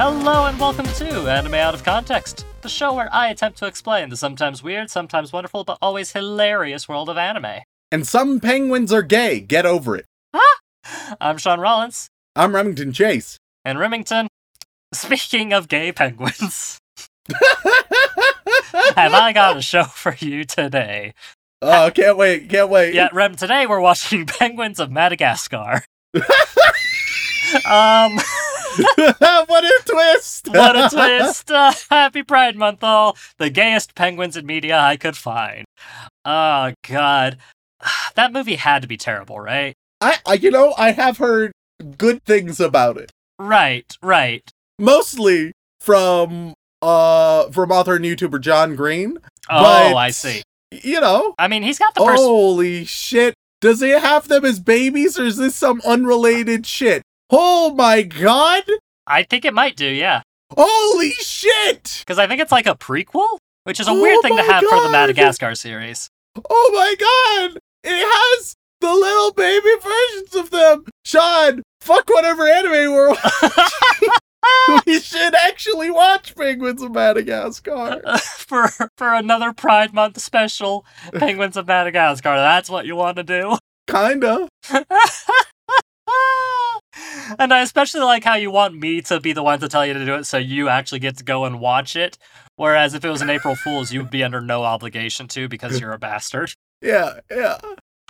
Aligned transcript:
Hello 0.00 0.46
and 0.46 0.60
welcome 0.60 0.86
to 0.86 1.28
Anime 1.28 1.54
Out 1.54 1.74
of 1.74 1.82
Context, 1.82 2.46
the 2.60 2.68
show 2.68 2.92
where 2.92 3.12
I 3.12 3.30
attempt 3.30 3.58
to 3.58 3.66
explain 3.66 4.10
the 4.10 4.16
sometimes 4.16 4.62
weird, 4.62 4.90
sometimes 4.90 5.32
wonderful, 5.32 5.64
but 5.64 5.76
always 5.82 6.12
hilarious 6.12 6.88
world 6.88 7.08
of 7.08 7.18
anime. 7.18 7.62
And 7.90 8.06
some 8.06 8.38
penguins 8.38 8.92
are 8.92 9.02
gay. 9.02 9.40
Get 9.40 9.66
over 9.66 9.96
it. 9.96 10.06
I'm 11.20 11.36
Shaun 11.36 11.58
Rollins, 11.58 12.06
I'm 12.36 12.54
Remington 12.54 12.92
Chase. 12.92 13.38
and 13.64 13.80
Remington. 13.80 14.28
Speaking 14.94 15.52
of 15.52 15.66
gay 15.66 15.90
penguins, 15.90 16.78
have 18.94 19.12
I 19.14 19.32
got 19.34 19.56
a 19.56 19.62
show 19.62 19.82
for 19.82 20.14
you 20.20 20.44
today? 20.44 21.12
Oh, 21.60 21.90
can't 21.92 22.16
wait. 22.16 22.48
Can't 22.48 22.70
wait. 22.70 22.94
Yeah, 22.94 23.08
Rem, 23.12 23.34
today 23.34 23.66
we're 23.66 23.80
watching 23.80 24.26
Penguins 24.28 24.78
of 24.78 24.92
Madagascar. 24.92 25.82
um, 27.68 28.20
what 29.18 29.64
a 29.64 29.82
twist. 29.84 30.48
what 30.48 30.76
a 30.76 30.88
twist! 30.94 31.50
Uh, 31.50 31.72
happy 31.90 32.22
Pride 32.22 32.56
Month, 32.56 32.82
all 32.84 33.16
the 33.38 33.50
gayest 33.50 33.94
penguins 33.94 34.36
in 34.36 34.46
media 34.46 34.78
I 34.78 34.96
could 34.96 35.16
find. 35.16 35.64
Oh 36.24 36.72
God, 36.88 37.38
that 38.14 38.32
movie 38.32 38.56
had 38.56 38.82
to 38.82 38.88
be 38.88 38.96
terrible, 38.96 39.40
right? 39.40 39.74
I, 40.00 40.16
I, 40.26 40.34
you 40.34 40.50
know, 40.50 40.74
I 40.78 40.92
have 40.92 41.18
heard 41.18 41.52
good 41.96 42.22
things 42.24 42.60
about 42.60 42.96
it. 42.98 43.10
Right, 43.38 43.96
right. 44.02 44.48
Mostly 44.78 45.52
from, 45.80 46.54
uh, 46.82 47.48
from 47.50 47.72
author 47.72 47.96
and 47.96 48.04
YouTuber 48.04 48.40
John 48.40 48.76
Green. 48.76 49.18
Oh, 49.50 49.62
But- 49.92 49.96
I 49.96 50.10
see. 50.10 50.42
You 50.70 51.00
know, 51.00 51.34
I 51.38 51.48
mean, 51.48 51.62
he's 51.62 51.78
got 51.78 51.94
the 51.94 52.04
person. 52.04 52.24
holy 52.26 52.84
shit. 52.84 53.34
Does 53.62 53.80
he 53.80 53.88
have 53.88 54.28
them 54.28 54.44
as 54.44 54.60
babies 54.60 55.18
or 55.18 55.24
is 55.24 55.38
this 55.38 55.56
some 55.56 55.80
unrelated 55.84 56.66
shit? 56.66 57.02
Oh 57.30 57.74
my 57.74 58.02
god. 58.02 58.64
I 59.06 59.22
think 59.22 59.44
it 59.44 59.54
might 59.54 59.76
do, 59.76 59.86
yeah, 59.86 60.22
Holy 60.56 61.10
shit. 61.12 61.96
because 62.00 62.18
I 62.18 62.26
think 62.26 62.40
it's 62.40 62.52
like 62.52 62.66
a 62.66 62.74
prequel, 62.74 63.38
which 63.64 63.80
is 63.80 63.88
a 63.88 63.90
Oh 63.92 64.00
weird 64.02 64.20
thing 64.22 64.36
to 64.36 64.42
have 64.42 64.62
for 64.62 64.82
the 64.82 64.90
Madagascar 64.90 65.54
series. 65.54 66.08
Oh 66.48 66.70
my 66.74 66.94
god! 66.98 67.58
It 67.84 68.06
has 68.06 68.54
the 68.80 68.92
little 68.92 69.32
baby 69.32 69.70
versions 69.82 70.34
of 70.36 70.50
them! 70.50 70.84
Shaun, 71.04 71.62
fuck 71.80 72.08
whatever 72.08 72.46
anime 72.46 72.92
we're 72.92 73.08
watching. 73.34 74.08
we 74.86 75.00
should 75.00 75.34
actually 75.34 75.90
watch 75.90 76.34
Penguins 76.36 76.82
of 76.82 76.92
Madagascar. 76.92 78.00
for 78.18 78.68
for 78.96 79.14
another 79.14 79.52
Pride 79.52 79.92
Month 79.94 80.20
special, 80.20 80.84
Penguins 81.14 81.56
of 81.56 81.66
Madagascar. 81.66 82.36
That's 82.36 82.68
what 82.70 82.84
you 82.86 82.94
want 82.96 83.16
to 83.16 83.24
do. 83.24 83.56
Kinda. 83.90 84.48
And 87.38 87.52
I 87.52 87.60
especially 87.60 88.00
like 88.00 88.24
how 88.24 88.34
you 88.34 88.50
want 88.50 88.74
me 88.74 89.02
to 89.02 89.20
be 89.20 89.32
the 89.32 89.42
one 89.42 89.60
to 89.60 89.68
tell 89.68 89.86
you 89.86 89.94
to 89.94 90.04
do 90.04 90.14
it 90.14 90.24
so 90.24 90.38
you 90.38 90.68
actually 90.68 91.00
get 91.00 91.16
to 91.18 91.24
go 91.24 91.44
and 91.44 91.60
watch 91.60 91.96
it. 91.96 92.18
Whereas 92.56 92.94
if 92.94 93.04
it 93.04 93.10
was 93.10 93.22
an 93.22 93.30
April 93.30 93.54
Fool's, 93.54 93.92
you 93.92 94.00
would 94.00 94.10
be 94.10 94.24
under 94.24 94.40
no 94.40 94.64
obligation 94.64 95.28
to 95.28 95.48
because 95.48 95.80
you're 95.80 95.92
a 95.92 95.98
bastard. 96.08 96.52
Yeah, 96.82 97.20
yeah. 97.30 97.58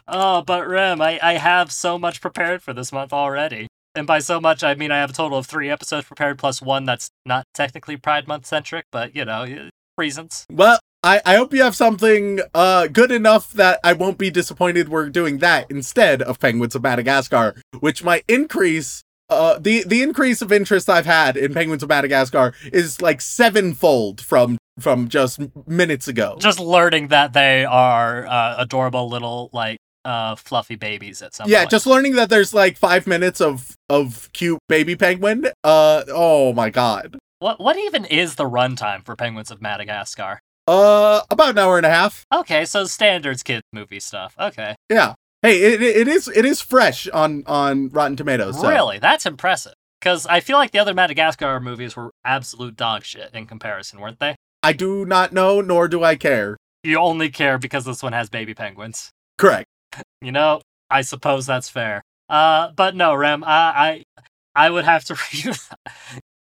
Oh, 0.07 0.43
but 0.43 0.67
Rem, 0.67 1.03
I, 1.03 1.19
I 1.23 1.35
have 1.35 1.71
so 1.71 1.99
much 1.99 2.21
prepared 2.21 2.63
for 2.63 2.73
this 2.73 2.93
month 2.93 3.13
already. 3.13 3.67
And 3.95 4.07
by 4.07 4.21
so 4.21 4.41
much, 4.41 4.63
I 4.63 4.75
mean 4.75 4.91
I 4.91 4.99
have 4.99 5.11
a 5.11 5.15
total 5.15 5.39
of 5.39 5.47
three 5.47 5.69
episodes 5.69 6.07
prepared 6.07 6.39
plus 6.39 6.63
one 6.63 6.85
that's 6.85 7.11
not 7.27 7.45
technically 7.53 7.97
Pride 7.97 8.29
Month 8.29 8.47
centric, 8.47 8.87
but 8.93 9.15
you 9.15 9.25
know, 9.25 9.69
reasons. 9.97 10.47
Well, 10.51 10.79
I, 11.03 11.21
I 11.25 11.37
hope 11.37 11.55
you 11.55 11.63
have 11.63 11.77
something 11.77 12.41
uh 12.55 12.89
good 12.89 13.13
enough 13.13 13.53
that 13.53 13.81
I 13.85 13.93
won't 13.93 14.19
be 14.19 14.31
disappointed 14.31 14.89
we're 14.89 15.11
doing 15.11 15.39
that 15.39 15.71
instead 15.71 16.23
of 16.23 16.41
Penguins 16.41 16.75
of 16.75 16.83
Madagascar, 16.83 17.55
which 17.81 18.03
might 18.03 18.25
increase 18.29 19.03
uh 19.31 19.59
the 19.59 19.85
the 19.85 20.03
increase 20.03 20.43
of 20.43 20.53
interest 20.53 20.91
I've 20.91 21.07
had 21.07 21.37
in 21.37 21.55
Penguins 21.55 21.83
of 21.83 21.89
Madagascar 21.89 22.53
is 22.73 23.01
like 23.01 23.21
sevenfold 23.21 24.21
from 24.21 24.59
from 24.81 25.09
just 25.09 25.41
minutes 25.67 26.09
ago. 26.09 26.37
Just 26.41 26.61
learning 26.61 27.09
that 27.09 27.33
they 27.33 27.65
are 27.65 28.27
uh, 28.27 28.57
adorable 28.59 29.09
little, 29.09 29.51
like, 29.53 29.79
uh, 30.05 30.37
fluffy 30.37 30.77
babies 30.77 31.21
at 31.21 31.35
some 31.35 31.51
yeah, 31.51 31.61
point. 31.61 31.71
just 31.71 31.87
learning 31.87 32.15
that 32.15 32.31
there's 32.31 32.55
like 32.55 32.77
five 32.77 33.07
minutes 33.07 33.41
of 33.41 33.75
of 33.91 34.31
cute 34.33 34.59
baby 34.69 34.97
penguin. 34.97 35.47
Uh 35.65 36.05
oh 36.09 36.53
my 36.53 36.71
god. 36.71 37.19
What 37.41 37.61
what 37.61 37.77
even 37.77 38.05
is 38.05 38.37
the 38.37 38.45
runtime 38.49 39.05
for 39.05 39.17
Penguins 39.17 39.51
of 39.51 39.61
Madagascar? 39.61 40.41
Uh 40.69 41.23
about 41.31 41.51
an 41.51 41.59
hour 41.59 41.79
and 41.79 41.87
a 41.87 41.91
half. 41.91 42.27
Okay, 42.33 42.67
so 42.67 42.85
standards 42.85 43.43
kid 43.43 43.63
movie 43.73 44.01
stuff. 44.01 44.35
Okay. 44.39 44.75
Yeah. 44.91 45.15
Hey, 45.41 45.63
it, 45.63 45.83
it 45.83 46.09
is 46.09 46.29
it 46.29 46.45
is 46.45 46.61
fresh 46.61 47.09
on 47.09 47.43
on 47.47 47.89
Rotten 47.89 48.17
Tomatoes. 48.17 48.61
So. 48.61 48.69
Really? 48.69 48.99
That's 48.99 49.25
impressive. 49.25 49.73
Because 49.99 50.27
I 50.27 50.41
feel 50.41 50.59
like 50.59 50.71
the 50.71 50.79
other 50.79 50.95
Madagascar 50.95 51.59
movies 51.59 51.97
were 51.97 52.11
absolute 52.25 52.77
dog 52.77 53.05
shit 53.05 53.31
in 53.35 53.47
comparison, 53.47 53.99
weren't 53.99 54.21
they? 54.21 54.37
I 54.63 54.73
do 54.73 55.05
not 55.05 55.33
know, 55.33 55.61
nor 55.61 55.89
do 55.89 56.05
I 56.05 56.17
care. 56.17 56.57
You 56.85 56.99
only 56.99 57.31
care 57.31 57.59
because 57.59 57.85
this 57.85 58.03
one 58.03 58.13
has 58.13 58.29
baby 58.29 58.55
penguins. 58.55 59.11
Correct. 59.39 59.67
You 60.21 60.33
know, 60.33 60.61
I 60.91 61.01
suppose 61.03 61.47
that's 61.47 61.69
fair. 61.69 62.03
Uh, 62.29 62.73
but 62.73 62.95
no, 62.95 63.15
Rem, 63.15 63.43
I, 63.45 64.05
I, 64.17 64.23
I 64.67 64.71
would 64.71 64.85
have 64.85 65.05
to. 65.05 65.17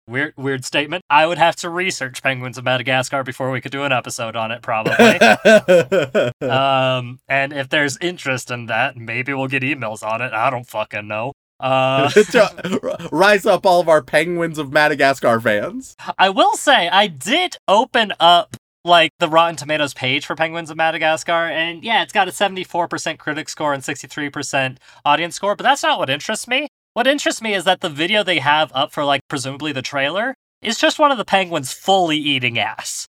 Weird, 0.09 0.33
weird 0.39 0.65
statement. 0.65 1.05
I 1.11 1.27
would 1.27 1.37
have 1.37 1.55
to 1.57 1.69
research 1.69 2.23
penguins 2.23 2.57
of 2.57 2.65
Madagascar 2.65 3.23
before 3.23 3.51
we 3.51 3.61
could 3.61 3.73
do 3.73 3.85
an 3.85 3.93
episode 3.93 4.37
on 4.37 4.51
it, 4.51 4.63
probably. 4.63 4.95
um, 6.49 7.21
and 7.29 7.53
if 7.53 7.69
there's 7.69 7.99
interest 7.99 8.51
in 8.51 8.67
that, 8.67 8.97
maybe 8.97 9.35
we'll 9.35 9.49
get 9.49 9.63
emails 9.63 10.03
on 10.03 10.23
it. 10.23 10.33
I 10.33 10.49
don't 10.49 10.67
fucking 10.67 11.07
know. 11.07 11.33
Uh, 11.61 12.11
Rise 13.13 13.45
up, 13.45 13.67
all 13.67 13.81
of 13.81 13.89
our 13.89 14.01
penguins 14.01 14.59
of 14.59 14.73
Madagascar 14.73 15.41
fans. 15.41 15.95
I 16.19 16.31
will 16.31 16.57
say 16.57 16.89
I 16.89 17.09
did 17.09 17.59
open 17.67 18.15
up 18.19 18.57
like 18.85 19.11
the 19.19 19.29
Rotten 19.29 19.57
Tomatoes 19.57 19.93
page 19.93 20.25
for 20.25 20.35
Penguins 20.37 20.71
of 20.71 20.77
Madagascar, 20.77 21.33
and 21.33 21.85
yeah, 21.85 22.03
it's 22.03 22.13
got 22.13 22.29
a 22.29 22.31
74% 22.31 23.19
critic 23.19 23.49
score 23.49 23.75
and 23.75 23.83
63% 23.83 24.79
audience 25.05 25.35
score, 25.35 25.55
but 25.55 25.65
that's 25.65 25.83
not 25.83 25.99
what 25.99 26.09
interests 26.09 26.49
me. 26.49 26.68
What 26.99 27.07
interests 27.07 27.41
me 27.41 27.55
is 27.55 27.63
that 27.63 27.81
the 27.81 27.89
video 27.89 28.25
they 28.25 28.41
have 28.41 28.73
up 28.75 28.91
for 28.91 29.05
like 29.05 29.21
presumably 29.29 29.71
the 29.71 29.83
trailer 29.83 30.35
is 30.61 30.77
just 30.77 30.99
one 30.99 31.13
of 31.13 31.17
the 31.17 31.25
penguins 31.25 31.73
fully 31.73 32.17
eating 32.17 32.59
ass. 32.59 33.07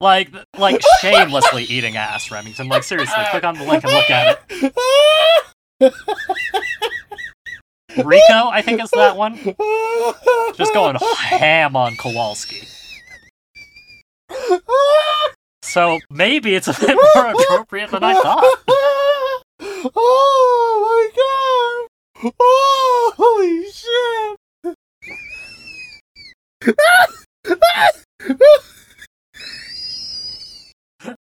Like 0.00 0.30
like 0.56 0.80
shamelessly 1.02 1.64
eating 1.64 1.98
ass, 1.98 2.30
Remington. 2.30 2.66
Like 2.68 2.82
seriously, 2.82 3.24
click 3.30 3.44
on 3.44 3.58
the 3.58 3.64
link 3.64 3.84
and 3.84 3.92
look 3.92 4.08
at 4.08 4.42
it. 4.48 4.72
Rico, 8.06 8.48
I 8.48 8.62
think 8.62 8.82
is 8.82 8.88
that 8.92 9.18
one. 9.18 9.36
Just 10.54 10.72
going 10.72 10.96
ham 10.96 11.76
on 11.76 11.96
Kowalski. 11.96 12.66
So 15.60 15.98
maybe 16.08 16.54
it's 16.54 16.68
a 16.68 16.72
bit 16.72 16.96
more 17.14 17.26
appropriate 17.32 17.90
than 17.90 18.02
I 18.02 18.14
thought. 18.14 18.44
Oh 19.94 21.10
my 21.12 22.30
god! 22.30 22.32
Oh, 22.40 23.12
holy 23.16 23.70
shit! 23.70 24.38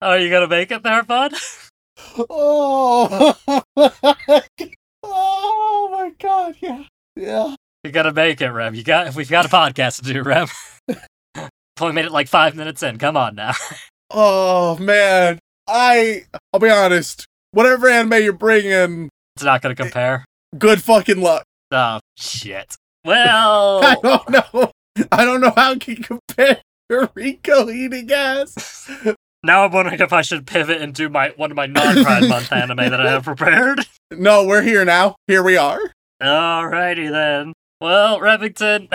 Are 0.02 0.20
you 0.20 0.30
gonna 0.30 0.48
make 0.48 0.70
it 0.70 0.84
there, 0.84 1.02
bud? 1.04 1.34
Oh, 2.30 3.36
oh 5.04 5.90
my 5.92 6.12
god! 6.20 6.56
Yeah, 6.60 6.84
yeah. 7.16 7.56
You 7.84 7.92
gotta 7.92 8.14
make 8.14 8.42
it, 8.42 8.50
Rem. 8.50 8.76
You 8.76 8.84
got 8.84 9.16
we've 9.16 9.30
got 9.30 9.46
a 9.46 9.50
podcast 9.50 10.04
to 10.04 10.14
do, 10.14 10.22
Rem. 10.22 10.48
Only 11.80 11.96
made 11.96 12.06
it 12.06 12.12
like 12.12 12.28
five 12.28 12.56
minutes 12.56 12.84
in. 12.84 13.00
Come 13.00 13.18
on 13.18 13.36
now. 13.36 13.54
Oh 14.14 14.78
man, 14.78 15.40
I. 15.70 16.26
I'll 16.52 16.60
be 16.60 16.70
honest. 16.70 17.26
Whatever 17.52 17.90
anime 17.90 18.22
you're 18.24 18.34
bringing, 18.34 19.10
It's 19.36 19.44
not 19.44 19.62
gonna 19.62 19.76
compare. 19.76 20.26
good 20.58 20.82
fucking 20.82 21.22
luck. 21.22 21.44
Oh 21.72 22.00
shit. 22.18 22.76
Well, 23.06 23.84
I 23.84 23.96
don't 24.02 24.30
know. 24.30 24.72
I 25.12 25.26
don't 25.26 25.42
know 25.42 25.54
how 25.56 25.72
it 25.74 25.82
can 25.82 25.96
compare 26.04 26.62
to 26.90 27.10
Rico 27.14 27.70
eating 27.70 28.12
ass. 28.12 28.90
Now 29.44 29.66
I'm 29.66 29.72
wondering 29.72 30.00
if 30.00 30.14
I 30.14 30.22
should 30.22 30.46
pivot 30.46 30.84
and 30.84 30.94
do 30.94 31.10
my 31.10 31.30
one 31.36 31.50
of 31.50 31.58
my 31.58 31.66
non-Pride 31.66 32.30
Month 32.30 32.52
anime 32.52 32.78
that 32.78 33.02
I 33.02 33.10
have 33.10 33.24
prepared. 33.24 33.80
No, 34.12 34.46
we're 34.46 34.62
here 34.62 34.86
now. 34.86 35.16
Here 35.26 35.42
we 35.42 35.58
are. 35.58 35.80
Alrighty 36.22 37.10
then. 37.10 37.54
Well, 37.80 38.20
Remington, 38.22 38.88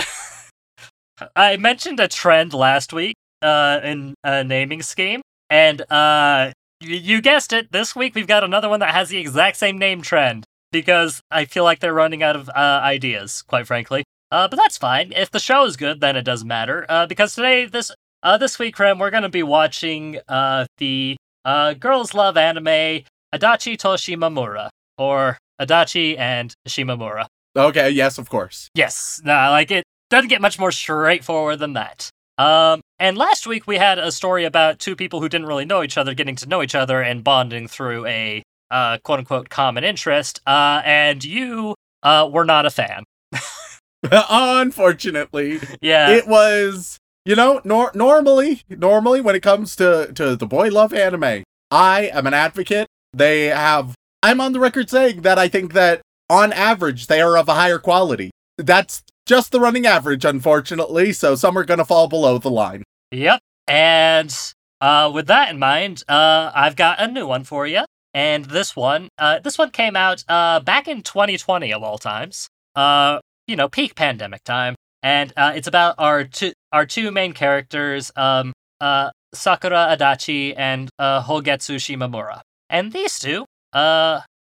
I 1.34 1.56
mentioned 1.56 1.98
a 1.98 2.06
trend 2.06 2.54
last 2.54 2.92
week 2.92 3.16
uh, 3.42 3.80
in 3.82 4.14
a 4.22 4.44
naming 4.44 4.82
scheme, 4.82 5.20
and 5.50 5.80
uh, 5.90 6.52
you 6.80 7.20
guessed 7.20 7.52
it. 7.52 7.72
This 7.72 7.96
week 7.96 8.14
we've 8.14 8.26
got 8.26 8.44
another 8.44 8.68
one 8.68 8.80
that 8.80 8.94
has 8.94 9.08
the 9.08 9.18
exact 9.18 9.56
same 9.56 9.78
name 9.78 10.02
trend 10.02 10.44
because 10.72 11.20
I 11.30 11.44
feel 11.44 11.64
like 11.64 11.80
they're 11.80 11.94
running 11.94 12.22
out 12.22 12.36
of 12.36 12.48
uh, 12.48 12.80
ideas, 12.82 13.42
quite 13.42 13.66
frankly. 13.66 14.04
Uh, 14.30 14.48
but 14.48 14.56
that's 14.56 14.76
fine. 14.76 15.12
If 15.14 15.30
the 15.30 15.38
show 15.38 15.64
is 15.64 15.76
good, 15.76 16.00
then 16.00 16.16
it 16.16 16.22
doesn't 16.22 16.48
matter. 16.48 16.84
Uh, 16.88 17.06
because 17.06 17.34
today, 17.34 17.66
this 17.66 17.92
uh, 18.22 18.36
this 18.38 18.58
week, 18.58 18.78
Rem, 18.78 18.98
we're 18.98 19.10
gonna 19.10 19.28
be 19.28 19.42
watching 19.42 20.18
uh 20.28 20.66
the 20.78 21.16
uh 21.44 21.74
girls 21.74 22.12
love 22.12 22.36
anime 22.36 23.04
Adachi 23.34 23.78
to 23.78 23.88
Shimamura 23.88 24.70
or 24.98 25.38
Adachi 25.60 26.18
and 26.18 26.52
Shimamura. 26.68 27.26
Okay, 27.56 27.90
yes, 27.90 28.18
of 28.18 28.28
course. 28.28 28.68
Yes, 28.74 29.20
nah, 29.24 29.50
like 29.50 29.70
it 29.70 29.84
doesn't 30.10 30.28
get 30.28 30.40
much 30.40 30.58
more 30.58 30.72
straightforward 30.72 31.58
than 31.58 31.74
that. 31.74 32.10
Um, 32.38 32.80
and 32.98 33.16
last 33.16 33.46
week 33.46 33.66
we 33.66 33.76
had 33.76 33.98
a 33.98 34.12
story 34.12 34.44
about 34.44 34.78
two 34.78 34.96
people 34.96 35.20
who 35.20 35.28
didn't 35.28 35.46
really 35.46 35.64
know 35.64 35.82
each 35.82 35.96
other 35.96 36.14
getting 36.14 36.36
to 36.36 36.46
know 36.46 36.62
each 36.62 36.74
other 36.74 37.00
and 37.00 37.24
bonding 37.24 37.68
through 37.68 38.06
a 38.06 38.42
uh, 38.70 38.98
quote 38.98 39.20
unquote 39.20 39.48
common 39.48 39.84
interest. 39.84 40.40
Uh, 40.46 40.82
and 40.84 41.24
you 41.24 41.74
uh, 42.02 42.28
were 42.30 42.44
not 42.44 42.66
a 42.66 42.70
fan. 42.70 43.04
Unfortunately, 44.02 45.60
Yeah, 45.80 46.10
it 46.10 46.28
was 46.28 46.98
you 47.26 47.34
know 47.34 47.60
nor- 47.64 47.90
normally 47.94 48.62
normally 48.70 49.20
when 49.20 49.34
it 49.34 49.42
comes 49.42 49.76
to 49.76 50.12
to 50.14 50.36
the 50.36 50.46
boy 50.46 50.68
love 50.68 50.94
anime 50.94 51.42
i 51.70 52.02
am 52.12 52.26
an 52.26 52.32
advocate 52.32 52.86
they 53.12 53.46
have 53.46 53.94
i'm 54.22 54.40
on 54.40 54.52
the 54.52 54.60
record 54.60 54.88
saying 54.88 55.22
that 55.22 55.38
i 55.38 55.48
think 55.48 55.72
that 55.74 56.00
on 56.30 56.52
average 56.52 57.08
they 57.08 57.20
are 57.20 57.36
of 57.36 57.48
a 57.48 57.54
higher 57.54 57.80
quality 57.80 58.30
that's 58.56 59.02
just 59.26 59.52
the 59.52 59.60
running 59.60 59.86
average 59.86 60.24
unfortunately 60.24 61.12
so 61.12 61.34
some 61.34 61.58
are 61.58 61.64
going 61.64 61.78
to 61.78 61.84
fall 61.84 62.08
below 62.08 62.38
the 62.38 62.50
line 62.50 62.82
Yep. 63.10 63.40
And 63.68 64.36
uh, 64.80 65.10
with 65.12 65.26
that 65.28 65.50
in 65.50 65.58
mind, 65.58 66.02
uh, 66.08 66.50
I've 66.54 66.76
got 66.76 67.00
a 67.00 67.08
new 67.08 67.26
one 67.26 67.44
for 67.44 67.66
you. 67.66 67.84
And 68.14 68.46
this 68.46 68.74
one, 68.74 69.08
uh, 69.18 69.40
this 69.40 69.58
one 69.58 69.70
came 69.70 69.94
out 69.94 70.24
uh, 70.28 70.60
back 70.60 70.88
in 70.88 71.02
2020 71.02 71.72
of 71.72 71.82
all 71.82 71.98
times. 71.98 72.48
Uh, 72.74 73.20
you 73.46 73.56
know, 73.56 73.68
peak 73.68 73.94
pandemic 73.94 74.42
time, 74.44 74.74
and 75.02 75.32
uh, 75.36 75.52
it's 75.54 75.68
about 75.68 75.94
our 75.98 76.24
two 76.24 76.52
our 76.72 76.84
two 76.84 77.10
main 77.10 77.32
characters, 77.32 78.10
um, 78.16 78.52
Sakura 79.34 79.96
Adachi 79.96 80.54
and 80.56 80.88
Hogetsu 81.00 81.76
Shimamura. 81.76 82.40
And 82.68 82.92
these 82.92 83.18
two, 83.18 83.44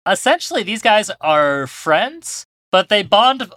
essentially, 0.06 0.62
these 0.62 0.82
guys 0.82 1.10
are 1.20 1.66
friends, 1.68 2.44
but 2.72 2.88
they 2.88 3.02
bond 3.02 3.52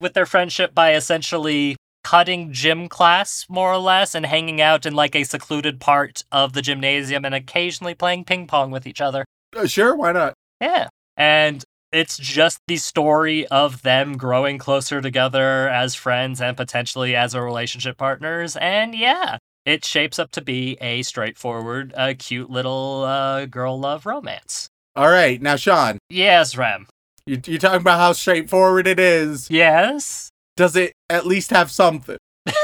with 0.00 0.14
their 0.14 0.26
friendship 0.26 0.74
by 0.74 0.94
essentially 0.94 1.76
cutting 2.02 2.52
gym 2.52 2.88
class 2.88 3.46
more 3.48 3.72
or 3.72 3.78
less 3.78 4.14
and 4.14 4.26
hanging 4.26 4.60
out 4.60 4.84
in 4.84 4.94
like 4.94 5.16
a 5.16 5.24
secluded 5.24 5.80
part 5.80 6.22
of 6.30 6.52
the 6.52 6.62
gymnasium 6.62 7.24
and 7.24 7.34
occasionally 7.34 7.94
playing 7.94 8.24
ping 8.24 8.46
pong 8.46 8.70
with 8.70 8.86
each 8.86 9.00
other. 9.00 9.24
Uh, 9.56 9.66
sure 9.66 9.96
why 9.96 10.12
not 10.12 10.34
Yeah. 10.60 10.88
And 11.16 11.64
it's 11.92 12.18
just 12.18 12.58
the 12.66 12.76
story 12.76 13.46
of 13.46 13.82
them 13.82 14.16
growing 14.16 14.58
closer 14.58 15.00
together 15.00 15.68
as 15.68 15.94
friends 15.94 16.40
and 16.40 16.56
potentially 16.56 17.14
as 17.14 17.34
a 17.34 17.40
relationship 17.40 17.96
partners. 17.96 18.56
And 18.56 18.94
yeah, 18.94 19.38
it 19.64 19.84
shapes 19.84 20.18
up 20.18 20.30
to 20.32 20.42
be 20.42 20.76
a 20.80 21.02
straightforward, 21.02 21.94
uh, 21.96 22.14
cute 22.18 22.50
little 22.50 23.04
uh, 23.04 23.46
girl 23.46 23.78
love 23.78 24.06
romance. 24.06 24.68
all 24.96 25.08
right 25.08 25.40
now 25.40 25.56
shaun 25.56 25.98
Yes, 26.10 26.56
Rem. 26.56 26.86
You, 27.26 27.40
you 27.46 27.58
talking 27.58 27.80
about 27.80 27.98
how 27.98 28.12
straightforward 28.12 28.86
it 28.86 29.00
is 29.00 29.50
Yes. 29.50 30.30
does 30.56 30.76
it 30.76 30.92
at 31.08 31.26
least 31.26 31.50
have 31.50 31.70
something 31.70 32.18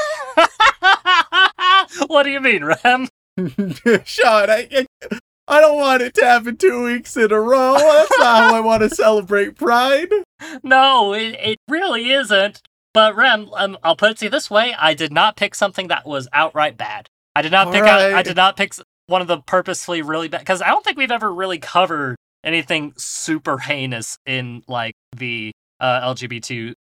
what 2.07 2.25
do 2.25 2.31
you 2.31 2.41
mean, 2.41 2.65
Rem? 2.65 3.09
Shaun, 4.05 4.51
I, 4.51 4.69
I, 4.71 4.87
I 5.49 5.61
don't 5.61 5.79
want 5.79 6.03
it 6.03 6.15
to 6.15 6.25
happen 6.25 6.57
two 6.57 6.85
weeks 6.85 7.17
in 7.17 7.33
a 7.33 7.41
row. 7.41 7.75
That's 7.79 8.19
not 8.19 8.51
how 8.51 8.55
I 8.55 8.61
want 8.61 8.83
to 8.83 8.91
celebrate 8.91 9.57
Pride. 9.57 10.11
No, 10.63 11.13
it, 11.13 11.37
it 11.41 11.59
really 11.69 12.13
isn't. 12.13 12.61
But 12.93 13.17
Rem, 13.17 13.51
um, 13.55 13.79
I'll 13.83 13.97
put 13.97 14.11
it 14.11 14.19
to 14.19 14.25
you 14.27 14.31
this 14.31 14.51
way: 14.51 14.75
I 14.79 14.95
did 14.95 15.13
not 15.13 15.37
pick 15.37 15.55
something 15.55 15.89
that 15.89 16.07
was 16.07 16.29
outright 16.33 16.77
bad. 16.77 17.07
I 17.35 17.43
did 17.43 17.53
not 17.53 17.73
pick 17.73 17.83
out. 17.83 18.01
I 18.01 18.23
did 18.23 18.37
not 18.37 18.57
pick 18.57 18.75
one 19.07 19.23
of 19.23 19.29
the 19.29 19.39
purposefully 19.39 20.03
really 20.03 20.29
bad 20.29 20.41
because 20.41 20.61
I 20.61 20.69
don't 20.69 20.85
think 20.85 20.97
we've 20.97 21.11
ever 21.11 21.33
really 21.33 21.59
covered 21.59 22.17
anything 22.45 22.93
super 22.97 23.59
heinous 23.59 24.19
in 24.27 24.63
like 24.69 24.95
the 25.17 25.53
uh, 25.81 26.01
LGBTQ 26.15 26.75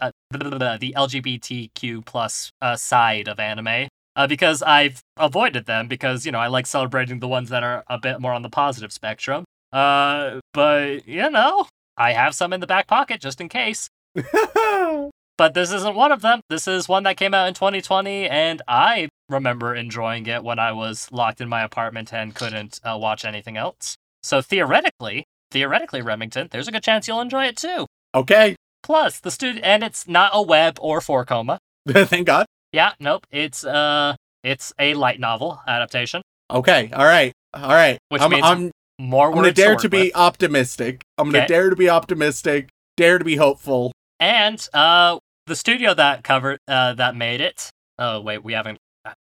uh, 0.00 0.10
the 0.30 0.94
LGBTQ 0.96 2.04
plus 2.04 2.50
uh, 2.62 2.76
side 2.76 3.28
of 3.28 3.40
anime. 3.40 3.88
Uh, 4.14 4.26
because 4.26 4.62
I've 4.62 5.00
avoided 5.18 5.66
them 5.66 5.88
because 5.88 6.24
you 6.24 6.32
know 6.32 6.38
I 6.38 6.46
like 6.46 6.66
celebrating 6.66 7.20
the 7.20 7.28
ones 7.28 7.50
that 7.50 7.62
are 7.62 7.84
a 7.88 7.98
bit 7.98 8.20
more 8.20 8.32
on 8.32 8.42
the 8.42 8.48
positive 8.48 8.92
spectrum. 8.92 9.44
Uh, 9.72 10.40
but 10.54 11.06
you 11.06 11.28
know, 11.30 11.66
I 11.96 12.12
have 12.12 12.34
some 12.34 12.52
in 12.52 12.60
the 12.60 12.66
back 12.66 12.86
pocket 12.86 13.20
just 13.20 13.40
in 13.40 13.48
case. 13.48 13.88
But 15.38 15.52
this 15.52 15.70
isn't 15.70 15.94
one 15.94 16.12
of 16.12 16.22
them. 16.22 16.40
This 16.48 16.66
is 16.66 16.88
one 16.88 17.02
that 17.02 17.18
came 17.18 17.34
out 17.34 17.48
in 17.48 17.54
2020, 17.54 18.28
and 18.28 18.62
I 18.66 19.08
remember 19.28 19.74
enjoying 19.74 20.26
it 20.26 20.42
when 20.42 20.58
I 20.58 20.72
was 20.72 21.12
locked 21.12 21.42
in 21.42 21.48
my 21.48 21.62
apartment 21.62 22.12
and 22.12 22.34
couldn't 22.34 22.80
uh, 22.82 22.96
watch 22.98 23.24
anything 23.24 23.56
else. 23.56 23.96
So 24.26 24.42
theoretically, 24.42 25.24
theoretically, 25.52 26.02
Remington, 26.02 26.48
there's 26.50 26.66
a 26.66 26.72
good 26.72 26.82
chance 26.82 27.06
you'll 27.06 27.20
enjoy 27.20 27.44
it 27.44 27.56
too. 27.56 27.86
okay, 28.12 28.56
Plus, 28.82 29.20
the 29.20 29.30
studio, 29.30 29.62
and 29.64 29.84
it's 29.84 30.08
not 30.08 30.32
a 30.34 30.42
web 30.42 30.78
or 30.80 31.00
four 31.00 31.24
koma. 31.24 31.58
thank 31.88 32.26
God. 32.26 32.44
Yeah, 32.72 32.92
nope. 32.98 33.24
It's 33.30 33.64
uh, 33.64 34.16
it's 34.42 34.72
a 34.80 34.94
light 34.94 35.20
novel 35.20 35.60
adaptation. 35.66 36.22
Okay, 36.50 36.90
all 36.92 37.04
right, 37.04 37.32
all 37.54 37.68
right. 37.68 37.98
Which 38.08 38.20
I'm, 38.22 38.30
means 38.30 38.42
I'm, 38.44 38.70
More 38.98 39.28
I'm 39.28 39.34
gonna 39.34 39.52
dare 39.52 39.74
work 39.74 39.82
to 39.82 39.88
be 39.88 40.04
with. 40.08 40.16
optimistic. 40.16 41.02
I'm 41.18 41.28
gonna 41.30 41.38
Okay. 41.44 41.46
dare 41.46 41.70
to 41.70 41.76
be 41.76 41.88
optimistic. 41.88 42.68
Dare 42.96 43.18
to 43.18 43.24
be 43.24 43.36
hopeful. 43.36 43.92
And 44.18 44.58
uh, 44.74 45.18
the 45.46 45.54
studio 45.56 45.94
that 45.94 46.24
covered 46.24 46.58
uh, 46.66 46.94
that 46.94 47.14
made 47.14 47.40
it. 47.40 47.70
Oh 47.98 48.20
wait, 48.20 48.42
we 48.42 48.54
haven't. 48.54 48.78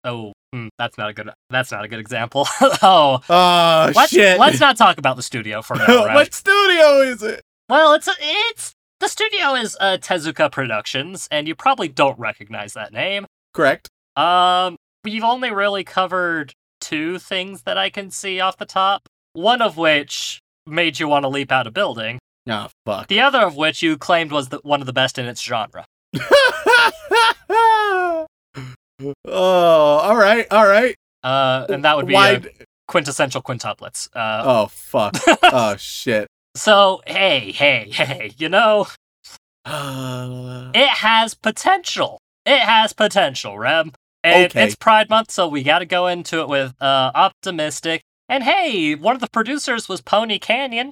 Oh, 0.04 0.32
hmm, 0.52 0.68
that's 0.78 0.98
not 0.98 1.10
a 1.10 1.12
good. 1.12 1.30
That's 1.50 1.70
not 1.70 1.84
a 1.84 1.88
good 1.88 1.98
example. 1.98 2.46
oh, 2.60 3.20
Oh 3.28 3.92
let's 3.94 4.10
shit! 4.10 4.38
let's 4.38 4.60
not 4.60 4.76
talk 4.76 4.98
about 4.98 5.16
the 5.16 5.22
studio 5.22 5.62
for 5.62 5.76
now. 5.76 6.06
Rem. 6.06 6.14
what 6.14 6.34
studio 6.34 7.00
is 7.00 7.22
it? 7.22 7.42
Well, 7.68 7.92
it's 7.94 8.08
a, 8.08 8.12
it's 8.20 8.72
the 9.00 9.08
studio 9.08 9.54
is 9.54 9.76
uh, 9.80 9.98
Tezuka 10.00 10.50
Productions, 10.50 11.28
and 11.30 11.46
you 11.46 11.54
probably 11.54 11.88
don't 11.88 12.18
recognize 12.18 12.72
that 12.72 12.92
name. 12.92 13.26
Correct. 13.54 13.88
Um, 14.16 14.76
we've 15.04 15.24
only 15.24 15.50
really 15.50 15.84
covered 15.84 16.52
two 16.80 17.18
things 17.18 17.62
that 17.62 17.78
I 17.78 17.90
can 17.90 18.10
see 18.10 18.40
off 18.40 18.56
the 18.56 18.66
top. 18.66 19.08
One 19.34 19.62
of 19.62 19.76
which 19.76 20.40
made 20.66 20.98
you 20.98 21.08
want 21.08 21.24
to 21.24 21.28
leap 21.28 21.52
out 21.52 21.66
a 21.66 21.70
building. 21.70 22.18
Oh 22.48 22.68
fuck. 22.86 23.08
The 23.08 23.20
other 23.20 23.40
of 23.40 23.56
which 23.56 23.82
you 23.82 23.96
claimed 23.96 24.32
was 24.32 24.48
the, 24.48 24.58
one 24.62 24.80
of 24.80 24.86
the 24.86 24.92
best 24.92 25.18
in 25.18 25.26
its 25.26 25.42
genre. 25.42 25.84
oh, 29.00 29.12
all 29.26 30.16
right, 30.16 30.46
all 30.50 30.66
right. 30.66 30.94
Uh, 31.22 31.66
and 31.68 31.84
that 31.84 31.96
would 31.96 32.06
be 32.06 32.14
Why? 32.14 32.40
quintessential 32.86 33.42
quintuplets. 33.42 34.08
Uh, 34.14 34.42
Oh 34.44 34.66
fuck. 34.66 35.14
oh 35.42 35.76
shit. 35.76 36.26
so 36.56 37.02
hey, 37.06 37.52
hey, 37.52 37.88
hey, 37.90 38.32
you 38.38 38.48
know, 38.48 38.86
Uh, 39.64 40.70
it 40.74 40.88
has 40.88 41.34
potential. 41.34 42.18
It 42.46 42.60
has 42.60 42.92
potential, 42.92 43.58
Rem. 43.58 43.92
And 44.24 44.46
Okay. 44.50 44.64
it's 44.64 44.74
Pride 44.74 45.08
Month, 45.10 45.30
so 45.30 45.46
we 45.46 45.62
got 45.62 45.78
to 45.80 45.86
go 45.86 46.06
into 46.06 46.40
it 46.40 46.48
with 46.48 46.74
uh, 46.80 47.10
optimistic. 47.14 48.02
And 48.28 48.42
hey, 48.44 48.94
one 48.94 49.14
of 49.14 49.20
the 49.20 49.28
producers 49.30 49.88
was 49.88 50.00
Pony 50.00 50.38
Canyon. 50.38 50.90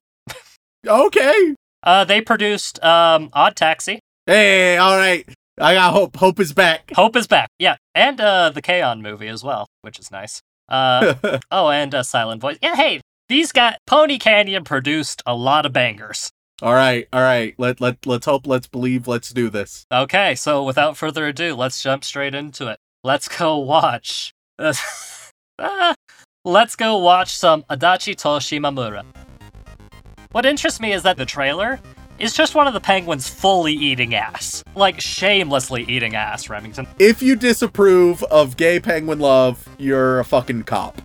okay. 0.86 1.54
Uh, 1.82 2.04
they 2.04 2.20
produced 2.20 2.82
um, 2.84 3.30
Odd 3.32 3.56
Taxi. 3.56 3.98
Hey, 4.26 4.76
all 4.76 4.96
right. 4.96 5.26
I 5.58 5.74
got 5.74 5.92
hope. 5.92 6.16
Hope 6.16 6.38
is 6.38 6.52
back. 6.52 6.90
Hope 6.94 7.16
is 7.16 7.26
back. 7.26 7.48
Yeah, 7.58 7.76
and 7.94 8.20
uh, 8.20 8.50
the 8.50 8.60
K-On! 8.60 9.00
movie 9.00 9.28
as 9.28 9.42
well, 9.42 9.66
which 9.82 9.98
is 9.98 10.10
nice. 10.10 10.42
Uh, 10.68 11.14
oh, 11.50 11.68
and 11.70 11.94
uh, 11.94 12.02
Silent 12.02 12.42
Voice. 12.42 12.58
Yeah, 12.62 12.76
hey, 12.76 13.00
these 13.28 13.52
got 13.52 13.78
Pony 13.86 14.18
Canyon 14.18 14.64
produced 14.64 15.22
a 15.24 15.34
lot 15.34 15.64
of 15.64 15.72
bangers. 15.72 16.30
all 16.60 16.74
right, 16.74 17.08
all 17.12 17.22
right. 17.22 17.54
Let 17.58 17.80
let 17.80 18.04
let's 18.06 18.26
hope. 18.26 18.46
Let's 18.46 18.66
believe. 18.66 19.08
Let's 19.08 19.30
do 19.30 19.48
this. 19.48 19.86
Okay, 19.90 20.34
so 20.34 20.62
without 20.62 20.96
further 20.96 21.26
ado, 21.26 21.54
let's 21.54 21.82
jump 21.82 22.04
straight 22.04 22.34
into 22.34 22.68
it. 22.68 22.78
Let's 23.02 23.28
go 23.28 23.58
watch. 23.58 24.32
Ah, 25.58 25.94
let's 26.44 26.76
go 26.76 26.98
watch 26.98 27.34
some 27.34 27.62
Adachi 27.70 28.14
to 28.16 28.28
Shimamura. 28.44 29.06
What 30.32 30.44
interests 30.44 30.80
me 30.80 30.92
is 30.92 31.02
that 31.04 31.16
the 31.16 31.24
trailer 31.24 31.80
is 32.18 32.32
just 32.32 32.54
one 32.54 32.66
of 32.66 32.74
the 32.74 32.80
penguins 32.80 33.28
fully 33.28 33.72
eating 33.72 34.14
ass. 34.14 34.64
Like, 34.74 35.00
shamelessly 35.00 35.84
eating 35.84 36.14
ass, 36.14 36.48
Remington. 36.48 36.86
If 36.98 37.22
you 37.22 37.36
disapprove 37.36 38.22
of 38.24 38.56
gay 38.56 38.80
penguin 38.80 39.18
love, 39.18 39.68
you're 39.78 40.20
a 40.20 40.24
fucking 40.24 40.64
cop. 40.64 41.00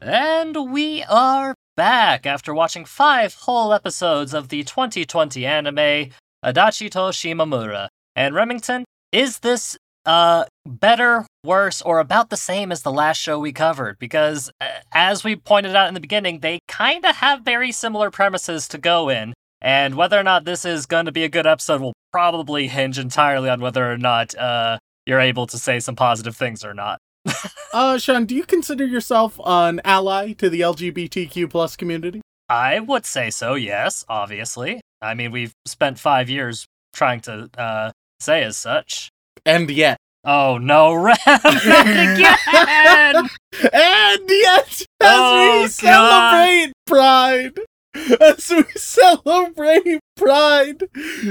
And 0.00 0.72
we 0.72 1.04
are 1.04 1.54
back 1.76 2.26
after 2.26 2.54
watching 2.54 2.84
five 2.84 3.34
whole 3.34 3.72
episodes 3.72 4.34
of 4.34 4.48
the 4.48 4.64
2020 4.64 5.44
anime 5.44 6.10
Adachi 6.44 6.90
to 6.90 6.98
Shimamura. 7.12 7.88
And 8.16 8.34
Remington, 8.34 8.84
is 9.12 9.40
this 9.40 9.76
uh 10.06 10.44
better, 10.66 11.26
worse, 11.44 11.82
or 11.82 11.98
about 11.98 12.30
the 12.30 12.36
same 12.36 12.72
as 12.72 12.82
the 12.82 12.92
last 12.92 13.18
show 13.18 13.38
we 13.38 13.52
covered? 13.52 13.98
Because 13.98 14.50
uh, 14.60 14.68
as 14.92 15.24
we 15.24 15.36
pointed 15.36 15.74
out 15.74 15.88
in 15.88 15.94
the 15.94 16.00
beginning, 16.00 16.40
they 16.40 16.60
kind 16.68 17.04
of 17.04 17.16
have 17.16 17.42
very 17.42 17.72
similar 17.72 18.10
premises 18.10 18.68
to 18.68 18.78
go 18.78 19.08
in. 19.08 19.34
And 19.62 19.94
whether 19.94 20.18
or 20.18 20.22
not 20.22 20.44
this 20.44 20.64
is 20.64 20.86
going 20.86 21.04
to 21.06 21.12
be 21.12 21.24
a 21.24 21.28
good 21.28 21.46
episode 21.46 21.80
will 21.80 21.92
probably 22.12 22.68
hinge 22.68 22.98
entirely 22.98 23.50
on 23.50 23.60
whether 23.60 23.90
or 23.90 23.98
not 23.98 24.34
uh, 24.34 24.78
you're 25.06 25.20
able 25.20 25.46
to 25.46 25.58
say 25.58 25.80
some 25.80 25.96
positive 25.96 26.36
things 26.36 26.64
or 26.64 26.74
not. 26.74 26.98
Uh, 27.72 27.96
Shaun, 27.98 28.26
do 28.26 28.34
you 28.34 28.42
consider 28.42 28.84
yourself 28.84 29.38
an 29.46 29.80
ally 29.84 30.32
to 30.32 30.50
the 30.50 30.60
LGBTQ 30.60 31.48
plus 31.48 31.76
community? 31.76 32.20
I 32.48 32.80
would 32.80 33.06
say 33.06 33.30
so, 33.30 33.54
yes, 33.54 34.04
obviously. 34.08 34.80
I 35.00 35.14
mean, 35.14 35.30
we've 35.30 35.52
spent 35.66 35.96
five 35.96 36.28
years 36.28 36.66
trying 36.92 37.20
to 37.20 37.48
uh, 37.56 37.92
say 38.18 38.42
as 38.42 38.56
such. 38.56 39.08
And 39.44 39.70
yet, 39.70 39.98
Oh 40.24 40.58
no, 40.58 40.92
Rem! 40.92 41.16
Not 41.26 41.86
again! 41.86 43.14
and 43.72 44.22
yet, 44.28 44.68
as 44.68 44.86
Oh, 45.00 45.62
we 45.62 45.68
celebrate 45.68 46.72
Pride, 46.86 47.58
as 47.94 48.50
we 48.50 48.64
celebrate 48.76 50.00
Pride, 50.16 50.82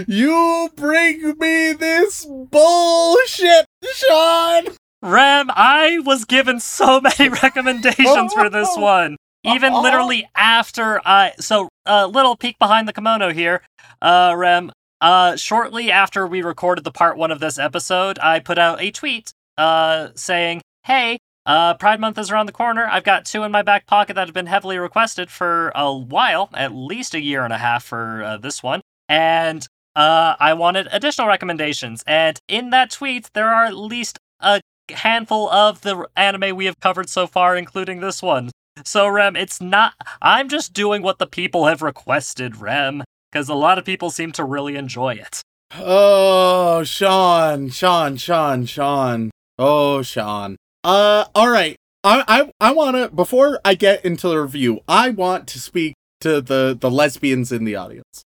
you 0.08 0.70
bring 0.76 1.38
me 1.38 1.74
this 1.74 2.26
bullshit, 2.26 3.66
Shaun. 3.84 4.76
Rem, 5.04 5.50
I 5.54 6.00
was 6.04 6.26
given 6.26 6.60
so 6.60 7.00
many 7.20 7.30
recommendations 7.30 8.34
for 8.34 8.50
this 8.50 8.76
one. 8.76 9.18
Even 9.44 9.72
literally 9.72 10.28
after 10.36 11.00
I. 11.06 11.34
So, 11.40 11.70
a 11.86 11.92
uh, 11.92 12.08
little 12.08 12.36
peek 12.36 12.60
behind 12.60 12.88
the 12.88 12.94
kimono 12.94 13.32
here. 13.32 13.62
Uh, 14.02 14.34
Rem, 14.36 14.72
uh, 15.02 15.36
shortly 15.36 15.92
after 15.92 16.28
we 16.28 16.42
recorded 16.42 16.84
the 16.84 16.92
part 16.92 17.18
one 17.18 17.32
of 17.32 17.40
this 17.40 17.58
episode, 17.58 18.20
I 18.20 18.40
put 18.40 18.58
out 18.58 18.82
a 18.82 18.92
tweet 18.92 19.34
uh, 19.58 20.10
saying, 20.16 20.62
Hey, 20.84 21.20
uh, 21.46 21.74
Pride 21.76 22.00
Month 22.00 22.18
is 22.18 22.32
around 22.32 22.46
the 22.46 22.52
corner. 22.52 22.88
I've 22.90 23.04
got 23.04 23.26
two 23.26 23.44
in 23.44 23.52
my 23.52 23.62
back 23.62 23.88
pocket 23.88 24.16
that 24.16 24.28
have 24.28 24.34
been 24.34 24.46
heavily 24.46 24.78
requested 24.78 25.30
for 25.30 25.72
a 25.74 25.94
while, 25.94 26.50
at 26.54 26.74
least 26.74 27.14
a 27.14 27.22
year 27.22 27.44
and 27.44 27.54
a 27.54 27.58
half 27.58 27.84
for 27.84 28.24
uh, 28.24 28.38
this 28.38 28.62
one. 28.62 28.82
And 29.08 29.66
uh, 29.96 30.36
I 30.40 30.54
wanted 30.54 30.88
additional 30.92 31.28
recommendations. 31.28 32.04
And 32.06 32.40
in 32.48 32.70
that 32.70 32.92
tweet, 32.92 33.30
there 33.34 33.50
are 33.50 33.66
at 33.66 33.76
least 33.76 34.20
a 34.40 34.62
handful 34.90 35.50
of 35.50 35.82
the 35.82 36.08
anime 36.16 36.56
we 36.56 36.66
have 36.66 36.80
covered 36.80 37.10
so 37.10 37.28
far, 37.28 37.56
including 37.56 38.00
this 38.00 38.22
one. 38.22 38.52
So, 38.86 39.08
Rem, 39.08 39.36
it's 39.36 39.60
not. 39.60 39.94
I'm 40.22 40.48
just 40.48 40.74
doing 40.74 41.02
what 41.02 41.20
the 41.20 41.28
people 41.28 41.66
have 41.66 41.82
requested, 41.82 42.58
Rem, 42.58 43.04
because 43.32 43.50
a 43.50 43.56
lot 43.56 43.78
of 43.78 43.86
people 43.86 44.10
seem 44.10 44.32
to 44.34 44.44
really 44.44 44.76
enjoy 44.76 45.14
it. 45.14 45.42
Oh, 45.76 46.84
Shaun, 46.84 47.70
Shaun, 47.70 48.18
Shaun, 48.18 48.66
Shaun. 48.66 49.32
Oh, 49.58 50.02
Shaun. 50.02 50.56
Uh, 50.84 51.26
all 51.36 51.50
right. 51.50 51.76
I, 52.04 52.24
I, 52.28 52.70
I 52.70 52.74
want 52.74 52.96
to 52.96 53.10
before 53.10 53.60
I 53.66 53.76
get 53.76 54.06
into 54.06 54.30
the 54.30 54.42
review. 54.42 54.80
I 54.88 55.10
want 55.10 55.48
to 55.50 55.60
speak 55.60 55.96
to 56.22 56.42
the 56.42 56.78
the 56.80 56.90
lesbians 56.90 57.52
in 57.52 57.66
the 57.66 57.76
audience. 57.76 58.24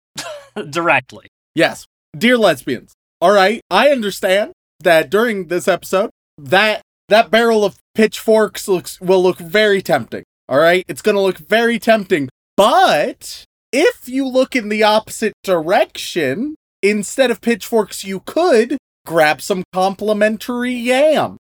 Directly. 0.70 1.28
Yes, 1.56 1.86
dear 2.18 2.38
lesbians. 2.38 2.94
All 3.22 3.32
right, 3.32 3.62
I 3.70 3.90
understand 3.90 4.52
that 4.82 5.10
during 5.10 5.48
this 5.48 5.68
episode, 5.68 6.10
that 6.38 6.82
that 7.08 7.32
barrel 7.32 7.64
of 7.64 7.78
pitchforks 7.96 8.68
looks 8.68 9.00
will 9.00 9.24
look 9.24 9.38
very 9.38 9.82
tempting. 9.82 10.24
All 10.50 10.60
right, 10.60 10.84
it's 10.88 11.02
gonna 11.02 11.22
look 11.22 11.38
very 11.38 11.80
tempting. 11.80 12.30
But 12.58 13.46
if 13.72 14.08
you 14.08 14.28
look 14.28 14.56
in 14.56 14.70
the 14.70 14.84
opposite 14.84 15.34
direction, 15.44 16.56
instead 16.82 17.32
of 17.32 17.42
pitchforks, 17.42 18.04
you 18.04 18.22
could 18.22 18.78
grab 19.06 19.42
some 19.42 19.64
complimentary 19.74 20.74
yams, 20.74 21.40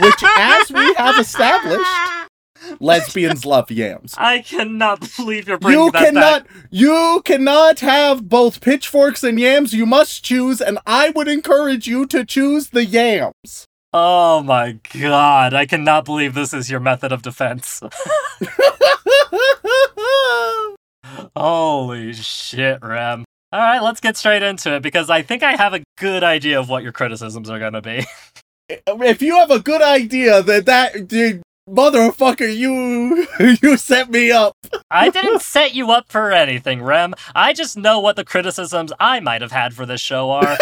which, 0.00 0.22
as 0.38 0.70
we 0.70 0.94
have 0.94 1.18
established, 1.18 1.90
lesbians 2.80 3.44
love 3.44 3.70
yams. 3.70 4.14
I 4.16 4.40
cannot 4.40 5.00
believe 5.16 5.48
you're 5.48 5.58
bringing 5.58 5.80
You 5.86 5.90
that 5.92 6.04
cannot, 6.04 6.44
back. 6.46 6.52
you 6.70 7.22
cannot 7.24 7.80
have 7.80 8.28
both 8.28 8.60
pitchforks 8.60 9.24
and 9.24 9.38
yams. 9.40 9.72
You 9.74 9.86
must 9.86 10.24
choose, 10.24 10.60
and 10.60 10.78
I 10.86 11.10
would 11.10 11.28
encourage 11.28 11.86
you 11.86 12.06
to 12.06 12.24
choose 12.24 12.70
the 12.70 12.84
yams. 12.84 13.66
Oh 13.92 14.42
my 14.42 14.78
god, 14.92 15.54
I 15.54 15.66
cannot 15.66 16.04
believe 16.04 16.34
this 16.34 16.52
is 16.52 16.68
your 16.70 16.80
method 16.80 17.12
of 17.12 17.22
defense. 17.22 17.80
Holy 21.36 22.12
shit, 22.12 22.78
Rem. 22.82 23.24
Alright, 23.54 23.82
let's 23.82 24.00
get 24.00 24.16
straight 24.16 24.42
into 24.42 24.74
it 24.74 24.82
because 24.82 25.10
I 25.10 25.22
think 25.22 25.42
I 25.42 25.52
have 25.52 25.74
a 25.74 25.82
good 25.98 26.22
idea 26.24 26.58
of 26.58 26.68
what 26.68 26.82
your 26.82 26.92
criticisms 26.92 27.50
are 27.50 27.58
gonna 27.58 27.82
be. 27.82 28.04
if 28.68 29.22
you 29.22 29.36
have 29.36 29.50
a 29.50 29.60
good 29.60 29.82
idea 29.82 30.42
that 30.42 30.66
that 30.66 31.08
dude, 31.08 31.42
motherfucker, 31.68 32.56
you 32.56 33.26
you 33.62 33.76
set 33.76 34.10
me 34.10 34.30
up. 34.30 34.54
I 34.90 35.08
didn't 35.10 35.42
set 35.42 35.74
you 35.74 35.90
up 35.90 36.08
for 36.08 36.32
anything, 36.32 36.82
Rem. 36.82 37.14
I 37.34 37.52
just 37.52 37.76
know 37.76 38.00
what 38.00 38.16
the 38.16 38.24
criticisms 38.24 38.92
I 38.98 39.20
might 39.20 39.42
have 39.42 39.52
had 39.52 39.74
for 39.74 39.86
this 39.86 40.00
show 40.00 40.30
are. 40.30 40.56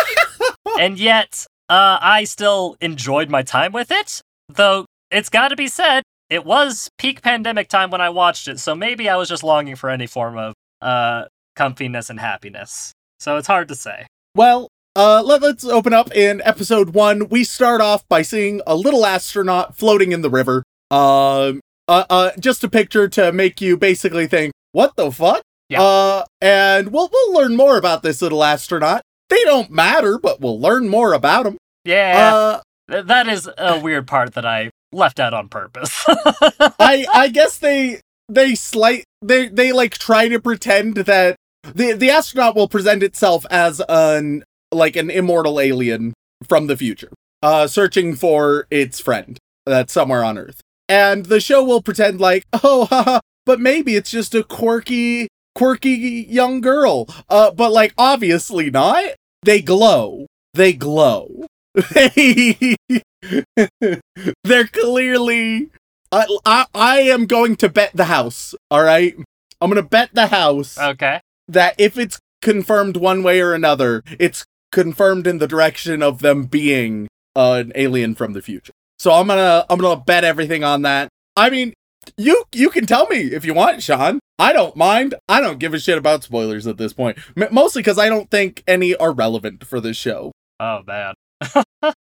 and 0.79 0.99
yet, 0.99 1.47
uh, 1.69 1.99
I 2.01 2.25
still 2.25 2.77
enjoyed 2.81 3.31
my 3.31 3.43
time 3.43 3.73
with 3.73 3.91
it. 3.91 4.21
Though, 4.49 4.87
it's 5.11 5.29
gotta 5.29 5.57
be 5.57 5.69
said, 5.69 6.03
it 6.29 6.45
was 6.47 6.89
peak 6.97 7.21
pandemic 7.21 7.69
time 7.69 7.91
when 7.91 8.01
I 8.01 8.09
watched 8.09 8.49
it, 8.49 8.59
so 8.59 8.75
maybe 8.75 9.09
I 9.09 9.17
was 9.17 9.29
just 9.29 9.43
longing 9.43 9.77
for 9.77 9.91
any 9.91 10.07
form 10.07 10.39
of, 10.39 10.55
uh, 10.83 11.25
comfiness 11.57 12.11
and 12.11 12.21
happiness. 12.21 12.93
So 13.21 13.37
it's 13.37 13.47
hard 13.47 13.69
to 13.69 13.75
say. 13.75 14.07
Well, 14.35 14.69
uh, 14.97 15.23
let, 15.25 15.41
let's 15.43 15.65
open 15.65 15.95
up 15.95 16.15
in 16.15 16.43
episode 16.45 16.91
one. 16.91 17.29
We 17.29 17.45
start 17.45 17.81
off 17.81 18.07
by 18.09 18.23
seeing 18.23 18.61
a 18.67 18.75
little 18.77 19.07
astronaut 19.07 19.77
floating 19.77 20.13
in 20.13 20.21
the 20.23 20.29
river. 20.31 20.65
Um, 20.91 21.61
uh, 21.89 22.05
uh, 22.11 22.31
just 22.39 22.63
a 22.65 22.69
picture 22.69 23.09
to 23.09 23.33
make 23.33 23.61
you 23.61 23.77
basically 23.77 24.27
think, 24.27 24.53
what 24.73 24.97
the 24.97 25.11
fuck? 25.11 25.43
Yeah. 25.69 25.81
Uh, 25.83 26.25
and 26.43 26.93
we'll 26.93 27.09
we'll 27.11 27.33
learn 27.35 27.57
more 27.57 27.79
about 27.79 28.03
this 28.03 28.21
little 28.21 28.45
astronaut. 28.45 29.01
They 29.31 29.43
don't 29.45 29.71
matter, 29.71 30.19
but 30.19 30.41
we'll 30.41 30.61
learn 30.61 30.89
more 30.89 31.15
about 31.15 31.45
them. 31.45 31.57
Yeah, 31.85 32.61
Uh, 32.89 33.03
that 33.03 33.27
is 33.29 33.49
a 33.57 33.81
weird 33.83 34.07
part 34.07 34.35
that 34.35 34.45
I 34.45 34.71
left 34.93 35.19
out 35.19 35.33
on 35.33 35.49
purpose. 35.49 36.05
I 36.07 37.07
I 37.13 37.29
guess 37.33 37.57
they 37.59 38.01
they 38.29 38.55
slight 38.55 39.05
they 39.23 39.49
they 39.49 39.73
like 39.73 39.97
try 39.99 40.29
to 40.29 40.41
pretend 40.41 40.97
that 40.97 41.37
the 41.63 41.93
the 41.93 42.11
astronaut 42.11 42.57
will 42.57 42.69
present 42.69 43.03
itself 43.03 43.47
as 43.51 43.81
an 43.89 44.45
like 44.71 44.97
an 44.97 45.11
immortal 45.11 45.61
alien 45.61 46.13
from 46.47 46.67
the 46.67 46.77
future, 46.77 47.11
uh, 47.43 47.67
searching 47.67 48.15
for 48.15 48.67
its 48.71 49.01
friend 49.01 49.39
that's 49.65 49.93
somewhere 49.93 50.25
on 50.25 50.39
Earth, 50.39 50.61
and 50.89 51.27
the 51.27 51.41
show 51.41 51.63
will 51.63 51.83
pretend 51.83 52.21
like 52.21 52.45
oh 52.65 52.87
haha, 52.87 53.21
but 53.47 53.61
maybe 53.61 53.97
it's 53.97 54.11
just 54.11 54.35
a 54.35 54.43
quirky 54.43 55.29
quirky 55.55 56.27
young 56.29 56.61
girl, 56.61 57.07
uh, 57.29 57.51
but 57.51 57.73
like 57.73 57.95
obviously 57.97 58.71
not. 58.71 59.05
They 59.45 59.61
glow. 59.61 60.27
They 60.55 60.73
glow. 60.73 61.47
They 61.95 62.77
they're 64.45 64.67
clearly 64.67 65.71
I, 66.13 66.27
I 66.45 66.67
I 66.75 67.01
am 67.01 67.27
going 67.27 67.57
to 67.57 67.69
bet 67.69 67.93
the 67.95 68.05
house. 68.05 68.55
All 68.71 68.83
right, 68.83 69.17
I'm 69.61 69.71
gonna 69.71 69.83
bet 69.83 70.11
the 70.13 70.27
house 70.29 70.79
okay. 70.79 71.21
that 71.49 71.75
if 71.79 71.99
it's 71.99 72.21
confirmed 72.43 72.97
one 72.97 73.23
way 73.23 73.41
or 73.41 73.55
another, 73.55 74.03
it's 74.19 74.45
confirmed 74.71 75.27
in 75.27 75.39
the 75.39 75.49
direction 75.49 76.03
of 76.03 76.21
them 76.21 76.45
being 76.45 77.09
uh, 77.35 77.63
an 77.65 77.73
alien 77.75 78.15
from 78.15 78.35
the 78.35 78.43
future. 78.43 78.73
So 78.99 79.13
I'm 79.13 79.27
gonna 79.27 79.65
I'm 79.71 79.79
gonna 79.79 80.01
bet 80.01 80.25
everything 80.25 80.63
on 80.63 80.83
that. 80.83 81.09
I 81.35 81.49
mean, 81.49 81.73
you 82.17 82.45
you 82.53 82.69
can 82.69 82.87
tell 82.87 83.07
me 83.07 83.17
if 83.17 83.45
you 83.45 83.55
want, 83.55 83.83
Shaun. 83.83 84.21
I 84.39 84.53
don't 84.53 84.77
mind. 84.77 85.15
I 85.29 85.41
don't 85.41 85.61
give 85.61 85.73
a 85.73 85.79
shit 85.79 85.97
about 85.97 86.25
spoilers 86.25 86.67
at 86.67 86.77
this 86.77 86.93
point. 86.93 87.17
M- 87.37 87.55
mostly 87.55 87.81
because 87.81 87.99
I 87.99 88.09
don't 88.09 88.29
think 88.31 88.65
any 88.67 88.95
are 88.97 89.13
relevant 89.13 89.65
for 89.65 89.81
this 89.81 89.97
show. 89.97 90.33
Oh, 90.59 90.81
man. 90.85 91.15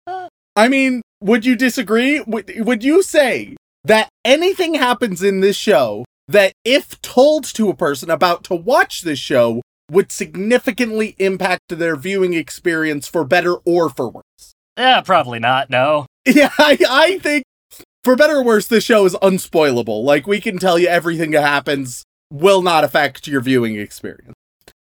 I 0.56 0.68
mean, 0.68 1.02
would 1.20 1.44
you 1.44 1.56
disagree? 1.56 2.20
Would, 2.20 2.52
would 2.58 2.84
you 2.84 3.02
say 3.02 3.56
that 3.84 4.08
anything 4.24 4.74
happens 4.74 5.22
in 5.22 5.40
this 5.40 5.56
show 5.56 6.04
that, 6.26 6.52
if 6.64 7.00
told 7.00 7.44
to 7.44 7.68
a 7.70 7.74
person 7.74 8.10
about 8.10 8.44
to 8.44 8.54
watch 8.54 9.02
this 9.02 9.18
show, 9.18 9.62
would 9.90 10.12
significantly 10.12 11.16
impact 11.18 11.62
their 11.68 11.96
viewing 11.96 12.34
experience 12.34 13.08
for 13.08 13.24
better 13.24 13.54
or 13.64 13.88
for 13.88 14.08
worse? 14.10 14.54
Yeah, 14.76 15.00
probably 15.00 15.38
not, 15.38 15.70
no. 15.70 16.06
Yeah, 16.26 16.50
I, 16.58 16.76
I 16.90 17.18
think 17.20 17.44
for 18.04 18.14
better 18.14 18.36
or 18.36 18.44
worse, 18.44 18.66
this 18.66 18.84
show 18.84 19.06
is 19.06 19.14
unspoilable. 19.22 20.04
Like, 20.04 20.26
we 20.26 20.42
can 20.42 20.58
tell 20.58 20.78
you 20.78 20.86
everything 20.88 21.30
that 21.30 21.40
happens 21.40 22.04
will 22.30 22.60
not 22.60 22.84
affect 22.84 23.26
your 23.26 23.40
viewing 23.40 23.76
experience. 23.76 24.34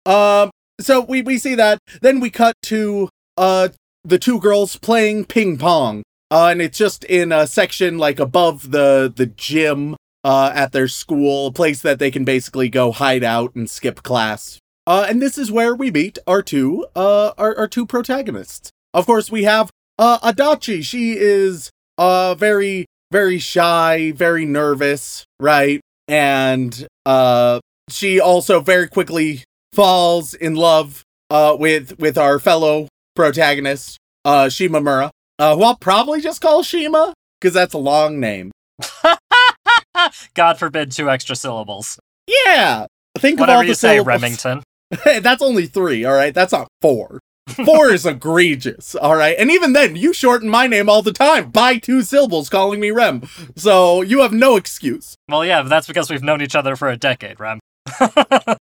Um, 0.07 0.50
so 0.81 1.00
we 1.00 1.23
we 1.23 1.38
see 1.38 1.55
that. 1.55 1.79
Then 2.03 2.21
we 2.21 2.31
cut 2.31 2.55
to 2.64 3.09
uh 3.37 3.69
the 4.05 4.19
two 4.19 4.38
girls 4.38 4.76
playing 4.76 5.25
ping 5.25 5.57
pong. 5.57 6.03
Uh, 6.35 6.49
and 6.49 6.61
it's 6.61 6.76
just 6.76 7.05
in 7.05 7.31
a 7.31 7.47
section 7.47 7.97
like 7.97 8.19
above 8.19 8.73
the 8.73 9.12
the 9.14 9.26
gym 9.26 9.95
uh 10.25 10.50
at 10.53 10.73
their 10.73 10.88
school, 10.88 11.47
a 11.47 11.53
place 11.53 11.81
that 11.83 12.00
they 12.00 12.11
can 12.11 12.25
basically 12.25 12.69
go 12.69 12.91
hide 12.91 13.23
out 13.23 13.55
and 13.55 13.71
skip 13.71 14.03
class. 14.03 14.59
Uh, 14.85 15.07
and 15.09 15.23
this 15.23 15.38
is 15.38 15.53
where 15.53 15.76
we 15.76 15.93
meet 15.93 16.19
our 16.26 16.43
two 16.43 16.88
uh 16.97 17.31
our, 17.38 17.57
our 17.57 17.69
two 17.69 17.87
protagonists. 17.87 18.73
Of 18.93 19.07
course, 19.07 19.31
we 19.31 19.45
have 19.45 19.71
uh 19.97 20.19
Adachi. 20.29 20.83
She 20.83 21.12
is 21.17 21.71
uh 21.99 22.35
very 22.35 22.87
very 23.12 23.38
shy, 23.38 24.11
very 24.11 24.45
nervous, 24.45 25.25
right? 25.38 25.81
And 26.09 26.88
uh 27.07 27.61
she 27.88 28.19
also 28.19 28.59
very 28.59 28.88
quickly 28.88 29.45
falls 29.73 30.35
in 30.35 30.57
love 30.57 31.05
uh 31.31 31.57
with 31.57 31.97
with 32.00 32.19
our 32.19 32.41
fellow 32.41 32.88
protagonist, 33.14 33.99
uh 34.25 34.47
Shimamura. 34.47 35.11
Uh 35.38 35.57
who 35.57 35.62
I'll 35.62 35.76
probably 35.76 36.21
just 36.21 36.41
call 36.41 36.62
Shima, 36.62 37.14
because 37.41 37.55
that's 37.55 37.75
a 37.75 37.79
long 37.79 38.21
name. 38.21 38.50
God 40.35 40.59
forbid 40.59 40.93
two 40.93 41.11
extra 41.11 41.37
syllables. 41.37 41.99
Yeah. 42.26 42.87
Think 43.19 43.38
Whatever 43.38 43.53
of 43.53 43.57
all 43.59 43.62
the 43.62 43.69
you 43.69 43.75
say, 43.75 43.97
syllables. 43.97 44.07
Remington. 44.07 44.62
that's 45.23 45.43
only 45.43 45.67
three, 45.67 46.05
all 46.05 46.14
right? 46.14 46.35
That's 46.35 46.53
not 46.53 46.69
four. 46.81 47.21
Four 47.67 47.91
is 47.91 48.07
egregious, 48.07 48.95
all 48.95 49.17
right? 49.17 49.37
And 49.38 49.50
even 49.50 49.75
then, 49.75 49.97
you 49.97 50.14
shorten 50.14 50.49
my 50.49 50.67
name 50.67 50.88
all 50.88 51.03
the 51.03 51.12
time 51.12 51.50
by 51.50 51.76
two 51.76 52.00
syllables 52.00 52.49
calling 52.49 52.81
me 52.81 52.91
Rem. 52.91 53.29
So 53.55 54.00
you 54.00 54.23
have 54.23 54.33
no 54.33 54.57
excuse. 54.57 55.14
Well, 55.29 55.45
yeah, 55.45 55.61
but 55.61 55.69
that's 55.69 55.87
because 55.87 56.09
we've 56.09 56.23
known 56.23 56.41
each 56.41 56.57
other 56.57 56.75
for 56.75 56.88
a 56.88 56.97
decade, 56.97 57.38
Rem. 57.38 57.61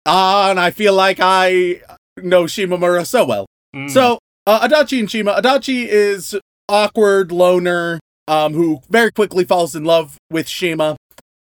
Ah, 0.07 0.51
and 0.51 0.59
I 0.59 0.71
feel 0.71 0.95
like 0.95 1.19
I 1.21 1.83
know 2.17 2.45
Shimamura 2.45 3.07
so 3.07 3.25
well. 3.27 3.47
Mm. 3.77 3.91
So, 3.91 4.19
uh, 4.47 4.67
Adachi 4.69 5.01
and 5.01 5.11
Shima. 5.11 5.35
Adachi 5.41 5.87
is 5.87 6.37
awkward 6.69 7.33
loner 7.33 8.01
um, 8.29 8.55
who 8.55 8.81
very 8.89 9.13
quickly 9.13 9.45
falls 9.45 9.75
in 9.75 9.85
love 9.85 10.17
with 10.31 10.49
Shima. 10.49 10.97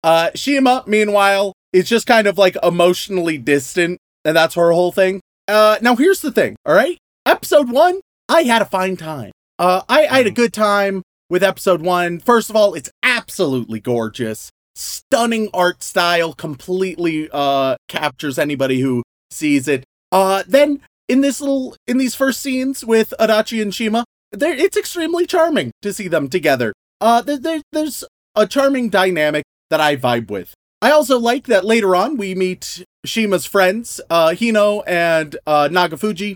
Uh, 0.03 0.29
Shima, 0.35 0.83
meanwhile, 0.87 1.53
is 1.73 1.87
just 1.87 2.07
kind 2.07 2.27
of 2.27 2.37
like 2.37 2.55
emotionally 2.63 3.37
distant, 3.37 3.99
and 4.25 4.35
that's 4.35 4.55
her 4.55 4.71
whole 4.71 4.91
thing. 4.91 5.21
Uh, 5.47 5.77
now, 5.81 5.95
here's 5.95 6.21
the 6.21 6.31
thing, 6.31 6.55
all 6.65 6.73
right? 6.73 6.97
Episode 7.25 7.69
one, 7.69 7.99
I 8.27 8.43
had 8.43 8.61
a 8.61 8.65
fine 8.65 8.97
time. 8.97 9.31
Uh, 9.57 9.81
I, 9.89 10.07
I 10.07 10.17
had 10.17 10.27
a 10.27 10.31
good 10.31 10.53
time 10.53 11.03
with 11.29 11.43
episode 11.43 11.81
one. 11.81 12.19
First 12.19 12.49
of 12.49 12.55
all, 12.55 12.73
it's 12.73 12.91
absolutely 13.03 13.79
gorgeous. 13.79 14.49
Stunning 14.75 15.49
art 15.53 15.83
style, 15.83 16.33
completely 16.33 17.29
uh, 17.31 17.75
captures 17.89 18.39
anybody 18.39 18.79
who 18.79 19.03
sees 19.31 19.67
it. 19.67 19.83
Uh, 20.11 20.43
then 20.47 20.81
in 21.09 21.21
this 21.21 21.41
little 21.41 21.75
in 21.87 21.97
these 21.97 22.15
first 22.15 22.39
scenes 22.39 22.85
with 22.85 23.13
Adachi 23.19 23.61
and 23.61 23.75
Shima, 23.75 24.05
there 24.31 24.53
it's 24.53 24.77
extremely 24.77 25.25
charming 25.25 25.71
to 25.81 25.91
see 25.91 26.07
them 26.07 26.29
together. 26.29 26.71
Uh, 27.01 27.21
there, 27.21 27.37
there, 27.37 27.61
there's 27.73 28.03
a 28.35 28.47
charming 28.47 28.89
dynamic 28.89 29.43
that 29.69 29.81
I 29.81 29.97
vibe 29.97 30.29
with. 30.29 30.53
I 30.81 30.91
also 30.91 31.19
like 31.19 31.47
that 31.47 31.65
later 31.65 31.95
on 31.95 32.15
we 32.15 32.35
meet 32.35 32.85
Shima's 33.05 33.45
friends, 33.45 33.99
uh, 34.09 34.29
Hino 34.29 34.83
and 34.87 35.35
uh, 35.45 35.67
Nagafuji, 35.69 36.35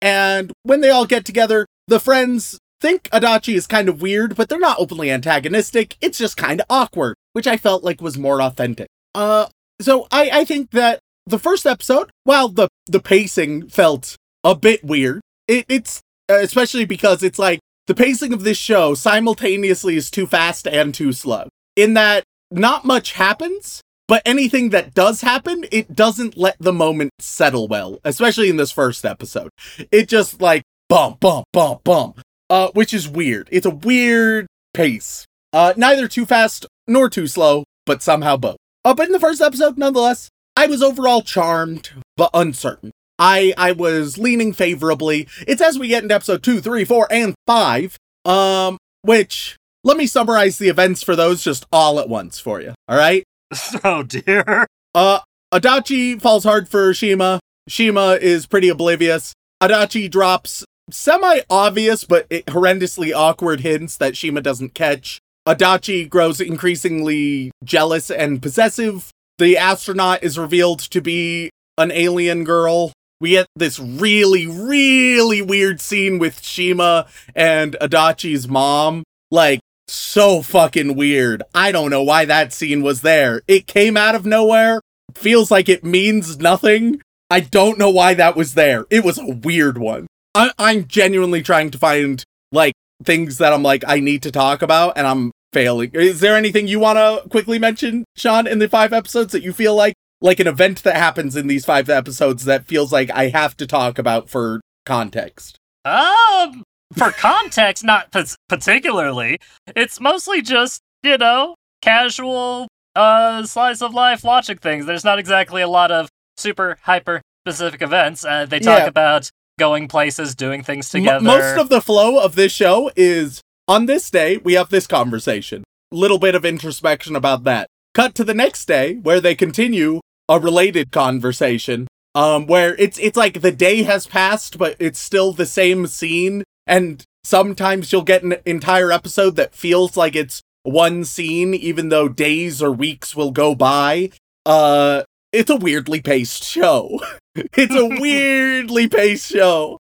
and 0.00 0.52
when 0.62 0.80
they 0.80 0.90
all 0.90 1.06
get 1.06 1.24
together, 1.24 1.66
the 1.88 1.98
friends 1.98 2.58
think 2.80 3.08
Adachi 3.10 3.54
is 3.54 3.66
kind 3.66 3.88
of 3.88 4.00
weird, 4.00 4.36
but 4.36 4.48
they're 4.48 4.58
not 4.58 4.78
openly 4.78 5.10
antagonistic. 5.10 5.96
It's 6.00 6.18
just 6.18 6.36
kind 6.36 6.60
of 6.60 6.66
awkward, 6.70 7.16
which 7.32 7.46
I 7.46 7.56
felt 7.56 7.84
like 7.84 8.00
was 8.00 8.16
more 8.16 8.40
authentic. 8.40 8.88
Uh, 9.14 9.46
so 9.80 10.06
I, 10.10 10.30
I 10.32 10.44
think 10.44 10.70
that 10.70 11.00
the 11.30 11.38
first 11.38 11.66
episode, 11.66 12.10
while 12.24 12.48
the 12.48 12.68
the 12.86 13.00
pacing 13.00 13.68
felt 13.68 14.16
a 14.44 14.54
bit 14.54 14.84
weird, 14.84 15.20
it, 15.48 15.64
it's 15.68 16.00
uh, 16.30 16.38
especially 16.38 16.84
because 16.84 17.22
it's 17.22 17.38
like 17.38 17.60
the 17.86 17.94
pacing 17.94 18.32
of 18.32 18.44
this 18.44 18.58
show 18.58 18.94
simultaneously 18.94 19.96
is 19.96 20.10
too 20.10 20.26
fast 20.26 20.66
and 20.66 20.94
too 20.94 21.12
slow. 21.12 21.48
In 21.76 21.94
that 21.94 22.24
not 22.50 22.84
much 22.84 23.12
happens, 23.12 23.80
but 24.08 24.22
anything 24.26 24.70
that 24.70 24.94
does 24.94 25.20
happen, 25.20 25.64
it 25.70 25.94
doesn't 25.94 26.36
let 26.36 26.56
the 26.58 26.72
moment 26.72 27.12
settle 27.20 27.68
well, 27.68 28.00
especially 28.04 28.48
in 28.48 28.56
this 28.56 28.72
first 28.72 29.04
episode. 29.04 29.50
It 29.90 30.08
just 30.08 30.40
like 30.40 30.62
bump, 30.88 31.20
bump, 31.20 31.46
bump, 31.52 31.84
bump, 31.84 32.20
uh, 32.48 32.70
which 32.74 32.92
is 32.92 33.08
weird. 33.08 33.48
It's 33.52 33.66
a 33.66 33.70
weird 33.70 34.46
pace. 34.74 35.24
Uh, 35.52 35.74
neither 35.76 36.08
too 36.08 36.26
fast 36.26 36.66
nor 36.86 37.08
too 37.08 37.26
slow, 37.26 37.64
but 37.86 38.02
somehow 38.02 38.36
both. 38.36 38.56
Uh, 38.84 38.94
but 38.94 39.06
in 39.06 39.12
the 39.12 39.20
first 39.20 39.40
episode, 39.40 39.78
nonetheless, 39.78 40.28
I 40.60 40.66
was 40.66 40.82
overall 40.82 41.22
charmed, 41.22 41.88
but 42.18 42.28
uncertain. 42.34 42.90
I 43.18 43.54
I 43.56 43.72
was 43.72 44.18
leaning 44.18 44.52
favorably. 44.52 45.26
It's 45.48 45.62
as 45.62 45.78
we 45.78 45.88
get 45.88 46.02
into 46.02 46.14
episode 46.14 46.42
two, 46.42 46.60
three, 46.60 46.84
four, 46.84 47.08
and 47.10 47.34
five. 47.46 47.96
Um, 48.26 48.76
which 49.00 49.56
let 49.84 49.96
me 49.96 50.06
summarize 50.06 50.58
the 50.58 50.68
events 50.68 51.02
for 51.02 51.16
those 51.16 51.42
just 51.42 51.64
all 51.72 51.98
at 51.98 52.10
once 52.10 52.38
for 52.38 52.60
you. 52.60 52.74
All 52.88 52.98
right. 52.98 53.24
oh 53.84 54.02
dear. 54.02 54.66
Uh, 54.94 55.20
Adachi 55.50 56.20
falls 56.20 56.44
hard 56.44 56.68
for 56.68 56.92
Shima. 56.92 57.40
Shima 57.66 58.18
is 58.20 58.44
pretty 58.44 58.68
oblivious. 58.68 59.32
Adachi 59.62 60.10
drops 60.10 60.62
semi 60.90 61.40
obvious 61.48 62.04
but 62.04 62.28
horrendously 62.28 63.14
awkward 63.14 63.60
hints 63.60 63.96
that 63.96 64.14
Shima 64.14 64.42
doesn't 64.42 64.74
catch. 64.74 65.20
Adachi 65.48 66.06
grows 66.06 66.38
increasingly 66.38 67.50
jealous 67.64 68.10
and 68.10 68.42
possessive. 68.42 69.10
The 69.40 69.56
astronaut 69.56 70.22
is 70.22 70.38
revealed 70.38 70.80
to 70.80 71.00
be 71.00 71.48
an 71.78 71.90
alien 71.92 72.44
girl. 72.44 72.92
We 73.22 73.30
get 73.30 73.46
this 73.56 73.78
really, 73.80 74.46
really 74.46 75.40
weird 75.40 75.80
scene 75.80 76.18
with 76.18 76.42
Shima 76.42 77.06
and 77.34 77.74
Adachi's 77.80 78.46
mom. 78.46 79.02
Like, 79.30 79.60
so 79.88 80.42
fucking 80.42 80.94
weird. 80.94 81.42
I 81.54 81.72
don't 81.72 81.88
know 81.88 82.02
why 82.02 82.26
that 82.26 82.52
scene 82.52 82.82
was 82.82 83.00
there. 83.00 83.40
It 83.48 83.66
came 83.66 83.96
out 83.96 84.14
of 84.14 84.26
nowhere. 84.26 84.82
Feels 85.14 85.50
like 85.50 85.70
it 85.70 85.84
means 85.84 86.38
nothing. 86.38 87.00
I 87.30 87.40
don't 87.40 87.78
know 87.78 87.88
why 87.88 88.12
that 88.12 88.36
was 88.36 88.52
there. 88.52 88.84
It 88.90 89.04
was 89.04 89.18
a 89.18 89.24
weird 89.26 89.78
one. 89.78 90.06
I- 90.34 90.52
I'm 90.58 90.86
genuinely 90.86 91.42
trying 91.42 91.70
to 91.70 91.78
find 91.78 92.22
like 92.52 92.74
things 93.02 93.38
that 93.38 93.54
I'm 93.54 93.62
like 93.62 93.84
I 93.88 94.00
need 94.00 94.22
to 94.24 94.30
talk 94.30 94.60
about, 94.60 94.98
and 94.98 95.06
I'm 95.06 95.30
failing. 95.52 95.90
Is 95.94 96.20
there 96.20 96.36
anything 96.36 96.66
you 96.68 96.80
want 96.80 96.96
to 96.98 97.28
quickly 97.28 97.58
mention, 97.58 98.04
Shaun, 98.16 98.46
in 98.46 98.58
the 98.58 98.68
five 98.68 98.92
episodes 98.92 99.32
that 99.32 99.42
you 99.42 99.52
feel 99.52 99.74
like 99.74 99.94
like 100.22 100.38
an 100.38 100.46
event 100.46 100.82
that 100.82 100.96
happens 100.96 101.34
in 101.34 101.46
these 101.46 101.64
five 101.64 101.88
episodes 101.88 102.44
that 102.44 102.66
feels 102.66 102.92
like 102.92 103.10
I 103.10 103.28
have 103.28 103.56
to 103.56 103.66
talk 103.66 103.98
about 103.98 104.28
for 104.28 104.60
context? 104.84 105.56
Um, 105.86 106.62
for 106.94 107.10
context, 107.10 107.82
not 107.84 108.12
p- 108.12 108.24
particularly. 108.48 109.38
It's 109.74 110.00
mostly 110.00 110.42
just 110.42 110.80
you 111.02 111.16
know 111.18 111.54
casual 111.82 112.68
uh 112.94 113.44
slice 113.44 113.80
of 113.82 113.94
life 113.94 114.22
watching 114.24 114.58
things. 114.58 114.86
There's 114.86 115.04
not 115.04 115.18
exactly 115.18 115.62
a 115.62 115.68
lot 115.68 115.90
of 115.90 116.08
super 116.36 116.76
hyper 116.82 117.22
specific 117.46 117.80
events. 117.82 118.24
Uh, 118.24 118.44
they 118.46 118.58
talk 118.60 118.80
Yeah. 118.80 118.86
about 118.86 119.30
going 119.58 119.88
places, 119.88 120.34
doing 120.34 120.62
things 120.62 120.94
M- 120.94 121.02
together. 121.02 121.24
most 121.24 121.58
of 121.58 121.68
the 121.70 121.80
flow 121.80 122.18
of 122.22 122.34
this 122.34 122.52
show 122.52 122.90
is 122.96 123.39
on 123.70 123.86
this 123.86 124.10
day, 124.10 124.36
we 124.38 124.54
have 124.54 124.68
this 124.70 124.88
conversation. 124.88 125.62
Little 125.92 126.18
bit 126.18 126.34
of 126.34 126.44
introspection 126.44 127.14
about 127.14 127.44
that. 127.44 127.68
Cut 127.94 128.16
to 128.16 128.24
the 128.24 128.34
next 128.34 128.66
day 128.66 128.94
where 128.96 129.20
they 129.20 129.36
continue 129.36 130.00
a 130.28 130.40
related 130.40 130.90
conversation. 130.90 131.86
Um, 132.16 132.48
where 132.48 132.74
it's 132.74 132.98
it's 132.98 133.16
like 133.16 133.40
the 133.40 133.52
day 133.52 133.84
has 133.84 134.08
passed, 134.08 134.58
but 134.58 134.74
it's 134.80 134.98
still 134.98 135.32
the 135.32 135.46
same 135.46 135.86
scene. 135.86 136.42
And 136.66 137.04
sometimes 137.22 137.92
you'll 137.92 138.02
get 138.02 138.24
an 138.24 138.34
entire 138.44 138.90
episode 138.90 139.36
that 139.36 139.54
feels 139.54 139.96
like 139.96 140.16
it's 140.16 140.42
one 140.64 141.04
scene, 141.04 141.54
even 141.54 141.90
though 141.90 142.08
days 142.08 142.60
or 142.60 142.72
weeks 142.72 143.14
will 143.14 143.30
go 143.30 143.54
by. 143.54 144.10
Uh 144.44 145.04
it's 145.32 145.50
a 145.50 145.54
weirdly 145.54 146.00
paced 146.00 146.42
show. 146.42 147.00
it's 147.36 147.74
a 147.76 147.86
weirdly 148.00 148.88
paced 148.88 149.30
show. 149.30 149.78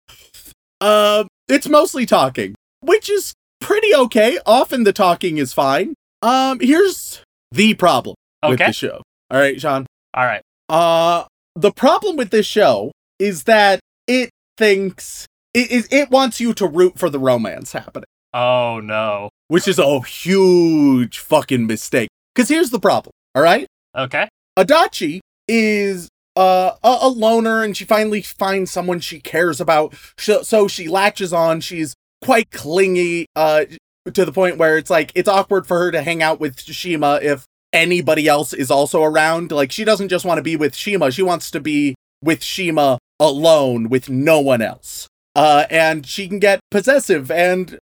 Um, 0.82 1.28
it's 1.48 1.68
mostly 1.68 2.04
talking, 2.04 2.54
which 2.82 3.08
is 3.08 3.32
pretty 3.60 3.94
okay. 3.94 4.38
Often 4.46 4.84
the 4.84 4.92
talking 4.92 5.38
is 5.38 5.52
fine. 5.52 5.94
Um, 6.22 6.58
here's 6.60 7.22
the 7.52 7.74
problem 7.74 8.14
with 8.42 8.60
okay. 8.60 8.66
the 8.68 8.72
show. 8.72 9.02
All 9.30 9.38
right, 9.38 9.60
Shaun. 9.60 9.86
All 10.14 10.24
right. 10.24 10.42
Uh, 10.68 11.24
the 11.54 11.72
problem 11.72 12.16
with 12.16 12.30
this 12.30 12.46
show 12.46 12.92
is 13.18 13.44
that 13.44 13.80
it 14.06 14.30
thinks 14.56 15.26
it 15.54 15.70
it, 15.70 15.92
it 15.92 16.10
wants 16.10 16.40
you 16.40 16.52
to 16.54 16.66
root 16.66 16.98
for 16.98 17.10
the 17.10 17.18
romance 17.18 17.72
happening, 17.72 18.06
Oh 18.34 18.80
no. 18.80 19.28
which 19.48 19.66
is 19.68 19.78
a 19.78 20.00
huge 20.02 21.18
fucking 21.18 21.66
mistake. 21.66 22.08
Because 22.34 22.48
here's 22.48 22.70
the 22.70 22.80
problem. 22.80 23.12
All 23.34 23.42
right. 23.42 23.66
Okay. 23.96 24.28
Adachi 24.58 25.20
is 25.46 26.08
uh, 26.36 26.72
a, 26.84 26.98
a 27.02 27.08
loner 27.08 27.62
and 27.62 27.76
she 27.76 27.84
finally 27.84 28.22
finds 28.22 28.70
someone 28.70 29.00
she 29.00 29.20
cares 29.20 29.60
about. 29.60 29.94
Sh- 30.16 30.42
so 30.42 30.68
she 30.68 30.88
latches 30.88 31.32
on. 31.32 31.60
She's 31.60 31.94
quite 32.22 32.50
clingy 32.50 33.26
uh, 33.36 33.64
to 34.12 34.24
the 34.24 34.32
point 34.32 34.58
where 34.58 34.78
it's 34.78 34.90
like 34.90 35.12
it's 35.14 35.28
awkward 35.28 35.66
for 35.66 35.78
her 35.78 35.90
to 35.90 36.02
hang 36.02 36.22
out 36.22 36.40
with 36.40 36.60
Shima 36.60 37.20
if 37.22 37.46
anybody 37.72 38.26
else 38.28 38.52
is 38.52 38.70
also 38.70 39.02
around. 39.02 39.50
Like 39.52 39.72
she 39.72 39.84
doesn't 39.84 40.08
just 40.08 40.24
want 40.24 40.38
to 40.38 40.42
be 40.42 40.56
with 40.56 40.74
Shima, 40.74 41.10
she 41.10 41.22
wants 41.22 41.50
to 41.52 41.60
be 41.60 41.94
with 42.22 42.42
Shima 42.42 42.98
alone 43.20 43.88
with 43.88 44.08
no 44.08 44.40
one 44.40 44.62
else. 44.62 45.08
Uh, 45.34 45.66
and 45.70 46.06
she 46.06 46.28
can 46.28 46.38
get 46.38 46.60
possessive 46.70 47.30
and, 47.30 47.78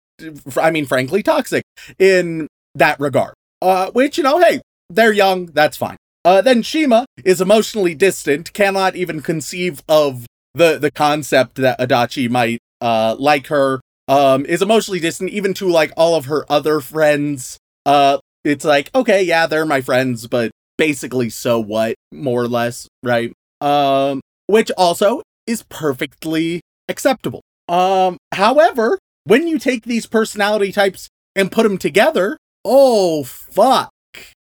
I 0.57 0.71
mean, 0.71 0.87
frankly, 0.87 1.23
toxic 1.23 1.65
in 1.99 2.47
that 2.75 3.01
regard. 3.01 3.35
Uh, 3.61 3.91
which, 3.91 4.17
you 4.19 4.25
know, 4.25 4.39
hey, 4.39 4.61
they're 4.89 5.13
young, 5.13 5.47
that's 5.47 5.77
fine. 5.77 5.97
Uh, 6.25 6.43
then 6.43 6.63
Shima 6.63 7.07
is 7.25 7.41
emotionally 7.41 7.95
distant, 7.95 8.53
cannot 8.53 8.95
even 8.95 9.21
conceive 9.21 9.83
of 9.89 10.27
the, 10.55 10.79
the 10.79 10.91
concept 10.91 11.57
that 11.57 11.79
Adachi 11.81 12.31
might, 12.31 12.61
uh, 12.81 13.17
like 13.19 13.49
her, 13.49 13.81
um, 14.11 14.45
is 14.45 14.61
emotionally 14.61 15.01
distant 15.01 15.31
even 15.31 15.55
to, 15.55 15.69
like, 15.69 15.93
all 15.97 16.15
of 16.17 16.27
her 16.27 16.45
other 16.51 16.81
friends. 16.81 17.57
Uh, 17.87 18.19
it's 18.45 18.65
like, 18.65 18.91
okay, 18.95 19.23
yeah, 19.23 19.47
they're 19.47 19.65
my 19.65 19.81
friends, 19.81 20.27
but 20.27 20.51
basically, 20.77 21.31
so 21.31 21.61
what, 21.61 21.95
more 22.13 22.43
or 22.43 22.49
less, 22.49 22.89
right? 23.03 23.33
Um, 23.61 24.21
which 24.47 24.71
also 24.77 25.23
is 25.47 25.63
perfectly 25.69 26.61
acceptable. 26.89 27.43
Um, 27.69 28.17
however, 28.33 28.99
when 29.25 29.47
you 29.47 29.59
take 29.59 29.85
these 29.85 30.07
personality 30.07 30.73
types 30.73 31.09
and 31.37 31.53
put 31.53 31.63
them 31.63 31.79
together, 31.79 32.37
oh 32.65 33.23
fuck, 33.23 33.91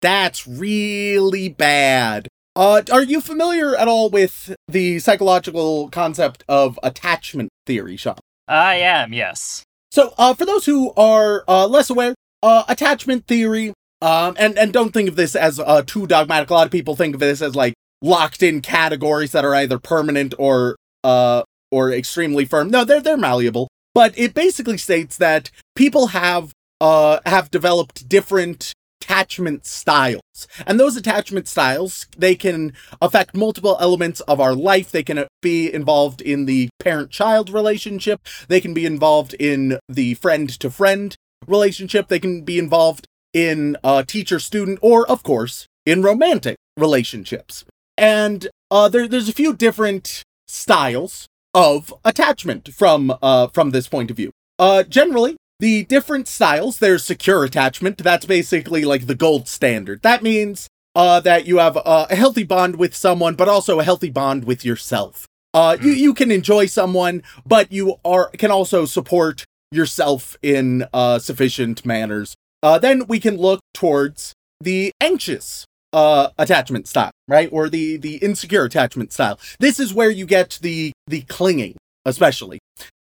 that's 0.01 0.47
really 0.47 1.49
bad. 1.49 2.27
Uh, 2.55 2.81
are 2.91 3.03
you 3.03 3.19
familiar 3.19 3.75
at 3.75 3.87
all 3.87 4.09
with 4.09 4.55
the 4.67 4.99
psychological 4.99 5.89
concept 5.89 6.43
of 6.47 6.79
attachment 6.83 7.49
theory, 7.65 7.97
Shaun? 7.97 8.17
I 8.51 8.75
am, 8.75 9.13
yes. 9.13 9.63
So, 9.91 10.13
uh, 10.17 10.33
for 10.33 10.45
those 10.45 10.65
who 10.65 10.93
are 10.93 11.43
uh, 11.47 11.67
less 11.67 11.89
aware, 11.89 12.15
uh, 12.43 12.63
attachment 12.67 13.27
theory, 13.27 13.73
um, 14.01 14.35
and 14.37 14.57
and 14.57 14.73
don't 14.73 14.93
think 14.93 15.07
of 15.07 15.15
this 15.15 15.35
as 15.35 15.59
uh, 15.59 15.83
too 15.85 16.07
dogmatic. 16.07 16.49
A 16.49 16.53
lot 16.53 16.65
of 16.65 16.71
people 16.71 16.95
think 16.95 17.13
of 17.13 17.19
this 17.19 17.41
as 17.41 17.55
like 17.55 17.73
locked 18.01 18.41
in 18.41 18.61
categories 18.61 19.31
that 19.31 19.45
are 19.45 19.55
either 19.55 19.77
permanent 19.77 20.33
or 20.39 20.75
uh 21.03 21.43
or 21.71 21.91
extremely 21.91 22.45
firm. 22.45 22.69
No, 22.69 22.83
they're 22.83 23.01
they're 23.01 23.17
malleable. 23.17 23.67
But 23.93 24.17
it 24.17 24.33
basically 24.33 24.77
states 24.77 25.17
that 25.17 25.51
people 25.75 26.07
have 26.07 26.51
uh 26.79 27.19
have 27.25 27.51
developed 27.51 28.09
different 28.09 28.73
attachment 29.01 29.65
styles. 29.65 30.47
And 30.65 30.79
those 30.79 30.95
attachment 30.95 31.47
styles, 31.47 32.07
they 32.17 32.35
can 32.35 32.73
affect 33.01 33.35
multiple 33.35 33.77
elements 33.79 34.21
of 34.21 34.39
our 34.39 34.53
life. 34.53 34.91
They 34.91 35.03
can 35.03 35.25
be 35.41 35.73
involved 35.73 36.21
in 36.21 36.45
the 36.45 36.69
parent-child 36.79 37.49
relationship. 37.49 38.21
They 38.47 38.61
can 38.61 38.73
be 38.73 38.85
involved 38.85 39.33
in 39.39 39.79
the 39.89 40.13
friend-to-friend 40.15 41.15
relationship. 41.47 42.07
They 42.07 42.19
can 42.19 42.43
be 42.43 42.59
involved 42.59 43.07
in 43.33 43.77
uh, 43.83 44.03
teacher-student 44.03 44.79
or, 44.81 45.09
of 45.09 45.23
course, 45.23 45.65
in 45.85 46.03
romantic 46.03 46.57
relationships. 46.77 47.65
And 47.97 48.47
uh, 48.69 48.87
there, 48.87 49.07
there's 49.07 49.29
a 49.29 49.33
few 49.33 49.53
different 49.55 50.23
styles 50.47 51.27
of 51.53 51.93
attachment 52.05 52.69
from 52.73 53.13
uh, 53.21 53.47
from 53.47 53.71
this 53.71 53.87
point 53.87 54.09
of 54.09 54.17
view. 54.17 54.31
Uh, 54.57 54.83
generally, 54.83 55.35
the 55.61 55.85
different 55.85 56.27
styles. 56.27 56.79
There's 56.79 57.05
secure 57.05 57.45
attachment. 57.45 57.99
That's 57.99 58.25
basically 58.25 58.83
like 58.83 59.07
the 59.07 59.15
gold 59.15 59.47
standard. 59.47 60.01
That 60.01 60.23
means 60.23 60.67
uh, 60.95 61.21
that 61.21 61.45
you 61.45 61.59
have 61.59 61.77
a 61.85 62.13
healthy 62.13 62.43
bond 62.43 62.75
with 62.75 62.93
someone, 62.95 63.35
but 63.35 63.47
also 63.47 63.79
a 63.79 63.83
healthy 63.83 64.09
bond 64.09 64.43
with 64.43 64.65
yourself. 64.65 65.25
Uh, 65.53 65.77
you 65.79 65.91
you 65.91 66.13
can 66.13 66.31
enjoy 66.31 66.65
someone, 66.65 67.23
but 67.45 67.71
you 67.71 67.95
are 68.03 68.29
can 68.31 68.51
also 68.51 68.85
support 68.85 69.45
yourself 69.71 70.35
in 70.41 70.85
uh, 70.93 71.19
sufficient 71.19 71.85
manners. 71.85 72.35
Uh, 72.63 72.77
then 72.77 73.05
we 73.07 73.19
can 73.19 73.37
look 73.37 73.61
towards 73.73 74.33
the 74.59 74.91
anxious 74.99 75.65
uh 75.93 76.29
attachment 76.37 76.87
style, 76.87 77.11
right? 77.27 77.49
Or 77.51 77.69
the 77.69 77.97
the 77.97 78.15
insecure 78.17 78.63
attachment 78.63 79.11
style. 79.11 79.39
This 79.59 79.79
is 79.79 79.93
where 79.93 80.09
you 80.09 80.25
get 80.25 80.57
the 80.61 80.93
the 81.05 81.21
clinging, 81.23 81.75
especially. 82.05 82.59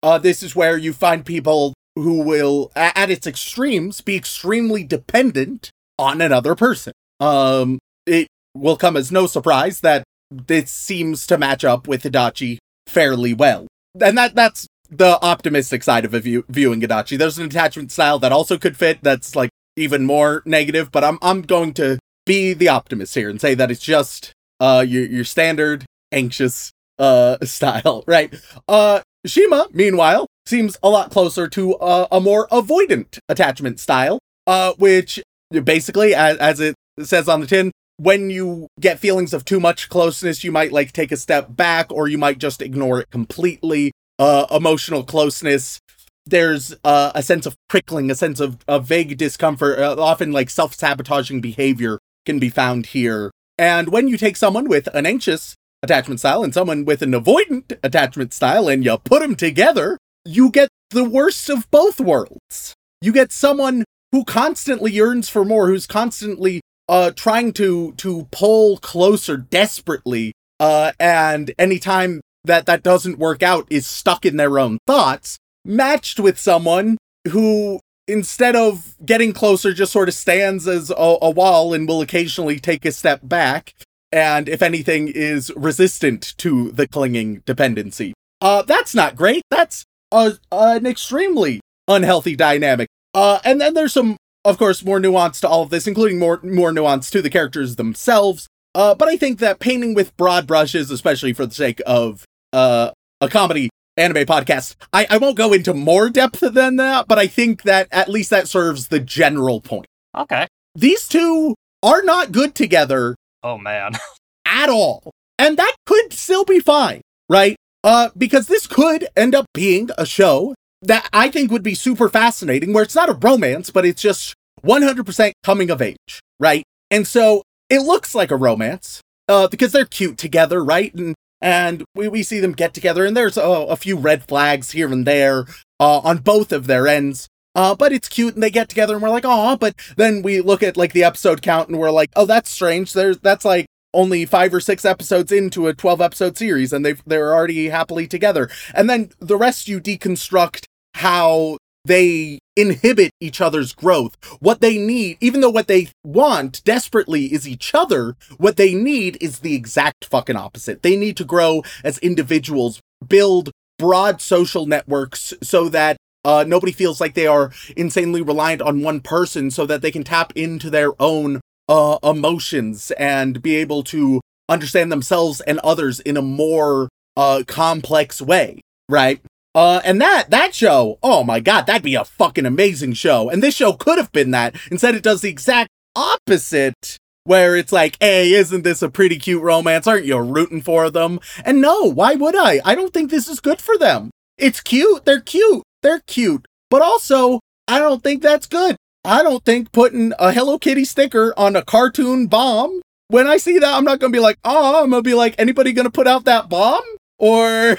Uh 0.03 0.19
this 0.19 0.43
is 0.43 0.55
where 0.55 0.77
you 0.77 0.93
find 0.93 1.25
people 1.25 1.73
who 1.97 2.23
will 2.23 2.71
at 2.77 3.11
its 3.11 3.27
extremes 3.27 4.01
be 4.01 4.17
extremely 4.17 4.85
dependent 4.85 5.71
on 5.99 6.21
another 6.21 6.55
person. 6.55 6.93
Um 7.19 7.79
it 8.07 8.29
will 8.55 8.77
come 8.77 8.97
as 8.97 9.11
no 9.11 9.27
surprise 9.27 9.81
that 9.81 10.05
this 10.31 10.71
seems 10.71 11.27
to 11.27 11.39
match 11.39 11.65
up 11.65 11.89
with 11.89 12.03
Adachi 12.03 12.59
fairly 12.87 13.35
well. 13.35 13.67
And 14.01 14.17
that 14.19 14.35
that's 14.35 14.67
the 14.91 15.19
optimistic 15.23 15.83
side 15.83 16.05
of 16.05 16.13
view, 16.13 16.45
viewing 16.49 16.81
Adachi. 16.81 17.19
There's 17.19 17.39
an 17.39 17.47
attachment 17.47 17.91
style 17.91 18.19
that 18.21 18.33
also 18.33 18.59
could 18.59 18.77
fit 18.77 18.99
that's 19.03 19.35
like 19.35 19.51
even 19.77 20.07
more 20.07 20.43
negative, 20.45 20.91
but 20.93 21.05
I'm 21.05 21.19
I'm 21.23 21.43
going 21.43 21.75
to 21.75 21.99
be 22.25 22.53
the 22.55 22.69
optimist 22.69 23.15
here 23.15 23.31
and 23.31 23.41
say 23.41 23.55
that 23.55 23.71
it's 23.71 23.81
just 23.83 24.33
uh 24.61 24.85
your 24.87 25.05
your 25.05 25.25
standard 25.25 25.85
anxious 26.13 26.71
uh 26.99 27.39
style, 27.43 28.05
right? 28.07 28.35
Uh 28.69 29.01
Shima, 29.27 29.67
meanwhile, 29.73 30.27
seems 30.47 30.79
a 30.83 30.89
lot 30.89 31.11
closer 31.11 31.49
to 31.49 31.75
uh, 31.77 32.07
a 32.13 32.21
more 32.21 32.47
avoidant 32.49 33.19
attachment 33.29 33.81
style, 33.81 34.19
uh 34.47 34.73
which 34.79 35.23
basically 35.65 36.15
as, 36.15 36.37
as 36.39 36.61
it 36.61 36.75
says 37.01 37.29
on 37.29 37.41
the 37.41 37.47
tin, 37.47 37.73
when 37.99 38.31
you 38.31 38.69
get 38.81 38.99
feelings 38.99 39.33
of 39.33 39.45
too 39.45 39.59
much 39.59 39.89
closeness, 39.89 40.45
you 40.45 40.53
might 40.53 40.73
like 40.73 40.93
take 40.93 41.13
a 41.13 41.17
step 41.17 41.57
back 41.57 41.91
or 41.91 42.09
you 42.09 42.19
might 42.19 42.39
just 42.39 42.63
ignore 42.63 43.01
it 43.01 43.11
completely. 43.11 43.93
Uh 44.19 44.47
emotional 44.51 45.03
closeness 45.05 45.81
there's 46.27 46.75
uh, 46.85 47.13
a 47.15 47.23
sense 47.23 47.47
of 47.47 47.57
prickling, 47.69 48.11
a 48.11 48.15
sense 48.15 48.41
of, 48.41 48.59
of 48.67 48.85
vague 48.87 49.17
discomfort, 49.17 49.79
uh, 49.79 49.95
often 49.97 50.33
like 50.33 50.51
self 50.51 50.75
sabotaging 50.75 51.41
behavior 51.41 51.99
can 52.27 52.39
be 52.39 52.49
found 52.49 52.87
here. 52.87 53.31
And 53.57 53.89
when 53.89 54.09
you 54.09 54.19
take 54.19 54.37
someone 54.37 54.69
with 54.69 54.89
an 54.89 55.07
anxious 55.07 55.55
attachment 55.87 56.21
style 56.21 56.43
and 56.43 56.53
someone 56.53 56.85
with 56.85 57.03
an 57.03 57.13
avoidant 57.13 57.79
attachment 57.83 58.33
style 58.33 58.69
and 58.69 58.85
you 58.85 58.97
put 58.99 59.23
them 59.23 59.35
together, 59.35 59.99
you 60.25 60.51
get 60.51 60.69
the 60.91 61.05
worst 61.05 61.49
of 61.49 61.71
both 61.71 62.01
worlds. 62.01 62.75
You 63.01 63.13
get 63.13 63.33
someone 63.33 63.85
who 64.13 64.25
constantly 64.25 64.93
yearns 64.93 65.29
for 65.29 65.45
more, 65.45 65.69
who's 65.69 65.87
constantly 65.87 66.61
uh 66.89 67.11
trying 67.11 67.53
to 67.53 67.93
to 67.95 68.29
pull 68.31 68.77
closer 68.77 69.37
desperately 69.37 70.33
uh 70.61 70.93
and 71.01 71.53
anytime 71.59 72.21
that 72.45 72.65
that 72.67 72.85
doesn't 72.85 73.19
work 73.19 73.43
out 73.43 73.67
is 73.69 73.89
stuck 73.89 74.25
in 74.25 74.37
their 74.37 74.57
own 74.57 74.79
thoughts 74.87 75.37
matched 75.65 76.21
with 76.21 76.39
someone 76.39 76.97
who 77.31 77.81
instead 78.09 78.55
of 78.55 78.95
getting 79.05 79.33
closer, 79.33 79.73
just 79.73 79.93
sort 79.93 80.09
of 80.09 80.15
stands 80.15 80.69
as 80.69 80.91
a, 80.91 81.17
a, 81.23 81.31
wall 81.31 81.75
and 81.75 81.89
will 81.89 82.01
occasionally 82.01 82.59
take 82.59 82.85
a 82.85 82.93
step 82.93 83.21
back. 83.23 83.75
And 84.13 84.49
if 84.49 84.63
anything, 84.63 85.09
is 85.09 85.53
resistant 85.57 86.37
to 86.39 86.71
the 86.71 86.87
clinging 86.87 87.43
dependency. 87.45 88.15
Uh, 88.41 88.63
that's 88.63 88.95
not 88.95 89.17
great. 89.17 89.43
That's 89.51 89.85
a, 90.13 90.35
an 90.53 90.87
extremely 90.87 91.61
unhealthy 91.89 92.37
dynamic. 92.37 92.89
Uh, 93.15 93.41
and 93.45 93.61
then 93.61 93.75
there's 93.75 93.93
some, 93.93 94.17
of 94.45 94.59
course, 94.59 94.85
more 94.85 95.01
nuance 95.01 95.41
to 95.41 95.49
all 95.49 95.63
of 95.63 95.71
this, 95.71 95.87
including 95.87 96.19
more 96.19 96.41
more 96.43 96.73
nuance 96.73 97.11
to 97.11 97.23
the 97.23 97.31
characters 97.31 97.77
themselves. 97.77 98.47
Uh, 98.75 98.95
but 98.95 99.09
I 99.09 99.17
think 99.17 99.39
that 99.39 99.59
painting 99.59 99.95
with 99.95 100.17
broad 100.17 100.47
brushes, 100.47 100.91
especially 100.91 101.33
for 101.33 101.47
the 101.47 101.55
sake 101.55 101.81
of 101.87 102.25
uh, 102.53 102.91
a 103.21 103.29
comedy, 103.29 103.71
anime 103.97 104.27
podcast. 104.27 104.77
I, 104.93 105.07
I 105.09 105.17
won't 105.17 105.37
go 105.37 105.53
into 105.53 105.73
more 105.73 106.11
depth 106.11 106.41
than 106.41 106.77
that, 106.77 107.09
but 107.09 107.19
I 107.19 107.27
think 107.27 107.63
that 107.63 107.89
at 107.91 108.09
least 108.09 108.31
that 108.31 108.49
serves 108.49 108.89
the 108.89 109.01
general 109.01 109.61
point. 109.61 109.87
Okay. 110.15 110.47
These 110.75 111.09
two 111.09 111.55
are 111.83 112.03
not 112.03 112.33
good 112.33 112.55
together. 112.55 113.17
Oh 113.47 113.59
man. 113.59 113.93
at 114.45 114.69
all. 114.69 115.13
And 115.39 115.57
that 115.57 115.77
could 115.87 116.13
still 116.13 116.45
be 116.45 116.59
fine, 116.59 117.03
right? 117.29 117.57
Uh, 117.85 118.09
because 118.17 118.49
this 118.49 118.67
could 118.67 119.07
end 119.15 119.37
up 119.37 119.47
being 119.55 119.91
a 119.97 120.05
show 120.05 120.55
that 120.83 121.09
I 121.13 121.31
think 121.31 121.53
would 121.53 121.63
be 121.63 121.75
super 121.75 122.09
fascinating, 122.09 122.73
where 122.73 122.83
it's 122.83 122.97
not 122.97 123.09
a 123.09 123.13
romance, 123.15 123.71
but 123.71 123.87
it's 123.87 124.03
just 124.03 124.35
100% 124.65 125.33
coming 125.45 125.71
of 125.71 125.81
age, 125.81 126.21
right? 126.41 126.65
And 126.91 127.07
so 127.07 127.43
it 127.71 127.81
looks 127.81 128.15
like 128.15 128.33
a 128.33 128.37
romance, 128.37 129.01
uh, 129.29 129.47
because 129.47 129.71
they're 129.71 129.85
cute 129.85 130.19
together, 130.19 130.65
right? 130.65 130.93
And 130.95 131.15
and 131.41 131.85
we, 131.95 132.09
we 132.09 132.23
see 132.23 132.41
them 132.41 132.53
get 132.53 132.75
together, 132.75 133.05
and 133.05 133.17
there's 133.17 133.37
a, 133.37 133.43
a 133.43 133.77
few 133.77 133.97
red 133.97 134.27
flags 134.27 134.73
here 134.73 134.91
and 134.91 135.07
there 135.07 135.45
uh, 135.79 135.99
on 135.99 136.19
both 136.19 136.51
of 136.51 136.67
their 136.67 136.89
ends. 136.89 137.29
Uh, 137.57 137.75
but 137.75 137.93
it's 137.93 138.09
cute, 138.09 138.35
and 138.35 138.43
they 138.43 138.51
get 138.51 138.69
together, 138.69 138.95
and 138.95 139.03
we're 139.03 139.11
like, 139.11 139.25
oh. 139.27 139.57
But 139.57 139.75
then 139.97 140.23
we 140.23 140.41
look 140.41 140.63
at 140.63 140.77
like 140.77 140.93
the 140.93 141.03
episode 141.03 141.43
count, 141.43 141.69
and 141.69 141.79
we're 141.79 141.91
like, 141.91 142.11
oh, 142.15 142.27
that's 142.27 142.51
strange. 142.51 142.93
There's 142.93 143.19
that's 143.19 143.45
like 143.45 143.67
only 143.95 144.27
five 144.27 144.53
or 144.53 144.61
six 144.61 144.85
episodes 144.85 145.33
into 145.33 145.67
a 145.67 145.73
12 145.75 146.03
episode 146.03 146.37
series 146.37 146.71
and 146.71 146.85
they've 146.85 147.03
they're 147.07 147.35
already 147.35 147.71
happily 147.71 148.07
together 148.07 148.51
and 148.75 148.91
then 148.91 149.11
the 149.21 149.39
rest 149.39 149.69
you 149.69 149.81
deconstruct 149.81 150.65
how 150.93 151.57
they 151.87 152.39
inhibit 152.57 153.13
each 153.21 153.41
other's 153.41 153.73
growth. 153.73 154.17
What 154.41 154.61
they 154.61 154.77
need, 154.79 155.19
even 155.21 155.41
though 155.41 155.51
what 155.51 155.69
they 155.69 155.89
want 156.05 156.63
desperately 156.65 157.27
is 157.27 157.49
each 157.49 157.75
other, 157.75 158.17
what 158.39 158.57
they 158.57 158.75
need 158.75 159.17
is 159.21 159.41
the 159.41 159.55
exact 159.55 160.05
fucking 160.05 160.37
opposite. 160.37 160.83
They 160.83 160.97
need 160.97 161.17
to 161.19 161.25
grow 161.25 161.63
as 161.85 161.99
individuals, 161.99 162.81
build 163.07 163.51
broad 163.79 164.21
social 164.21 164.67
networks 164.67 165.35
so 165.43 165.69
that 165.69 165.97
uh, 166.27 166.45
nobody 166.47 166.73
feels 166.73 167.01
like 167.01 167.15
they 167.15 167.27
are 167.27 167.53
insanely 167.77 168.21
reliant 168.21 168.61
on 168.61 168.83
one 168.83 169.01
person 169.01 169.51
so 169.51 169.65
that 169.65 169.81
they 169.81 169.91
can 169.91 170.05
tap 170.05 170.33
into 170.35 170.69
their 170.69 170.91
own 171.01 171.41
uh, 171.69 171.99
emotions 172.03 172.91
and 172.99 173.41
be 173.41 173.55
able 173.57 173.83
to 173.85 174.21
understand 174.49 174.93
themselves 174.93 175.41
and 175.41 175.59
others 175.61 176.01
in 176.01 176.17
a 176.17 176.23
more 176.23 176.89
uh 177.17 177.43
complex 177.47 178.21
way, 178.21 178.61
right? 178.89 179.21
Uh, 179.55 179.81
and 179.85 180.01
that 180.03 180.29
that 180.29 180.55
show, 180.55 180.99
oh 181.03 181.25
my 181.25 181.41
god, 181.41 181.67
that'd 181.67 181.83
be 181.83 181.95
a 181.95 182.05
fucking 182.05 182.45
amazing 182.45 182.93
show. 182.93 183.31
And 183.31 183.43
this 183.43 183.55
show 183.55 183.73
could 183.73 183.97
have 183.97 184.13
been 184.13 184.33
that. 184.33 184.55
Instead, 184.71 184.95
it 184.95 185.03
does 185.03 185.23
the 185.23 185.31
exact 185.31 185.71
opposite, 185.97 186.99
where 187.25 187.57
it's 187.57 187.73
like, 187.73 187.97
hey, 188.01 188.33
isn't 188.33 188.63
this 188.65 188.83
a 188.83 188.91
pretty 188.91 189.19
cute 189.19 189.43
romance? 189.43 189.87
Aren't 189.87 190.05
you 190.05 190.19
rooting 190.19 190.61
for 190.61 190.91
them? 190.91 191.21
And 191.45 191.61
no, 191.63 191.85
why 191.85 192.15
would 192.15 192.37
I? 192.37 192.61
I 192.65 192.75
don't 192.75 192.93
think 192.93 193.11
this 193.11 193.29
is 193.29 193.41
good 193.41 193.61
for 193.61 193.79
them. 193.79 194.11
It's 194.37 194.61
cute. 194.61 195.07
They're 195.07 195.21
cute. 195.21 195.63
They're 195.87 196.01
cute. 196.01 196.47
But 196.69 196.83
also, 196.83 197.39
I 197.69 197.79
don't 197.79 198.03
think 198.03 198.21
that's 198.21 198.49
good. 198.49 198.75
I 199.05 199.23
don't 199.23 199.45
think 199.45 199.71
putting 199.71 200.13
a 200.19 200.33
Hello 200.33 200.59
Kitty 200.59 200.85
sticker 200.85 201.33
on 201.37 201.55
a 201.55 201.63
cartoon 201.63 202.27
bomb. 202.27 202.81
When 203.07 203.29
I 203.29 203.37
see 203.37 203.61
that, 203.61 203.73
I'm 203.73 203.85
not 203.85 204.01
gonna 204.01 204.11
be 204.11 204.19
like, 204.19 204.37
oh, 204.45 204.83
I'm 204.83 204.91
gonna 204.91 205.03
be 205.03 205.15
like, 205.15 205.37
anybody 205.39 205.73
gonna 205.73 205.93
put 205.93 206.09
out 206.09 206.25
that 206.25 206.49
bomb? 206.49 206.83
Or 207.21 207.39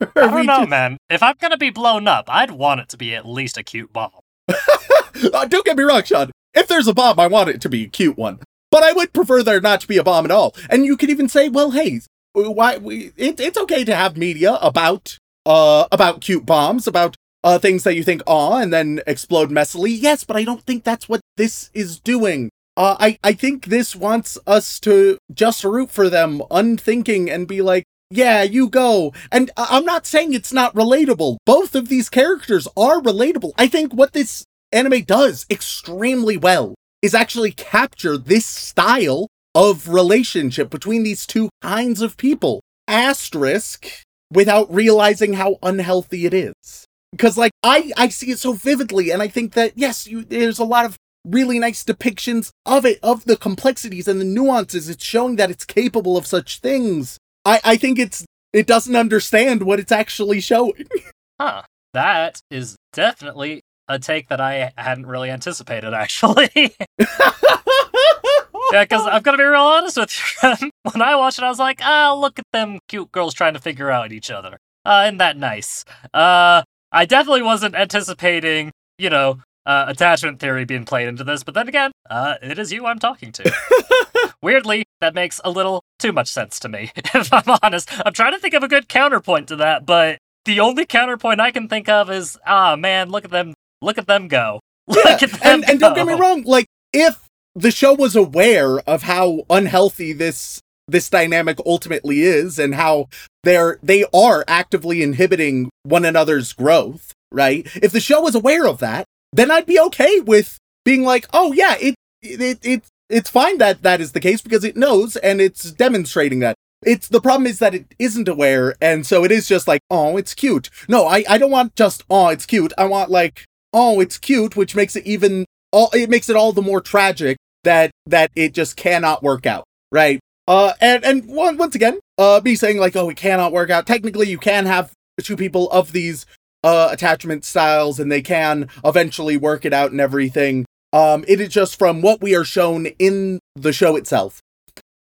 I 0.00 0.08
don't 0.14 0.46
know, 0.46 0.64
man. 0.64 0.96
If 1.10 1.22
I'm 1.22 1.34
gonna 1.38 1.58
be 1.58 1.68
blown 1.68 2.08
up, 2.08 2.30
I'd 2.30 2.52
want 2.52 2.80
it 2.80 2.88
to 2.88 2.96
be 2.96 3.14
at 3.14 3.28
least 3.28 3.58
a 3.58 3.62
cute 3.62 3.92
bomb. 3.92 4.12
uh, 4.48 5.44
don't 5.44 5.66
get 5.66 5.76
me 5.76 5.84
wrong, 5.84 6.02
Shaun. 6.02 6.30
If 6.54 6.66
there's 6.66 6.88
a 6.88 6.94
bomb, 6.94 7.20
I 7.20 7.26
want 7.26 7.50
it 7.50 7.60
to 7.60 7.68
be 7.68 7.84
a 7.84 7.88
cute 7.88 8.16
one. 8.16 8.38
But 8.70 8.84
I 8.84 8.94
would 8.94 9.12
prefer 9.12 9.42
there 9.42 9.60
not 9.60 9.82
to 9.82 9.86
be 9.86 9.98
a 9.98 10.02
bomb 10.02 10.24
at 10.24 10.30
all. 10.30 10.54
And 10.70 10.86
you 10.86 10.96
could 10.96 11.10
even 11.10 11.28
say, 11.28 11.50
well, 11.50 11.72
hey, 11.72 12.00
why 12.32 12.78
we, 12.78 13.12
it, 13.18 13.38
it's 13.38 13.58
okay 13.58 13.84
to 13.84 13.94
have 13.94 14.16
media 14.16 14.54
about 14.62 15.18
uh 15.44 15.86
about 15.92 16.22
cute 16.22 16.46
bombs, 16.46 16.86
about 16.86 17.16
uh 17.42 17.58
things 17.58 17.84
that 17.84 17.96
you 17.96 18.04
think 18.04 18.22
aw 18.26 18.58
and 18.58 18.72
then 18.72 19.00
explode 19.06 19.50
messily. 19.50 19.96
Yes, 19.98 20.24
but 20.24 20.36
I 20.36 20.44
don't 20.44 20.62
think 20.62 20.84
that's 20.84 21.08
what 21.08 21.20
this 21.36 21.70
is 21.74 21.98
doing. 21.98 22.50
Uh, 22.76 22.96
I, 22.98 23.18
I 23.22 23.32
think 23.32 23.66
this 23.66 23.94
wants 23.94 24.38
us 24.46 24.80
to 24.80 25.18
just 25.32 25.64
root 25.64 25.90
for 25.90 26.08
them, 26.08 26.40
unthinking, 26.50 27.28
and 27.28 27.46
be 27.46 27.60
like, 27.60 27.84
yeah, 28.10 28.42
you 28.42 28.68
go. 28.68 29.12
And 29.30 29.50
I'm 29.56 29.84
not 29.84 30.06
saying 30.06 30.32
it's 30.32 30.52
not 30.52 30.74
relatable. 30.74 31.36
Both 31.46 31.74
of 31.74 31.88
these 31.88 32.08
characters 32.08 32.66
are 32.76 33.00
relatable. 33.00 33.52
I 33.58 33.68
think 33.68 33.92
what 33.92 34.12
this 34.12 34.44
anime 34.72 35.02
does 35.02 35.46
extremely 35.50 36.36
well 36.36 36.74
is 37.02 37.14
actually 37.14 37.52
capture 37.52 38.16
this 38.16 38.46
style 38.46 39.28
of 39.54 39.88
relationship 39.88 40.70
between 40.70 41.02
these 41.02 41.26
two 41.26 41.50
kinds 41.62 42.00
of 42.00 42.16
people. 42.16 42.60
Asterisk 42.88 43.86
without 44.32 44.72
realizing 44.72 45.34
how 45.34 45.58
unhealthy 45.62 46.26
it 46.26 46.34
is. 46.34 46.86
Because 47.12 47.36
like 47.36 47.52
I 47.62 47.92
I 47.96 48.08
see 48.08 48.30
it 48.30 48.38
so 48.38 48.52
vividly 48.52 49.10
and 49.10 49.22
I 49.22 49.28
think 49.28 49.54
that 49.54 49.72
yes, 49.76 50.06
you, 50.06 50.24
there's 50.24 50.58
a 50.58 50.64
lot 50.64 50.84
of 50.84 50.96
really 51.26 51.58
nice 51.58 51.84
depictions 51.84 52.50
of 52.64 52.86
it 52.86 52.98
of 53.02 53.24
the 53.24 53.36
complexities 53.36 54.08
and 54.08 54.20
the 54.20 54.24
nuances. 54.24 54.88
It's 54.88 55.04
showing 55.04 55.36
that 55.36 55.50
it's 55.50 55.64
capable 55.64 56.16
of 56.16 56.26
such 56.26 56.60
things. 56.60 57.18
I 57.44 57.60
I 57.64 57.76
think 57.76 57.98
it's 57.98 58.24
it 58.52 58.66
doesn't 58.66 58.96
understand 58.96 59.62
what 59.62 59.80
it's 59.80 59.92
actually 59.92 60.40
showing. 60.40 60.86
Huh. 61.40 61.62
That 61.94 62.42
is 62.50 62.76
definitely 62.92 63.62
a 63.88 63.98
take 63.98 64.28
that 64.28 64.40
I 64.40 64.72
hadn't 64.76 65.06
really 65.06 65.30
anticipated, 65.30 65.92
actually. 65.92 66.50
yeah, 66.98 68.84
because 68.84 69.06
I'm 69.06 69.22
gonna 69.22 69.38
be 69.38 69.44
real 69.44 69.62
honest 69.62 69.96
with 69.96 70.16
you. 70.42 70.70
when 70.92 71.02
I 71.02 71.16
watched 71.16 71.38
it, 71.38 71.44
I 71.44 71.48
was 71.48 71.58
like, 71.58 71.80
ah, 71.82 72.14
look 72.14 72.38
at 72.38 72.44
them 72.52 72.78
cute 72.88 73.10
girls 73.10 73.34
trying 73.34 73.54
to 73.54 73.58
figure 73.60 73.90
out 73.90 74.12
each 74.12 74.30
other. 74.30 74.58
Uh, 74.84 75.04
isn't 75.06 75.18
that 75.18 75.36
nice? 75.36 75.84
Uh, 76.14 76.62
I 76.92 77.04
definitely 77.04 77.42
wasn't 77.42 77.74
anticipating, 77.74 78.72
you 78.98 79.10
know, 79.10 79.38
uh, 79.66 79.84
attachment 79.88 80.40
theory 80.40 80.64
being 80.64 80.84
played 80.84 81.08
into 81.08 81.22
this, 81.22 81.44
but 81.44 81.54
then 81.54 81.68
again, 81.68 81.92
uh, 82.08 82.36
it 82.42 82.58
is 82.58 82.72
you 82.72 82.86
I'm 82.86 82.98
talking 82.98 83.30
to. 83.32 83.52
Weirdly, 84.42 84.84
that 85.00 85.14
makes 85.14 85.40
a 85.44 85.50
little 85.50 85.82
too 85.98 86.12
much 86.12 86.28
sense 86.28 86.58
to 86.60 86.68
me, 86.68 86.90
if 86.96 87.32
I'm 87.32 87.56
honest. 87.62 87.88
I'm 88.04 88.12
trying 88.12 88.32
to 88.32 88.38
think 88.38 88.54
of 88.54 88.62
a 88.62 88.68
good 88.68 88.88
counterpoint 88.88 89.48
to 89.48 89.56
that, 89.56 89.86
but 89.86 90.18
the 90.46 90.60
only 90.60 90.86
counterpoint 90.86 91.40
I 91.40 91.50
can 91.50 91.68
think 91.68 91.88
of 91.88 92.10
is, 92.10 92.38
ah, 92.46 92.74
man, 92.74 93.10
look 93.10 93.24
at 93.24 93.30
them, 93.30 93.54
look 93.82 93.98
at 93.98 94.06
them 94.06 94.28
go. 94.28 94.60
Look 94.90 95.04
Yeah, 95.04 95.12
at 95.12 95.20
them 95.20 95.38
and, 95.42 95.70
and 95.70 95.78
don't 95.78 95.94
get 95.94 96.06
me 96.06 96.14
wrong, 96.14 96.42
like 96.42 96.66
if 96.92 97.20
the 97.54 97.70
show 97.70 97.94
was 97.94 98.16
aware 98.16 98.80
of 98.80 99.02
how 99.02 99.42
unhealthy 99.48 100.12
this 100.12 100.60
this 100.90 101.08
dynamic 101.08 101.58
ultimately 101.66 102.22
is 102.22 102.58
and 102.58 102.74
how 102.74 103.08
they're 103.44 103.78
they 103.82 104.04
are 104.12 104.44
actively 104.48 105.02
inhibiting 105.02 105.70
one 105.82 106.04
another's 106.04 106.52
growth, 106.52 107.12
right? 107.32 107.66
If 107.76 107.92
the 107.92 108.00
show 108.00 108.20
was 108.20 108.34
aware 108.34 108.66
of 108.66 108.78
that, 108.78 109.04
then 109.32 109.50
I'd 109.50 109.66
be 109.66 109.80
okay 109.80 110.20
with 110.20 110.58
being 110.84 111.04
like, 111.04 111.26
"Oh 111.32 111.52
yeah, 111.52 111.76
it 111.80 111.94
it 112.22 112.58
it 112.62 112.84
it's 113.08 113.30
fine 113.30 113.58
that 113.58 113.82
that 113.82 114.00
is 114.00 114.12
the 114.12 114.20
case 114.20 114.40
because 114.42 114.64
it 114.64 114.76
knows 114.76 115.16
and 115.16 115.40
it's 115.40 115.70
demonstrating 115.72 116.40
that." 116.40 116.56
It's 116.82 117.08
the 117.08 117.20
problem 117.20 117.46
is 117.46 117.58
that 117.58 117.74
it 117.74 117.94
isn't 117.98 118.28
aware 118.28 118.74
and 118.80 119.06
so 119.06 119.24
it 119.24 119.30
is 119.30 119.48
just 119.48 119.68
like, 119.68 119.80
"Oh, 119.90 120.16
it's 120.16 120.34
cute." 120.34 120.70
No, 120.88 121.06
I 121.06 121.24
I 121.28 121.38
don't 121.38 121.50
want 121.50 121.76
just, 121.76 122.04
"Oh, 122.10 122.28
it's 122.28 122.46
cute." 122.46 122.72
I 122.78 122.84
want 122.86 123.10
like, 123.10 123.44
"Oh, 123.72 124.00
it's 124.00 124.18
cute," 124.18 124.56
which 124.56 124.74
makes 124.74 124.96
it 124.96 125.06
even 125.06 125.44
all 125.72 125.90
it 125.92 126.10
makes 126.10 126.28
it 126.28 126.36
all 126.36 126.52
the 126.52 126.62
more 126.62 126.80
tragic 126.80 127.36
that 127.64 127.90
that 128.06 128.30
it 128.34 128.54
just 128.54 128.76
cannot 128.76 129.22
work 129.22 129.46
out, 129.46 129.64
right? 129.92 130.20
Uh, 130.50 130.72
and 130.80 131.04
and 131.04 131.28
one, 131.28 131.56
once 131.56 131.76
again, 131.76 132.00
uh, 132.18 132.40
me 132.44 132.56
saying 132.56 132.76
like, 132.76 132.96
oh, 132.96 133.08
it 133.08 133.16
cannot 133.16 133.52
work 133.52 133.70
out. 133.70 133.86
Technically, 133.86 134.28
you 134.28 134.36
can 134.36 134.66
have 134.66 134.90
two 135.22 135.36
people 135.36 135.70
of 135.70 135.92
these 135.92 136.26
uh 136.64 136.88
attachment 136.90 137.44
styles, 137.44 138.00
and 138.00 138.10
they 138.10 138.20
can 138.20 138.68
eventually 138.84 139.36
work 139.36 139.64
it 139.64 139.72
out 139.72 139.92
and 139.92 140.00
everything. 140.00 140.66
Um, 140.92 141.24
it 141.28 141.40
is 141.40 141.50
just 141.50 141.78
from 141.78 142.02
what 142.02 142.20
we 142.20 142.34
are 142.34 142.42
shown 142.42 142.86
in 142.98 143.38
the 143.54 143.72
show 143.72 143.94
itself. 143.94 144.40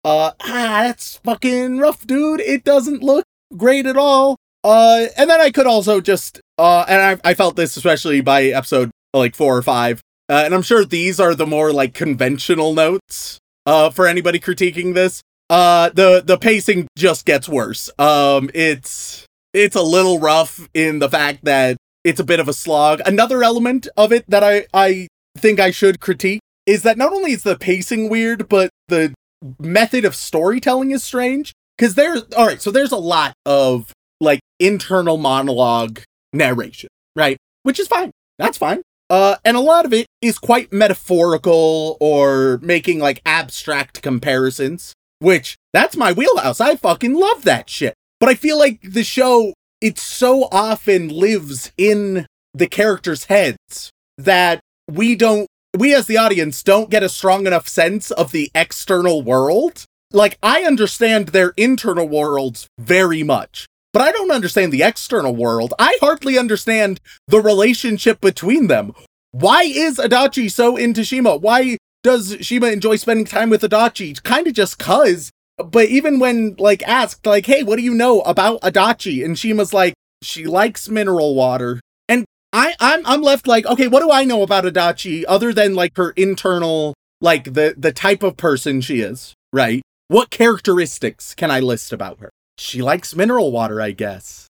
Uh, 0.05 0.33
ah, 0.43 0.83
that's 0.83 1.19
fucking 1.19 1.79
rough, 1.79 2.05
dude. 2.05 2.41
It 2.41 2.65
doesn't 2.65 3.05
look 3.05 3.25
great 3.57 3.87
at 3.87 3.97
all. 3.97 4.35
Uh, 4.65 5.07
and 5.17 5.31
then 5.31 5.41
I 5.41 5.53
could 5.53 5.69
also 5.69 6.01
just 6.01 6.41
uh, 6.59 6.85
and 6.89 7.21
I 7.23 7.31
I 7.31 7.35
felt 7.35 7.55
this 7.55 7.77
especially 7.77 8.21
by 8.21 8.47
episode 8.47 8.91
like 9.15 9.37
four 9.37 9.57
or 9.57 9.63
five. 9.63 10.01
Uh, 10.29 10.43
and 10.45 10.53
I'm 10.53 10.63
sure 10.63 10.85
these 10.85 11.21
are 11.21 11.37
the 11.37 11.47
more 11.47 11.73
like 11.73 11.95
conventional 11.95 12.75
notes 12.75 13.39
uh 13.65 13.91
for 13.91 14.09
anybody 14.09 14.41
critiquing 14.41 14.95
this. 14.95 15.23
Uh 15.49 15.91
the 15.91 16.23
the 16.25 16.39
pacing 16.39 16.89
just 16.97 17.25
gets 17.25 17.49
worse. 17.49 17.91
Um 17.99 18.51
it's 18.55 19.27
it's 19.53 19.77
a 19.77 19.83
little 19.83 20.19
rough 20.19 20.69
in 20.75 20.99
the 20.99 21.09
fact 21.09 21.45
that 21.45 21.77
it's 22.05 22.21
a 22.21 22.25
bit 22.25 22.41
of 22.41 22.49
a 22.49 22.53
slog. 22.53 23.01
Another 23.07 23.43
element 23.43 23.89
of 23.97 24.13
it 24.13 24.25
that 24.29 24.43
I 24.43 24.67
I 24.75 25.09
think 25.39 25.61
I 25.61 25.71
should 25.71 26.01
critique 26.01 26.41
is 26.67 26.83
that 26.83 26.99
not 26.99 27.13
only 27.13 27.33
is 27.33 27.43
the 27.45 27.57
pacing 27.57 28.09
weird, 28.09 28.49
but 28.49 28.71
the 28.89 29.15
method 29.61 30.05
of 30.05 30.15
storytelling 30.17 30.91
is 30.91 31.05
strange 31.05 31.53
cuz 31.79 31.95
there's 31.95 32.23
all 32.37 32.47
right, 32.47 32.61
so 32.61 32.71
there's 32.71 32.93
a 32.93 32.97
lot 32.97 33.33
of 33.45 33.93
like 34.21 34.41
internal 34.59 35.17
monologue 35.17 36.01
narration, 36.33 36.89
right? 37.15 37.37
Which 37.63 37.79
is 37.79 37.87
fine. 37.87 38.11
That's 38.39 38.59
fine. 38.59 38.83
Uh, 39.09 39.37
and 39.45 39.57
a 39.57 39.61
lot 39.61 39.85
of 39.85 39.93
it 39.93 40.07
is 40.21 40.39
quite 40.39 40.73
metaphorical 40.73 41.97
or 42.01 42.59
making 42.63 42.99
like 42.99 43.23
abstract 43.25 44.03
comparisons, 44.03 44.95
which 45.19 45.57
that's 45.73 45.97
my 45.97 46.13
wheelhouse. 46.13 46.61
I 46.61 46.77
fucking 46.77 47.15
love 47.15 47.43
that 47.45 47.69
shit. 47.69 47.95
But 48.19 48.29
I 48.29 48.35
feel 48.35 48.59
like 48.59 48.81
the 48.83 49.05
show, 49.05 49.53
it 49.81 49.99
so 49.99 50.49
often 50.51 51.09
lives 51.09 51.71
in 51.77 52.27
the 52.55 52.67
characters' 52.67 53.25
heads 53.25 53.91
that 54.17 54.61
we 54.91 55.15
don't, 55.15 55.47
we 55.77 55.95
as 55.95 56.07
the 56.07 56.17
audience 56.17 56.63
don't 56.63 56.91
get 56.91 57.03
a 57.03 57.09
strong 57.09 57.47
enough 57.47 57.69
sense 57.69 58.11
of 58.11 58.33
the 58.33 58.51
external 58.55 59.21
world. 59.23 59.85
Like, 60.13 60.39
I 60.43 60.63
understand 60.63 61.29
their 61.29 61.53
internal 61.57 62.09
worlds 62.09 62.69
very 62.79 63.23
much, 63.23 63.67
but 63.93 64.01
I 64.01 64.13
don't 64.13 64.31
understand 64.31 64.73
the 64.73 64.83
external 64.83 65.37
world. 65.37 65.75
I 65.79 65.99
hardly 66.01 66.39
understand 66.39 67.01
the 67.29 67.43
relationship 67.43 68.21
between 68.21 68.69
them. 68.69 68.93
Why 69.33 69.65
is 69.65 69.99
Adachi 69.99 70.51
so 70.51 70.77
into 70.77 71.05
Shima? 71.05 71.37
Why 71.37 71.77
does 72.07 72.37
Shima 72.41 72.69
enjoy 72.69 72.97
spending 72.97 73.27
time 73.27 73.51
with 73.51 73.61
Adachi? 73.63 74.23
Kind 74.23 74.47
of 74.47 74.55
just 74.55 74.79
cuz. 74.79 75.31
But 75.59 75.87
even 75.89 76.19
when 76.19 76.55
like 76.59 76.83
asked 76.89 77.27
like, 77.27 77.47
"Hey, 77.47 77.63
what 77.63 77.77
do 77.77 77.83
you 77.83 77.95
know 77.95 78.21
about 78.23 78.61
Adachi?" 78.63 79.25
and 79.25 79.39
Shima's 79.39 79.75
like, 79.75 79.95
"She 80.23 80.45
likes 80.47 80.89
mineral 80.89 81.35
water." 81.35 81.81
And 82.09 82.25
I 82.53 82.75
I'm 82.81 83.05
I'm 83.07 83.23
left 83.23 83.47
like, 83.47 83.67
"Okay, 83.67 83.89
what 83.89 84.01
do 84.01 84.11
I 84.11 84.25
know 84.25 84.43
about 84.43 84.65
Adachi 84.65 85.25
other 85.29 85.53
than 85.53 85.75
like 85.75 85.97
her 85.97 86.11
internal 86.11 86.95
like 87.21 87.45
the 87.55 87.75
the 87.77 87.93
type 87.93 88.23
of 88.23 88.37
person 88.37 88.81
she 88.81 89.01
is, 89.01 89.35
right? 89.53 89.83
What 90.09 90.31
characteristics 90.31 91.35
can 91.35 91.51
I 91.51 91.61
list 91.61 91.93
about 91.93 92.21
her?" 92.21 92.31
She 92.59 92.81
likes 92.83 93.15
mineral 93.17 93.51
water, 93.53 93.81
I 93.83 93.91
guess 93.93 94.47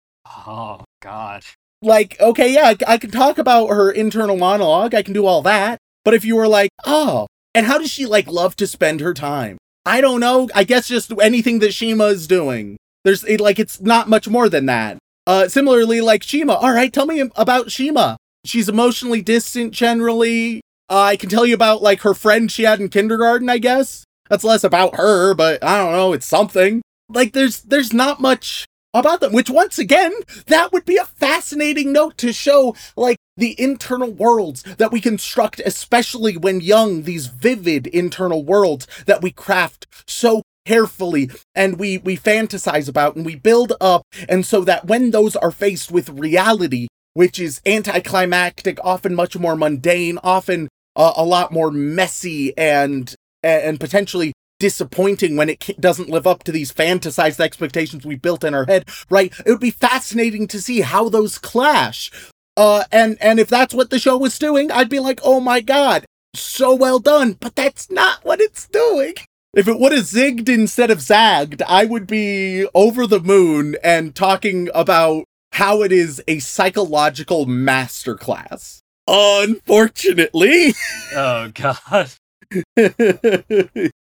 Oh 0.47 0.85
God. 1.03 1.43
like 1.83 2.17
okay 2.21 2.53
yeah 2.53 2.75
I, 2.87 2.95
I 2.95 2.99
can 2.99 3.11
talk 3.11 3.39
about 3.39 3.69
her 3.69 3.91
internal 3.91 4.37
monologue 4.37 4.93
i 4.95 5.03
can 5.03 5.13
do 5.15 5.25
all 5.27 5.43
that 5.43 5.79
but 6.05 6.15
if 6.15 6.25
you 6.25 6.35
were 6.37 6.49
like 6.49 6.71
oh 6.85 7.27
and 7.57 7.67
how 7.67 7.79
does 7.79 7.91
she 7.91 8.05
like 8.05 8.27
love 8.29 8.55
to 8.57 8.67
spend 8.67 9.01
her 9.01 9.15
time? 9.15 9.57
I 9.87 10.03
don't 10.03 10.21
know. 10.21 10.49
I 10.55 10.65
guess 10.65 10.87
just 10.87 11.11
anything 11.21 11.61
that 11.61 11.73
shima 11.73 12.05
is 12.07 12.27
doing. 12.27 12.77
There's 13.05 13.25
it, 13.25 13.41
like 13.41 13.59
it's 13.59 13.81
not 13.81 14.09
much 14.09 14.29
more 14.29 14.49
than 14.49 14.67
that. 14.67 14.99
Uh 15.27 15.49
similarly 15.49 16.01
like 16.03 16.23
shima. 16.23 16.53
All 16.53 16.73
right 16.73 16.93
tell 16.93 17.07
me 17.07 17.21
about 17.35 17.73
shima. 17.73 18.19
She's 18.45 18.69
emotionally 18.69 19.23
distant 19.23 19.73
generally. 19.73 20.61
Uh, 20.89 21.01
i 21.01 21.17
can 21.17 21.29
tell 21.29 21.45
you 21.45 21.55
about 21.55 21.83
like 21.83 22.03
her 22.03 22.15
friend 22.15 22.53
she 22.53 22.63
had 22.63 22.79
in 22.79 22.89
kindergarten 22.89 23.49
i 23.49 23.59
guess. 23.59 24.05
That's 24.29 24.45
less 24.45 24.65
about 24.65 24.97
her, 24.97 25.35
but 25.35 25.63
I 25.65 25.79
don't 25.79 25.93
know, 25.93 26.13
it's 26.13 26.27
something. 26.27 26.83
Like 27.09 27.33
there's 27.33 27.63
there's 27.63 27.93
not 27.93 28.21
much 28.21 28.67
about 28.93 29.21
them, 29.21 29.33
which 29.33 29.51
once 29.51 29.79
again, 29.79 30.13
that 30.47 30.73
would 30.73 30.85
be 30.85 30.97
a 30.97 31.05
fascinating 31.05 31.93
note 31.93 32.19
to 32.19 32.33
show 32.33 32.75
like 32.97 33.17
the 33.37 33.61
internal 33.61 34.13
worlds 34.13 34.63
that 34.79 34.93
we 34.93 35.01
construct, 35.01 35.61
especially 35.65 36.37
when 36.37 36.61
young, 36.61 37.03
these 37.03 37.27
vivid 37.27 37.87
internal 37.89 38.45
worlds 38.45 38.87
that 39.07 39.23
we 39.23 39.31
craft 39.31 39.87
so 40.07 40.43
carefully 40.65 41.31
and 41.55 41.79
we 41.79 41.99
we 41.99 42.17
fantasize 42.17 42.89
about 42.89 43.15
and 43.15 43.25
we 43.25 43.37
build 43.37 43.73
up. 43.81 44.03
And 44.29 44.45
so 44.45 44.65
that 44.65 44.87
when 44.87 45.13
those 45.13 45.37
are 45.37 45.53
faced 45.53 45.91
with 45.93 46.09
reality 46.09 46.89
which 47.17 47.39
is 47.41 47.63
anticlimactic 47.65 48.79
often 48.85 49.15
much 49.15 49.39
more 49.39 49.57
mundane 49.57 50.19
often 50.23 50.69
uh, 50.97 51.15
a 51.17 51.25
lot 51.25 51.51
more 51.51 51.71
messy 51.71 52.57
and 52.59 53.15
and 53.43 53.81
potentially 53.81 54.35
disappointing 54.59 55.35
when 55.35 55.49
it 55.49 55.81
doesn't 55.81 56.11
live 56.11 56.27
up 56.27 56.45
to 56.45 56.53
these 56.53 56.73
fantasized 56.73 57.41
expectations 57.41 58.05
we 58.05 58.17
built 58.17 58.45
in 58.45 58.53
our 58.53 58.67
head 58.67 58.87
right? 59.09 59.33
It 59.47 59.51
would 59.51 59.61
be 59.61 59.71
fascinating 59.71 60.47
to 60.49 60.61
see 60.61 60.83
how 60.83 61.09
those 61.09 61.39
clash 61.39 62.11
uh 62.57 62.85
and 62.93 63.17
and 63.21 63.39
if 63.39 63.49
that's 63.49 63.75
what 63.75 63.91
the 63.91 63.99
show 63.99 64.17
was 64.17 64.39
doing 64.39 64.71
i'd 64.73 64.89
be 64.89 65.01
like 65.01 65.21
oh 65.25 65.41
my 65.41 65.61
god 65.61 66.05
so 66.35 66.75
well 66.75 66.99
done 66.99 67.33
but 67.33 67.55
that's 67.55 67.91
not 67.91 68.25
what 68.25 68.41
it's 68.41 68.69
doing 68.69 69.15
if 69.57 69.67
it 69.67 69.81
would 69.81 69.93
have 69.93 70.05
zigged 70.05 70.51
instead 70.51 70.91
of 70.91 71.01
zagged, 71.01 71.63
I 71.63 71.87
would 71.87 72.07
be 72.07 72.67
over 72.75 73.07
the 73.07 73.21
moon 73.21 73.75
and 73.83 74.15
talking 74.15 74.69
about 74.75 75.25
how 75.53 75.83
it 75.83 75.91
is 75.91 76.23
a 76.29 76.41
psychological 76.41 77.47
masterclass. 77.47 78.81
Unfortunately, 79.09 80.75
oh 81.15 81.51
god, 81.55 82.11
it 82.77 83.93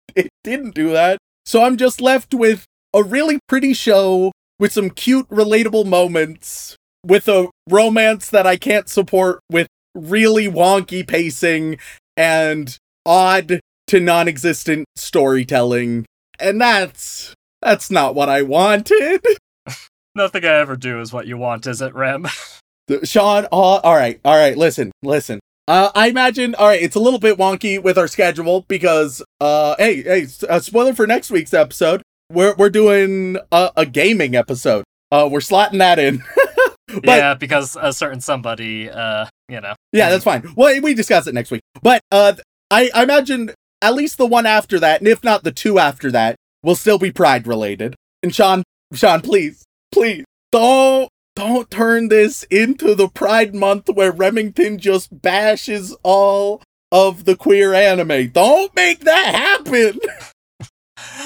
didn't 0.42 0.74
do 0.74 0.90
that. 0.90 1.18
So 1.46 1.62
I'm 1.62 1.76
just 1.76 2.00
left 2.00 2.34
with 2.34 2.64
a 2.92 3.04
really 3.04 3.38
pretty 3.46 3.74
show 3.74 4.32
with 4.58 4.72
some 4.72 4.90
cute, 4.90 5.28
relatable 5.28 5.86
moments, 5.86 6.76
with 7.04 7.28
a 7.28 7.48
romance 7.68 8.30
that 8.30 8.46
I 8.46 8.56
can't 8.56 8.88
support, 8.88 9.40
with 9.50 9.68
really 9.94 10.48
wonky 10.48 11.06
pacing 11.06 11.78
and 12.16 12.76
odd 13.06 13.60
to 13.86 14.00
non-existent 14.00 14.86
storytelling. 14.96 16.06
And 16.38 16.60
that's 16.60 17.34
that's 17.62 17.90
not 17.90 18.14
what 18.14 18.28
I 18.28 18.42
wanted. 18.42 19.24
Nothing 20.14 20.44
I 20.44 20.56
ever 20.58 20.76
do 20.76 21.00
is 21.00 21.12
what 21.12 21.26
you 21.26 21.36
want, 21.36 21.66
is 21.66 21.82
it, 21.82 21.94
Rem? 21.94 22.26
Shaun, 23.04 23.46
oh, 23.50 23.78
all 23.78 23.94
right, 23.94 24.20
all 24.24 24.36
right, 24.36 24.56
listen, 24.56 24.92
listen. 25.02 25.40
Uh, 25.66 25.90
I 25.94 26.08
imagine, 26.08 26.54
all 26.56 26.68
right, 26.68 26.82
it's 26.82 26.94
a 26.94 27.00
little 27.00 27.18
bit 27.18 27.38
wonky 27.38 27.82
with 27.82 27.96
our 27.96 28.06
schedule 28.06 28.66
because, 28.68 29.22
uh, 29.40 29.74
hey, 29.78 30.02
hey, 30.02 30.26
a 30.48 30.60
spoiler 30.60 30.92
for 30.92 31.06
next 31.06 31.30
week's 31.30 31.54
episode. 31.54 32.02
We're 32.30 32.54
we're 32.54 32.70
doing 32.70 33.38
a, 33.50 33.70
a 33.76 33.86
gaming 33.86 34.34
episode. 34.34 34.84
Uh, 35.10 35.28
we're 35.30 35.40
slotting 35.40 35.78
that 35.78 35.98
in. 35.98 36.22
but, 36.88 37.04
yeah, 37.04 37.34
because 37.34 37.76
a 37.80 37.92
certain 37.92 38.20
somebody, 38.20 38.90
uh, 38.90 39.26
you 39.48 39.60
know. 39.60 39.74
Yeah, 39.92 40.10
that's 40.10 40.24
fine. 40.24 40.52
Well, 40.56 40.80
we 40.80 40.94
discuss 40.94 41.26
it 41.26 41.34
next 41.34 41.50
week. 41.50 41.62
But 41.82 42.00
uh, 42.10 42.34
I, 42.70 42.90
I 42.94 43.02
imagine 43.02 43.52
at 43.80 43.94
least 43.94 44.18
the 44.18 44.26
one 44.26 44.46
after 44.46 44.78
that, 44.80 45.00
and 45.00 45.08
if 45.08 45.22
not 45.22 45.44
the 45.44 45.52
two 45.52 45.78
after 45.78 46.10
that, 46.10 46.36
will 46.62 46.74
still 46.74 46.98
be 46.98 47.12
Pride 47.12 47.46
related. 47.46 47.94
And 48.22 48.34
Shaun, 48.34 48.62
Shaun, 48.92 49.20
please, 49.20 49.64
please 49.92 50.24
don't 50.50 51.08
don't 51.36 51.70
turn 51.70 52.08
this 52.08 52.44
into 52.44 52.94
the 52.94 53.08
Pride 53.08 53.54
Month 53.54 53.88
where 53.88 54.12
Remington 54.12 54.78
just 54.78 55.20
bashes 55.22 55.96
all 56.02 56.62
of 56.92 57.24
the 57.24 57.36
queer 57.36 57.74
anime. 57.74 58.28
Don't 58.28 58.74
make 58.76 59.00
that 59.00 59.34
happen. 59.34 59.98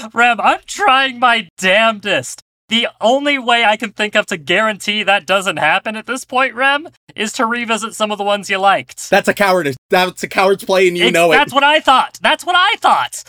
Rem, 0.14 0.40
I'm 0.40 0.60
trying 0.66 1.18
my 1.18 1.48
damnedest. 1.58 2.40
The 2.68 2.88
only 3.00 3.38
way 3.38 3.64
I 3.64 3.76
can 3.78 3.92
think 3.92 4.14
of 4.14 4.26
to 4.26 4.36
guarantee 4.36 5.02
that 5.02 5.26
doesn't 5.26 5.56
happen 5.56 5.96
at 5.96 6.06
this 6.06 6.24
point, 6.24 6.54
Rem, 6.54 6.88
is 7.16 7.32
to 7.34 7.46
revisit 7.46 7.94
some 7.94 8.10
of 8.10 8.18
the 8.18 8.24
ones 8.24 8.50
you 8.50 8.58
liked. 8.58 9.08
That's 9.08 9.28
a 9.28 9.34
cowardice. 9.34 9.76
That's 9.88 10.22
a 10.22 10.28
coward's 10.28 10.64
play, 10.64 10.86
and 10.86 10.96
you 10.96 11.06
it's, 11.06 11.14
know 11.14 11.32
it. 11.32 11.36
That's 11.36 11.54
what 11.54 11.64
I 11.64 11.80
thought. 11.80 12.18
That's 12.20 12.44
what 12.44 12.56
I 12.56 12.76
thought. 12.76 13.24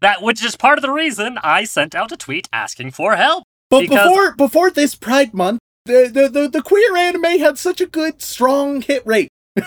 That 0.00 0.20
which 0.20 0.44
is 0.44 0.56
part 0.56 0.78
of 0.78 0.82
the 0.82 0.90
reason 0.90 1.38
I 1.42 1.64
sent 1.64 1.94
out 1.94 2.12
a 2.12 2.16
tweet 2.16 2.48
asking 2.52 2.90
for 2.90 3.16
help. 3.16 3.44
But 3.70 3.80
because... 3.80 4.08
before 4.08 4.34
before 4.36 4.70
this 4.70 4.94
Pride 4.94 5.32
Month, 5.32 5.60
the, 5.86 6.10
the 6.12 6.28
the, 6.28 6.48
the 6.48 6.62
queer 6.62 6.94
anime 6.94 7.38
had 7.38 7.58
such 7.58 7.80
a 7.80 7.86
good, 7.86 8.20
strong 8.20 8.82
hit 8.82 9.06
rate. 9.06 9.30
they 9.56 9.62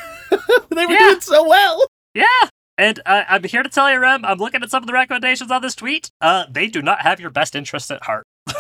were 0.86 0.92
yeah. 0.92 1.10
doing 1.10 1.22
so 1.22 1.48
well. 1.48 1.84
Yeah, 2.14 2.26
and 2.78 3.00
uh, 3.06 3.24
I'm 3.28 3.44
here 3.44 3.64
to 3.64 3.70
tell 3.70 3.92
you, 3.92 4.00
Rem, 4.00 4.24
I'm 4.24 4.38
looking 4.38 4.62
at 4.62 4.70
some 4.70 4.84
of 4.84 4.88
the 4.88 4.94
recommendations 4.94 5.50
on 5.50 5.62
this 5.62 5.76
tweet. 5.76 6.10
Uh, 6.22 6.46
they 6.50 6.68
do 6.68 6.82
not 6.82 7.02
have 7.02 7.20
your 7.20 7.30
best 7.32 7.56
interest 7.56 7.90
at 7.92 8.04
heart. 8.04 8.26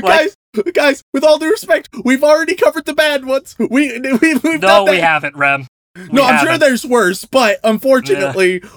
guys, 0.00 0.36
guys, 0.74 1.02
with 1.12 1.24
all 1.24 1.38
due 1.38 1.50
respect, 1.50 1.88
we've 2.04 2.24
already 2.24 2.54
covered 2.54 2.84
the 2.84 2.94
bad 2.94 3.24
ones. 3.24 3.56
We, 3.58 3.98
we 4.00 4.18
we've 4.18 4.60
no, 4.60 4.84
we 4.84 4.98
haven't, 4.98 5.36
Rem. 5.36 5.66
We 5.96 6.08
no, 6.08 6.24
I'm 6.24 6.34
haven't. 6.34 6.48
sure 6.48 6.58
there's 6.58 6.86
worse, 6.86 7.24
but 7.24 7.58
unfortunately, 7.64 8.62
yeah. 8.62 8.70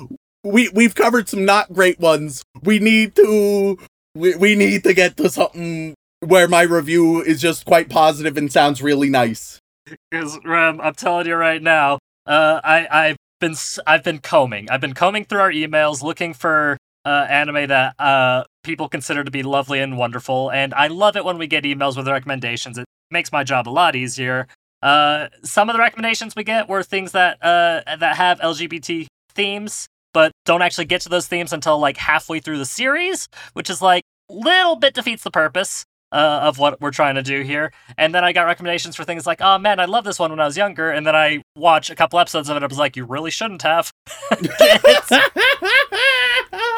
we 0.43 0.69
we've 0.69 0.95
covered 0.95 1.29
some 1.29 1.45
not 1.45 1.73
great 1.73 1.99
ones. 1.99 2.43
We 2.63 2.79
need 2.79 3.15
to 3.15 3.77
we, 4.13 4.35
we 4.35 4.55
need 4.55 4.83
to 4.83 4.93
get 4.93 5.17
to 5.17 5.29
something 5.29 5.95
where 6.21 6.47
my 6.47 6.61
review 6.61 7.21
is 7.21 7.41
just 7.41 7.65
quite 7.65 7.89
positive 7.89 8.37
and 8.37 8.51
sounds 8.51 8.81
really 8.81 9.09
nice. 9.09 9.59
Because 10.09 10.39
Rem, 10.43 10.81
I'm 10.81 10.95
telling 10.95 11.27
you 11.27 11.35
right 11.35 11.61
now, 11.61 11.99
uh, 12.25 12.59
I 12.63 12.87
I've 12.89 13.17
been 13.39 13.55
I've 13.85 14.03
been 14.03 14.19
combing. 14.19 14.69
I've 14.69 14.81
been 14.81 14.93
combing 14.93 15.25
through 15.25 15.41
our 15.41 15.51
emails 15.51 16.01
looking 16.01 16.33
for 16.33 16.77
uh, 17.05 17.27
anime 17.29 17.67
that 17.67 17.95
uh, 17.99 18.43
people 18.63 18.89
consider 18.89 19.23
to 19.23 19.31
be 19.31 19.43
lovely 19.43 19.79
and 19.79 19.97
wonderful, 19.97 20.51
and 20.51 20.73
I 20.73 20.87
love 20.87 21.15
it 21.15 21.23
when 21.23 21.37
we 21.37 21.47
get 21.47 21.63
emails 21.63 21.95
with 21.95 22.07
recommendations. 22.07 22.77
It 22.77 22.85
makes 23.11 23.31
my 23.31 23.43
job 23.43 23.69
a 23.69 23.71
lot 23.71 23.95
easier. 23.95 24.47
Uh, 24.81 25.29
some 25.43 25.69
of 25.69 25.73
the 25.73 25.79
recommendations 25.79 26.35
we 26.35 26.43
get 26.43 26.67
were 26.67 26.83
things 26.83 27.11
that 27.13 27.37
uh, 27.41 27.81
that 27.97 28.17
have 28.17 28.39
LGBT 28.39 29.07
themes, 29.33 29.87
but 30.13 30.31
don't 30.45 30.61
actually 30.61 30.85
get 30.85 31.01
to 31.01 31.09
those 31.09 31.27
themes 31.27 31.53
until 31.53 31.79
like 31.79 31.97
halfway 31.97 32.39
through 32.39 32.57
the 32.57 32.65
series, 32.65 33.27
which 33.53 33.69
is 33.69 33.81
like 33.81 34.03
little 34.29 34.75
bit 34.75 34.93
defeats 34.93 35.23
the 35.23 35.31
purpose. 35.31 35.85
Uh, 36.11 36.39
of 36.43 36.59
what 36.59 36.79
we're 36.79 36.91
trying 36.91 37.15
to 37.15 37.23
do 37.23 37.41
here. 37.41 37.73
And 37.97 38.15
then 38.15 38.23
I 38.23 38.31
got 38.31 38.45
recommendations 38.45 38.95
for 38.95 39.03
things 39.03 39.27
like, 39.27 39.41
oh 39.41 39.57
man, 39.57 39.81
I 39.81 39.85
love 39.85 40.05
this 40.05 40.17
one 40.17 40.29
when 40.29 40.39
I 40.39 40.45
was 40.45 40.55
younger. 40.55 40.89
And 40.89 41.05
then 41.05 41.13
I 41.13 41.41
watch 41.57 41.89
a 41.89 41.95
couple 41.95 42.19
episodes 42.19 42.47
of 42.47 42.55
it. 42.55 42.63
I 42.63 42.67
was 42.67 42.77
like, 42.77 42.95
you 42.95 43.03
really 43.03 43.31
shouldn't 43.31 43.63
have. 43.63 43.91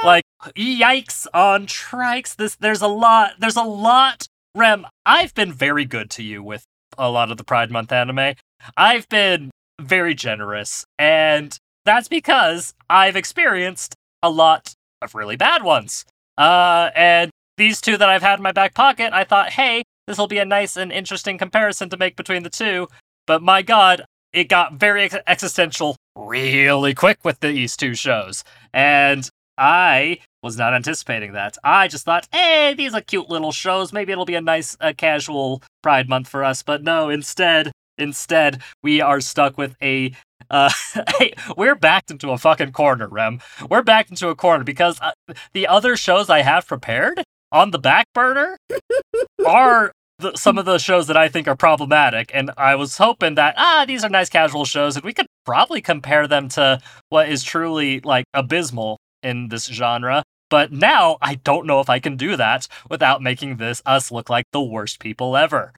like 0.04 0.24
yikes 0.56 1.28
on 1.34 1.68
trikes. 1.68 2.36
This 2.36 2.56
there's 2.56 2.82
a 2.82 2.88
lot 2.88 3.34
there's 3.40 3.56
a 3.56 3.63
lot. 3.63 4.28
Rem 4.56 4.88
i've 5.06 5.36
been 5.36 5.54
very 5.54 5.86
good 5.86 6.10
to 6.10 6.24
you 6.24 6.42
with 6.42 6.66
a 6.98 7.12
lot 7.12 7.30
of 7.30 7.38
the 7.38 7.44
pride 7.44 7.70
month 7.70 7.92
anime. 7.92 8.34
I've 8.76 9.08
been 9.10 9.52
very 9.80 10.16
generous 10.16 10.84
and 10.98 11.56
that's 11.86 12.08
because 12.08 12.74
i've 12.90 13.16
experienced 13.16 13.94
a 14.24 14.30
lot 14.32 14.74
of 15.04 15.13
really 15.13 15.36
bad 15.36 15.62
ones. 15.62 16.06
Uh 16.40 16.90
and 16.96 17.30
these 17.58 17.80
two 17.82 17.98
that 17.98 18.10
i've 18.10 18.24
had 18.24 18.40
in 18.40 18.44
my 18.44 18.52
back 18.52 18.74
pocket 18.74 19.13
i 19.13 19.24
thought 19.24 19.52
hey 19.52 19.84
this 20.08 20.18
will 20.18 20.28
be 20.28 20.40
a 20.40 20.46
nice 20.46 20.76
and 20.76 20.92
interesting 20.92 21.38
comparison 21.38 21.90
to 21.90 21.98
make 21.98 22.16
between 22.16 22.44
the 22.44 22.50
two. 22.50 22.88
But 23.28 23.44
my 23.44 23.62
god 23.62 24.06
it 24.34 24.50
got 24.50 24.74
very 24.74 25.04
ex- 25.04 25.16
existential 25.28 25.96
really 26.16 26.94
quick 26.94 27.20
with 27.24 27.40
these 27.40 27.78
two 27.78 27.96
shows. 27.96 28.44
And 28.74 29.30
I 29.58 30.20
was 30.43 30.58
not 30.58 30.74
anticipating 30.74 31.34
that. 31.34 31.58
I 31.63 31.88
just 31.88 32.06
thought, 32.06 32.28
hey, 32.32 32.74
these 32.76 32.93
are 32.93 33.02
cute 33.02 33.30
little 33.30 33.52
shows. 33.52 33.91
Maybe 33.91 34.12
it'll 34.12 34.26
be 34.26 34.36
a 34.36 34.41
nice, 34.41 34.78
uh, 34.80 34.93
casual 34.96 35.62
Pride 35.82 36.08
Month 36.08 36.28
for 36.28 36.43
us. 36.43 36.63
But 36.63 36.84
no, 36.84 37.10
instead, 37.10 37.72
instead, 37.98 38.62
we 38.84 39.02
are 39.02 39.22
stuck 39.22 39.58
with 39.58 39.76
a. 39.82 40.13
Uh, 40.50 40.72
we're 41.58 41.76
backed 41.76 42.12
into 42.12 42.32
a 42.32 42.38
fucking 42.38 42.72
corner, 42.72 43.08
Rem. 43.08 43.41
We're 43.70 43.84
backed 43.84 44.12
into 44.12 44.30
a 44.30 44.36
corner 44.36 44.63
because 44.63 45.00
uh, 45.02 45.12
the 45.54 45.67
other 45.67 45.98
shows 45.98 46.30
I 46.30 46.41
have 46.41 46.67
prepared 46.67 47.24
on 47.52 47.72
the 47.72 47.80
back 47.80 48.06
burner 48.13 48.58
are 49.46 49.91
the, 50.20 50.36
some 50.36 50.58
of 50.58 50.65
the 50.65 50.78
shows 50.78 51.08
that 51.08 51.17
I 51.17 51.28
think 51.28 51.48
are 51.48 51.56
problematic, 51.56 52.32
and 52.34 52.52
I 52.58 52.76
was 52.76 52.98
hoping 52.98 53.36
that 53.36 53.55
ah, 53.58 53.86
these 53.88 54.03
are 54.03 54.10
nice 54.10 54.30
casual 54.30 54.66
shows, 54.66 54.95
and 54.95 55.03
we 55.03 55.14
could 55.14 55.28
probably 55.45 55.82
compare 55.82 56.28
them 56.28 56.49
to 56.49 56.80
what 57.10 57.30
is 57.30 57.43
truly 57.43 57.99
like 57.99 58.26
abysmal 58.34 58.97
in 59.24 59.49
this 59.49 59.65
genre. 59.68 60.24
But 60.49 60.72
now 60.72 61.18
I 61.22 61.36
don't 61.36 61.68
know 61.68 61.82
if 61.82 61.89
I 61.89 61.99
can 61.99 62.15
do 62.15 62.38
that 62.38 62.68
without 62.89 63.22
making 63.22 63.57
this 63.57 63.82
us 63.86 64.11
look 64.11 64.30
like 64.30 64.45
the 64.53 64.61
worst 64.61 64.99
people 64.99 65.36
ever. 65.36 65.74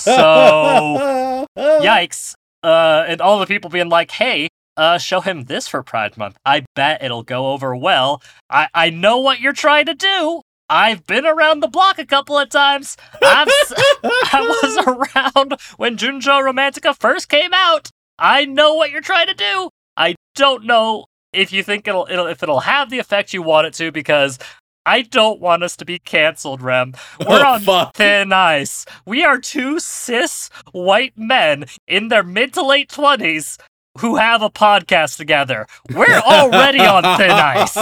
so 0.00 1.46
yikes. 1.58 2.34
Uh, 2.62 3.04
and 3.06 3.20
all 3.20 3.38
the 3.38 3.46
people 3.46 3.70
being 3.70 3.88
like, 3.88 4.10
hey, 4.12 4.48
uh, 4.76 4.98
show 4.98 5.20
him 5.20 5.44
this 5.44 5.68
for 5.68 5.82
Pride 5.82 6.16
Month. 6.16 6.38
I 6.44 6.64
bet 6.74 7.02
it'll 7.02 7.22
go 7.22 7.52
over 7.52 7.74
well. 7.76 8.22
I, 8.50 8.68
I 8.74 8.90
know 8.90 9.18
what 9.18 9.40
you're 9.40 9.52
trying 9.52 9.86
to 9.86 9.94
do. 9.94 10.42
I've 10.70 11.06
been 11.06 11.26
around 11.26 11.60
the 11.60 11.68
block 11.68 11.98
a 11.98 12.04
couple 12.06 12.36
of 12.38 12.48
times. 12.50 12.96
I've 13.22 13.48
s- 13.48 13.72
I 14.04 14.40
was 14.62 14.86
around 15.36 15.60
when 15.76 15.96
Junjo 15.96 16.42
Romantica 16.42 16.96
first 16.98 17.28
came 17.28 17.52
out. 17.54 17.90
I 18.18 18.44
know 18.44 18.74
what 18.74 18.90
you're 18.90 19.00
trying 19.00 19.28
to 19.28 19.34
do. 19.34 19.70
I 19.96 20.14
don't 20.34 20.64
know 20.64 21.06
if 21.32 21.52
you 21.52 21.62
think 21.62 21.86
it'll, 21.88 22.06
it'll 22.10 22.26
if 22.26 22.42
it'll 22.42 22.60
have 22.60 22.90
the 22.90 22.98
effect 22.98 23.32
you 23.32 23.42
want 23.42 23.66
it 23.66 23.74
to, 23.74 23.92
because 23.92 24.38
I 24.86 25.02
don't 25.02 25.40
want 25.40 25.62
us 25.62 25.76
to 25.76 25.84
be 25.84 25.98
canceled, 25.98 26.62
Rem. 26.62 26.94
We're 27.20 27.44
Oh, 27.44 27.54
on 27.54 27.60
fuck. 27.60 27.94
thin 27.94 28.32
ice. 28.32 28.86
We 29.06 29.24
are 29.24 29.38
two 29.38 29.78
cis 29.80 30.48
white 30.72 31.12
men 31.16 31.66
in 31.86 32.08
their 32.08 32.22
mid 32.22 32.54
to 32.54 32.62
late 32.64 32.88
twenties 32.88 33.58
who 33.98 34.16
have 34.16 34.42
a 34.42 34.50
podcast 34.50 35.16
together. 35.16 35.66
We're 35.94 36.18
already 36.20 36.80
on 36.80 37.02
thin 37.18 37.30
ice. 37.30 37.76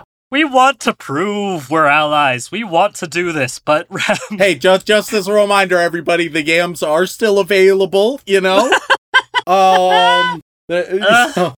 We 0.28 0.42
want 0.44 0.80
to 0.80 0.92
prove 0.92 1.70
we're 1.70 1.86
allies. 1.86 2.50
We 2.50 2.64
want 2.64 2.96
to 2.96 3.06
do 3.06 3.30
this, 3.30 3.60
but 3.60 3.86
Rem, 3.90 4.18
hey, 4.38 4.56
just 4.56 4.84
just 4.84 5.12
as 5.12 5.28
a 5.28 5.32
reminder, 5.32 5.78
everybody, 5.78 6.26
the 6.26 6.42
yams 6.44 6.82
are 6.82 7.06
still 7.06 7.38
available. 7.38 8.20
You 8.26 8.40
know. 8.40 8.64
um. 9.46 10.42
Uh. 10.68 11.52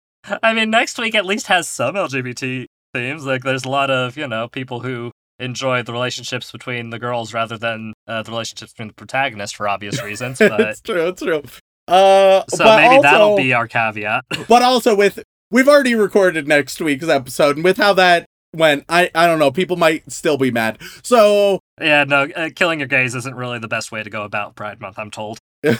I 0.44 0.54
mean, 0.54 0.70
next 0.70 0.98
week 0.98 1.16
at 1.16 1.26
least 1.26 1.48
has 1.48 1.68
some 1.68 1.96
LGBT 1.96 2.66
themes. 2.94 3.26
Like, 3.26 3.44
there's 3.44 3.66
a 3.66 3.70
lot 3.70 3.90
of 3.90 4.18
you 4.18 4.28
know 4.28 4.48
people 4.48 4.82
who 4.82 5.12
enjoy 5.40 5.84
the 5.84 5.94
relationships 5.94 6.52
between 6.52 6.90
the 6.90 7.00
girls 7.00 7.34
rather 7.34 7.58
than 7.58 7.94
uh, 8.08 8.24
the 8.24 8.32
relationships 8.32 8.74
between 8.74 8.88
the 8.90 8.94
protagonists 8.94 9.56
for 9.56 9.68
obvious 9.68 10.02
reasons. 10.02 10.40
But 10.48 10.60
it's 10.60 10.82
true. 10.82 11.08
It's 11.08 11.22
true. 11.22 11.44
Uh, 11.88 12.44
so 12.50 12.64
maybe 12.66 12.96
also, 12.96 13.02
that'll 13.02 13.38
be 13.38 13.54
our 13.54 13.68
caveat. 13.68 14.26
But 14.48 14.62
also 14.62 14.96
with 14.96 15.24
we've 15.52 15.68
already 15.68 15.96
recorded 15.96 16.48
next 16.48 16.82
week's 16.82 17.08
episode, 17.08 17.56
and 17.58 17.64
with 17.64 17.78
how 17.78 17.94
that 17.94 18.26
went, 18.56 18.86
I 18.90 19.10
I 19.16 19.28
don't 19.28 19.40
know. 19.40 19.52
People 19.52 19.78
might 19.78 20.12
still 20.12 20.38
be 20.38 20.52
mad. 20.52 20.80
So 21.04 21.60
yeah, 21.80 22.04
no, 22.04 22.24
uh, 22.36 22.50
killing 22.56 22.80
your 22.80 22.88
gays 22.88 23.16
isn't 23.16 23.36
really 23.36 23.60
the 23.60 23.68
best 23.68 23.92
way 23.92 24.04
to 24.04 24.10
go 24.10 24.24
about 24.24 24.56
Pride 24.56 24.82
Month. 24.82 25.00
I'm 25.00 25.12
told. 25.12 25.40
uh, 25.66 25.72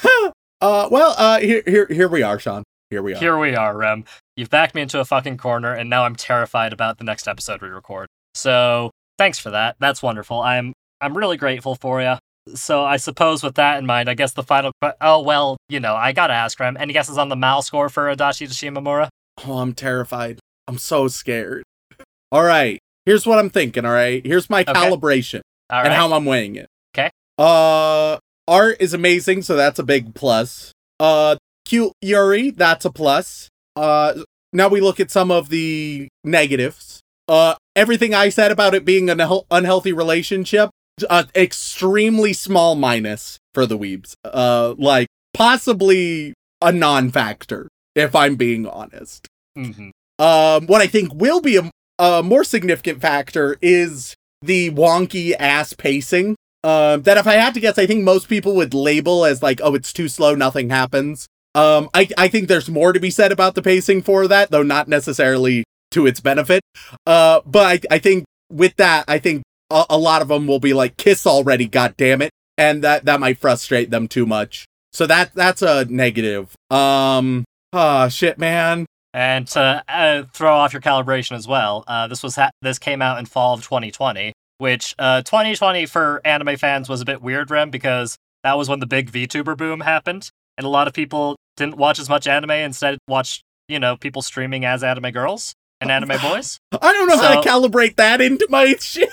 well, 0.62 1.16
uh, 1.18 1.40
here 1.40 1.64
here 1.66 1.88
here 1.88 2.08
we 2.08 2.24
are, 2.24 2.40
Shaun. 2.40 2.64
Here 2.90 3.02
we 3.02 3.14
are. 3.14 3.18
Here 3.18 3.38
we 3.38 3.56
are, 3.56 3.76
Rem. 3.76 4.06
You've 4.36 4.50
backed 4.50 4.74
me 4.76 4.82
into 4.82 5.00
a 5.00 5.06
fucking 5.06 5.38
corner, 5.38 5.74
and 5.74 5.90
now 5.90 6.04
I'm 6.04 6.16
terrified 6.16 6.72
about 6.74 6.98
the 6.98 7.04
next 7.04 7.28
episode 7.28 7.62
we 7.62 7.68
record. 7.68 8.08
So 8.34 8.92
thanks 9.18 9.40
for 9.40 9.50
that. 9.52 9.76
That's 9.80 10.02
wonderful. 10.02 10.42
I'm 10.42 10.74
I'm 11.02 11.16
really 11.18 11.38
grateful 11.38 11.76
for 11.76 12.02
you. 12.02 12.16
So 12.56 12.86
I 12.86 12.96
suppose 12.98 13.44
with 13.44 13.56
that 13.56 13.78
in 13.78 13.86
mind, 13.86 14.10
I 14.10 14.14
guess 14.14 14.32
the 14.34 14.44
final. 14.44 14.72
que- 14.82 14.94
Oh 15.02 15.22
well, 15.22 15.58
you 15.68 15.80
know, 15.82 15.96
I 15.96 16.14
gotta 16.14 16.34
ask 16.34 16.58
Rem. 16.60 16.78
Any 16.80 16.94
guesses 16.94 17.18
on 17.18 17.28
the 17.30 17.36
Mal 17.36 17.62
score 17.62 17.90
for 17.90 18.06
Adachi 18.14 18.48
Shimamura? 18.48 19.10
Oh, 19.46 19.58
I'm 19.60 19.74
terrified. 19.74 20.40
I'm 20.68 20.78
so 20.78 21.08
scared. 21.10 21.64
All 22.32 22.44
right. 22.44 22.80
Here's 23.06 23.26
what 23.26 23.38
I'm 23.40 23.50
thinking. 23.50 23.86
All 23.86 23.92
right. 23.92 24.26
Here's 24.26 24.50
my 24.50 24.62
Okay. 24.62 24.74
calibration 24.74 25.42
All 25.70 25.84
and 25.84 25.94
how 25.94 26.12
I'm 26.14 26.26
weighing 26.26 26.56
it. 26.56 26.68
Okay. 26.98 27.10
Uh, 27.38 28.18
art 28.48 28.78
is 28.80 28.94
amazing, 28.94 29.42
so 29.44 29.56
that's 29.56 29.78
a 29.80 29.84
big 29.84 30.14
plus. 30.16 30.72
Uh, 31.00 31.36
cute 31.68 31.92
Yuri, 32.02 32.50
that's 32.52 32.86
a 32.86 32.92
plus. 32.92 33.50
Uh, 33.76 34.24
now 34.54 34.68
we 34.68 34.82
look 34.82 35.00
at 35.00 35.12
some 35.12 35.30
of 35.30 35.50
the 35.50 36.08
negatives. 36.24 37.02
Uh, 37.28 37.56
everything 37.76 38.14
I 38.14 38.30
said 38.30 38.52
about 38.52 38.74
it 38.74 38.86
being 38.86 39.10
an 39.10 39.22
unhealthy 39.52 39.92
relationship, 39.92 40.70
uh, 41.10 41.26
extremely 41.36 42.34
small 42.34 42.76
minus 42.76 43.38
for 43.54 43.66
the 43.66 43.78
weebs. 43.78 44.14
Uh, 44.24 44.76
like 44.78 45.08
possibly 45.34 46.34
a 46.62 46.72
non-factor, 46.72 47.68
if 47.96 48.16
I'm 48.16 48.36
being 48.36 48.66
honest. 48.66 49.28
Mhm. 49.58 49.92
Um, 50.20 50.66
what 50.68 50.82
I 50.82 50.88
think 50.88 51.14
will 51.14 51.42
be 51.42 51.58
a, 51.58 51.70
a 52.00 52.24
more 52.24 52.44
significant 52.44 53.02
factor 53.02 53.58
is 53.62 54.16
the 54.42 54.72
wonky 54.72 55.34
ass 55.38 55.74
pacing. 55.74 56.36
Um, 56.64 57.04
that 57.04 57.18
if 57.18 57.28
I 57.28 57.36
had 57.36 57.54
to 57.54 57.60
guess, 57.60 57.78
I 57.78 57.86
think 57.86 58.04
most 58.04 58.28
people 58.28 58.56
would 58.56 58.74
label 58.74 59.26
as 59.26 59.44
like, 59.44 59.60
oh, 59.64 59.76
it's 59.76 59.94
too 59.94 60.08
slow, 60.08 60.34
nothing 60.34 60.70
happens. 60.70 61.28
Um, 61.58 61.90
I, 61.96 62.08
I 62.20 62.28
think 62.28 62.48
there's 62.48 62.70
more 62.70 62.94
to 62.94 63.00
be 63.00 63.10
said 63.10 63.32
about 63.32 63.56
the 63.56 63.64
pacing 63.64 64.04
for 64.04 64.28
that, 64.28 64.52
though 64.52 64.62
not 64.62 64.88
necessarily 64.88 65.64
to 65.90 66.06
its 66.06 66.20
benefit. 66.20 66.62
Uh, 67.08 67.42
but 67.48 67.66
I, 67.92 67.96
I 67.96 67.98
think 67.98 68.26
with 68.52 68.76
that, 68.76 69.06
I 69.08 69.18
think 69.18 69.42
a, 69.72 69.86
a 69.90 69.98
lot 69.98 70.22
of 70.22 70.28
them 70.28 70.46
will 70.46 70.60
be 70.60 70.76
like, 70.76 70.98
kiss 70.98 71.26
already, 71.26 71.68
god 71.68 71.96
damn 71.98 72.22
it. 72.22 72.30
And 72.60 72.84
that, 72.84 73.06
that 73.06 73.20
might 73.20 73.40
frustrate 73.40 73.90
them 73.90 74.08
too 74.08 74.28
much. 74.28 74.66
So 74.94 75.08
that, 75.08 75.34
that's 75.34 75.64
a 75.64 75.86
negative. 75.86 76.54
Um, 76.70 77.44
oh 77.74 78.08
shit, 78.10 78.38
man. 78.38 78.86
And 79.16 79.48
to 79.48 79.84
uh, 79.88 80.24
throw 80.32 80.54
off 80.54 80.74
your 80.74 80.82
calibration 80.84 81.36
as 81.36 81.48
well, 81.48 81.84
uh, 81.88 82.06
this 82.08 82.22
was 82.22 82.36
ha- 82.36 82.52
this 82.62 82.78
came 82.78 83.02
out 83.02 83.18
in 83.18 83.26
fall 83.26 83.56
of 83.56 83.64
2020, 83.64 84.32
which 84.60 84.94
uh, 85.00 85.24
2020 85.24 85.88
for 85.88 86.22
anime 86.24 86.56
fans 86.58 86.88
was 86.88 87.02
a 87.02 87.06
bit 87.06 87.24
weird, 87.24 87.50
Rem, 87.50 87.72
because 87.72 88.16
that 88.44 88.60
was 88.60 88.70
when 88.70 88.80
the 88.80 88.86
big 88.86 89.12
VTuber 89.12 89.58
boom 89.58 89.80
happened, 89.80 90.30
and 90.56 90.68
a 90.68 90.70
lot 90.70 90.88
of 90.88 90.94
people 90.94 91.36
didn't 91.58 91.76
watch 91.76 92.00
as 92.00 92.08
much 92.08 92.28
anime, 92.28 92.52
instead 92.52 92.98
watched 93.08 93.44
you 93.68 93.80
know 93.80 93.98
people 93.98 94.22
streaming 94.22 94.64
as 94.64 94.84
anime 94.84 95.12
girls 95.12 95.54
and 95.82 95.92
anime 95.92 96.20
boys. 96.22 96.58
I 96.72 96.94
don't 96.94 97.08
know 97.08 97.18
how 97.18 97.42
to 97.42 97.48
calibrate 97.48 97.96
that 97.98 98.22
into 98.22 98.48
my 98.50 98.76
shit. 98.80 99.10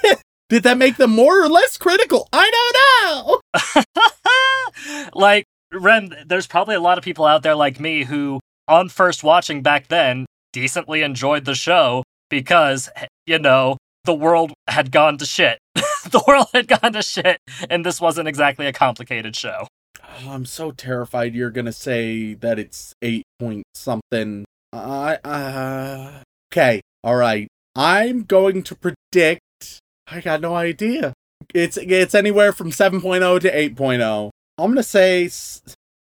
Did 0.48 0.62
that 0.62 0.78
make 0.78 0.96
them 0.96 1.10
more 1.10 1.42
or 1.42 1.48
less 1.48 1.76
critical? 1.78 2.28
I 2.32 3.40
don't 3.54 3.82
know. 3.96 5.04
like 5.14 5.44
Rem, 5.72 6.10
there's 6.26 6.46
probably 6.46 6.74
a 6.74 6.80
lot 6.80 6.98
of 6.98 7.04
people 7.04 7.24
out 7.24 7.42
there 7.42 7.54
like 7.54 7.80
me 7.80 8.04
who, 8.04 8.40
on 8.68 8.88
first 8.88 9.24
watching 9.24 9.62
back 9.62 9.88
then, 9.88 10.26
decently 10.52 11.02
enjoyed 11.02 11.44
the 11.46 11.54
show 11.54 12.02
because 12.28 12.90
you 13.26 13.38
know 13.38 13.78
the 14.04 14.14
world 14.14 14.52
had 14.68 14.92
gone 14.92 15.16
to 15.18 15.26
shit. 15.26 15.58
the 15.74 16.22
world 16.28 16.46
had 16.52 16.68
gone 16.68 16.92
to 16.92 17.02
shit, 17.02 17.38
and 17.70 17.84
this 17.84 18.00
wasn't 18.00 18.28
exactly 18.28 18.66
a 18.66 18.72
complicated 18.72 19.34
show. 19.34 19.66
Oh, 20.16 20.30
I'm 20.30 20.46
so 20.46 20.70
terrified 20.70 21.34
you're 21.34 21.50
gonna 21.50 21.72
say 21.72 22.34
that 22.34 22.58
it's 22.58 22.92
eight 23.02 23.24
point 23.38 23.64
something. 23.74 24.44
I 24.72 25.16
uh, 25.24 26.22
okay, 26.52 26.80
all 27.02 27.16
right. 27.16 27.48
I'm 27.76 28.22
going 28.22 28.62
to 28.64 28.74
predict. 28.74 29.40
I 30.06 30.20
got 30.20 30.40
no 30.40 30.54
idea. 30.54 31.12
It's 31.52 31.76
it's 31.76 32.14
anywhere 32.14 32.52
from 32.52 32.70
7.0 32.70 33.40
to 33.40 33.52
8.0. 33.52 34.30
I'm 34.58 34.70
gonna 34.70 34.82
say. 34.82 35.28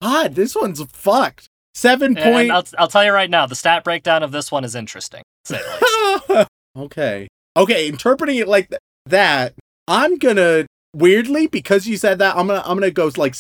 God, 0.01 0.35
this 0.35 0.55
one's 0.55 0.83
fucked. 0.91 1.47
Seven 1.75 2.17
And 2.17 2.33
point. 2.33 2.51
I'll, 2.51 2.65
I'll 2.77 2.87
tell 2.87 3.03
you 3.03 3.11
right 3.11 3.29
now, 3.29 3.45
the 3.45 3.55
stat 3.55 3.83
breakdown 3.83 4.21
of 4.21 4.31
this 4.31 4.51
one 4.51 4.63
is 4.63 4.75
interesting. 4.75 5.23
to 5.45 5.55
say 5.55 5.61
the 5.61 6.23
least. 6.35 6.49
okay. 6.77 7.27
Okay, 7.55 7.87
interpreting 7.87 8.37
it 8.37 8.47
like 8.47 8.69
th- 8.69 8.81
that, 9.05 9.53
I'm 9.87 10.17
gonna 10.17 10.65
weirdly 10.93 11.47
because 11.47 11.87
you 11.87 11.97
said 11.97 12.19
that, 12.19 12.35
I'm 12.35 12.47
gonna 12.47 12.61
I'm 12.65 12.77
gonna 12.77 12.91
go 12.91 13.11
like 13.15 13.33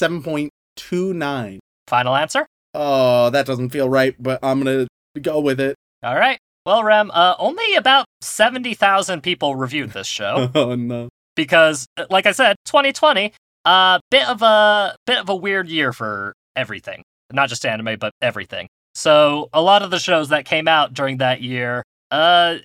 7.29. 0.77 1.59
Final 1.87 2.15
answer. 2.15 2.45
Oh, 2.73 3.29
that 3.29 3.45
doesn't 3.45 3.69
feel 3.69 3.87
right, 3.87 4.15
but 4.21 4.39
I'm 4.41 4.63
gonna 4.63 4.87
go 5.21 5.39
with 5.39 5.59
it. 5.59 5.75
All 6.01 6.15
right. 6.15 6.39
Well, 6.65 6.83
Rem, 6.83 7.11
uh, 7.13 7.35
only 7.37 7.75
about 7.75 8.05
seventy 8.21 8.73
thousand 8.73 9.21
people 9.21 9.55
reviewed 9.55 9.91
this 9.91 10.07
show. 10.07 10.49
Oh 10.55 10.75
no. 10.75 11.09
because 11.35 11.85
uh, 11.97 12.05
like 12.09 12.25
I 12.25 12.31
said, 12.31 12.55
2020, 12.65 13.33
uh 13.65 13.99
bit 14.09 14.27
of 14.27 14.41
a 14.41 14.95
bit 15.05 15.19
of 15.19 15.29
a 15.29 15.35
weird 15.35 15.69
year 15.69 15.93
for 15.93 16.33
everything. 16.55 17.03
Not 17.31 17.49
just 17.49 17.65
anime, 17.65 17.97
but 17.99 18.11
everything. 18.21 18.67
So 18.95 19.49
a 19.53 19.61
lot 19.61 19.81
of 19.81 19.91
the 19.91 19.99
shows 19.99 20.29
that 20.29 20.45
came 20.45 20.67
out 20.67 20.93
during 20.93 21.17
that 21.17 21.41
year, 21.41 21.83
uh 22.11 22.57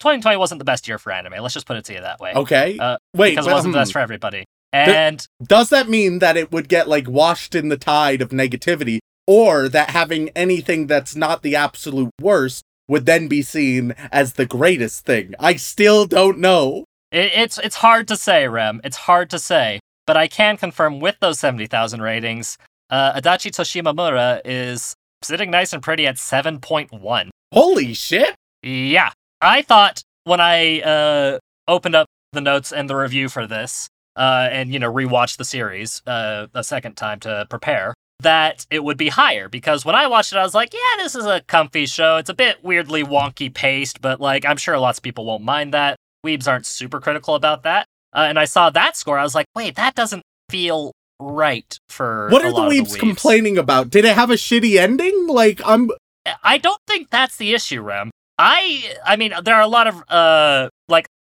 2020 0.00 0.36
wasn't 0.36 0.58
the 0.58 0.64
best 0.64 0.86
year 0.88 0.98
for 0.98 1.12
anime. 1.12 1.40
Let's 1.42 1.54
just 1.54 1.66
put 1.66 1.76
it 1.76 1.84
to 1.86 1.94
you 1.94 2.00
that 2.00 2.20
way. 2.20 2.32
Okay. 2.34 2.78
Uh, 2.78 2.98
Wait, 3.14 3.30
because 3.30 3.46
it 3.46 3.52
wasn't 3.52 3.72
the 3.72 3.78
hmm, 3.78 3.82
best 3.82 3.92
for 3.92 3.98
everybody. 3.98 4.44
And 4.72 5.26
does 5.42 5.70
that 5.70 5.88
mean 5.88 6.18
that 6.18 6.36
it 6.36 6.52
would 6.52 6.68
get 6.68 6.88
like 6.88 7.08
washed 7.08 7.54
in 7.54 7.68
the 7.68 7.78
tide 7.78 8.20
of 8.20 8.30
negativity, 8.30 8.98
or 9.26 9.68
that 9.68 9.90
having 9.90 10.28
anything 10.30 10.86
that's 10.86 11.16
not 11.16 11.42
the 11.42 11.56
absolute 11.56 12.10
worst 12.20 12.62
would 12.88 13.06
then 13.06 13.28
be 13.28 13.42
seen 13.42 13.92
as 14.12 14.34
the 14.34 14.46
greatest 14.46 15.06
thing? 15.06 15.34
I 15.38 15.56
still 15.56 16.06
don't 16.06 16.38
know. 16.38 16.84
It, 17.10 17.32
it's 17.34 17.58
it's 17.58 17.76
hard 17.76 18.08
to 18.08 18.16
say, 18.16 18.46
Rem. 18.46 18.80
It's 18.84 18.98
hard 18.98 19.30
to 19.30 19.38
say, 19.38 19.80
but 20.06 20.16
I 20.16 20.28
can 20.28 20.56
confirm 20.56 21.00
with 21.00 21.16
those 21.20 21.38
seventy 21.38 21.66
thousand 21.66 22.02
ratings, 22.02 22.58
uh, 22.90 23.18
Adachi 23.18 23.50
to 23.52 23.62
Shimamura 23.62 24.42
is 24.44 24.94
sitting 25.22 25.50
nice 25.50 25.72
and 25.72 25.82
pretty 25.82 26.06
at 26.06 26.18
seven 26.18 26.60
point 26.60 26.92
one. 26.92 27.30
Holy 27.52 27.94
shit! 27.94 28.34
Yeah, 28.62 29.12
I 29.40 29.62
thought 29.62 30.02
when 30.24 30.40
I 30.40 30.82
uh, 30.82 31.38
opened 31.66 31.94
up 31.94 32.06
the 32.32 32.42
notes 32.42 32.72
and 32.72 32.90
the 32.90 32.96
review 32.96 33.30
for 33.30 33.46
this, 33.46 33.88
uh, 34.18 34.48
and 34.50 34.72
you 34.72 34.78
know 34.78 34.92
rewatched 34.92 35.38
the 35.38 35.44
series 35.44 36.02
uh, 36.06 36.48
a 36.52 36.64
second 36.64 36.96
time 36.96 37.20
to 37.20 37.46
prepare, 37.48 37.94
that 38.20 38.66
it 38.70 38.82
would 38.82 38.98
be 38.98 39.08
higher 39.08 39.48
because 39.48 39.84
when 39.84 39.94
I 39.94 40.08
watched 40.08 40.32
it, 40.32 40.38
I 40.38 40.42
was 40.42 40.54
like, 40.54 40.74
yeah, 40.74 41.02
this 41.02 41.14
is 41.14 41.24
a 41.24 41.40
comfy 41.42 41.86
show. 41.86 42.16
It's 42.16 42.30
a 42.30 42.34
bit 42.34 42.62
weirdly 42.62 43.04
wonky 43.04 43.52
paced, 43.52 44.00
but 44.00 44.20
like 44.20 44.44
I'm 44.44 44.56
sure 44.56 44.78
lots 44.78 44.98
of 44.98 45.02
people 45.02 45.24
won't 45.24 45.44
mind 45.44 45.72
that. 45.72 45.96
Weebs 46.26 46.48
aren't 46.48 46.66
super 46.66 47.00
critical 47.00 47.36
about 47.36 47.62
that. 47.62 47.86
Uh, 48.12 48.26
and 48.28 48.38
I 48.38 48.46
saw 48.46 48.70
that 48.70 48.96
score, 48.96 49.18
I 49.18 49.22
was 49.22 49.34
like, 49.34 49.46
wait, 49.54 49.76
that 49.76 49.94
doesn't 49.94 50.22
feel 50.50 50.92
right 51.20 51.78
for 51.88 52.28
What 52.30 52.44
are 52.44 52.52
the 52.52 52.62
of 52.62 52.72
weebs 52.72 52.98
complaining 52.98 53.58
about? 53.58 53.90
Did 53.90 54.04
it 54.04 54.14
have 54.14 54.30
a 54.30 54.34
shitty 54.34 54.78
ending? 54.78 55.26
Like 55.28 55.60
I'm 55.64 55.90
I 56.42 56.58
don't 56.58 56.80
think 56.86 57.10
that's 57.10 57.36
the 57.36 57.54
issue, 57.54 57.82
Rem. 57.82 58.10
I 58.38 58.94
I 59.04 59.16
mean, 59.16 59.32
there 59.44 59.54
are 59.54 59.62
a 59.62 59.68
lot 59.68 59.86
of 59.86 60.02
uh 60.08 60.68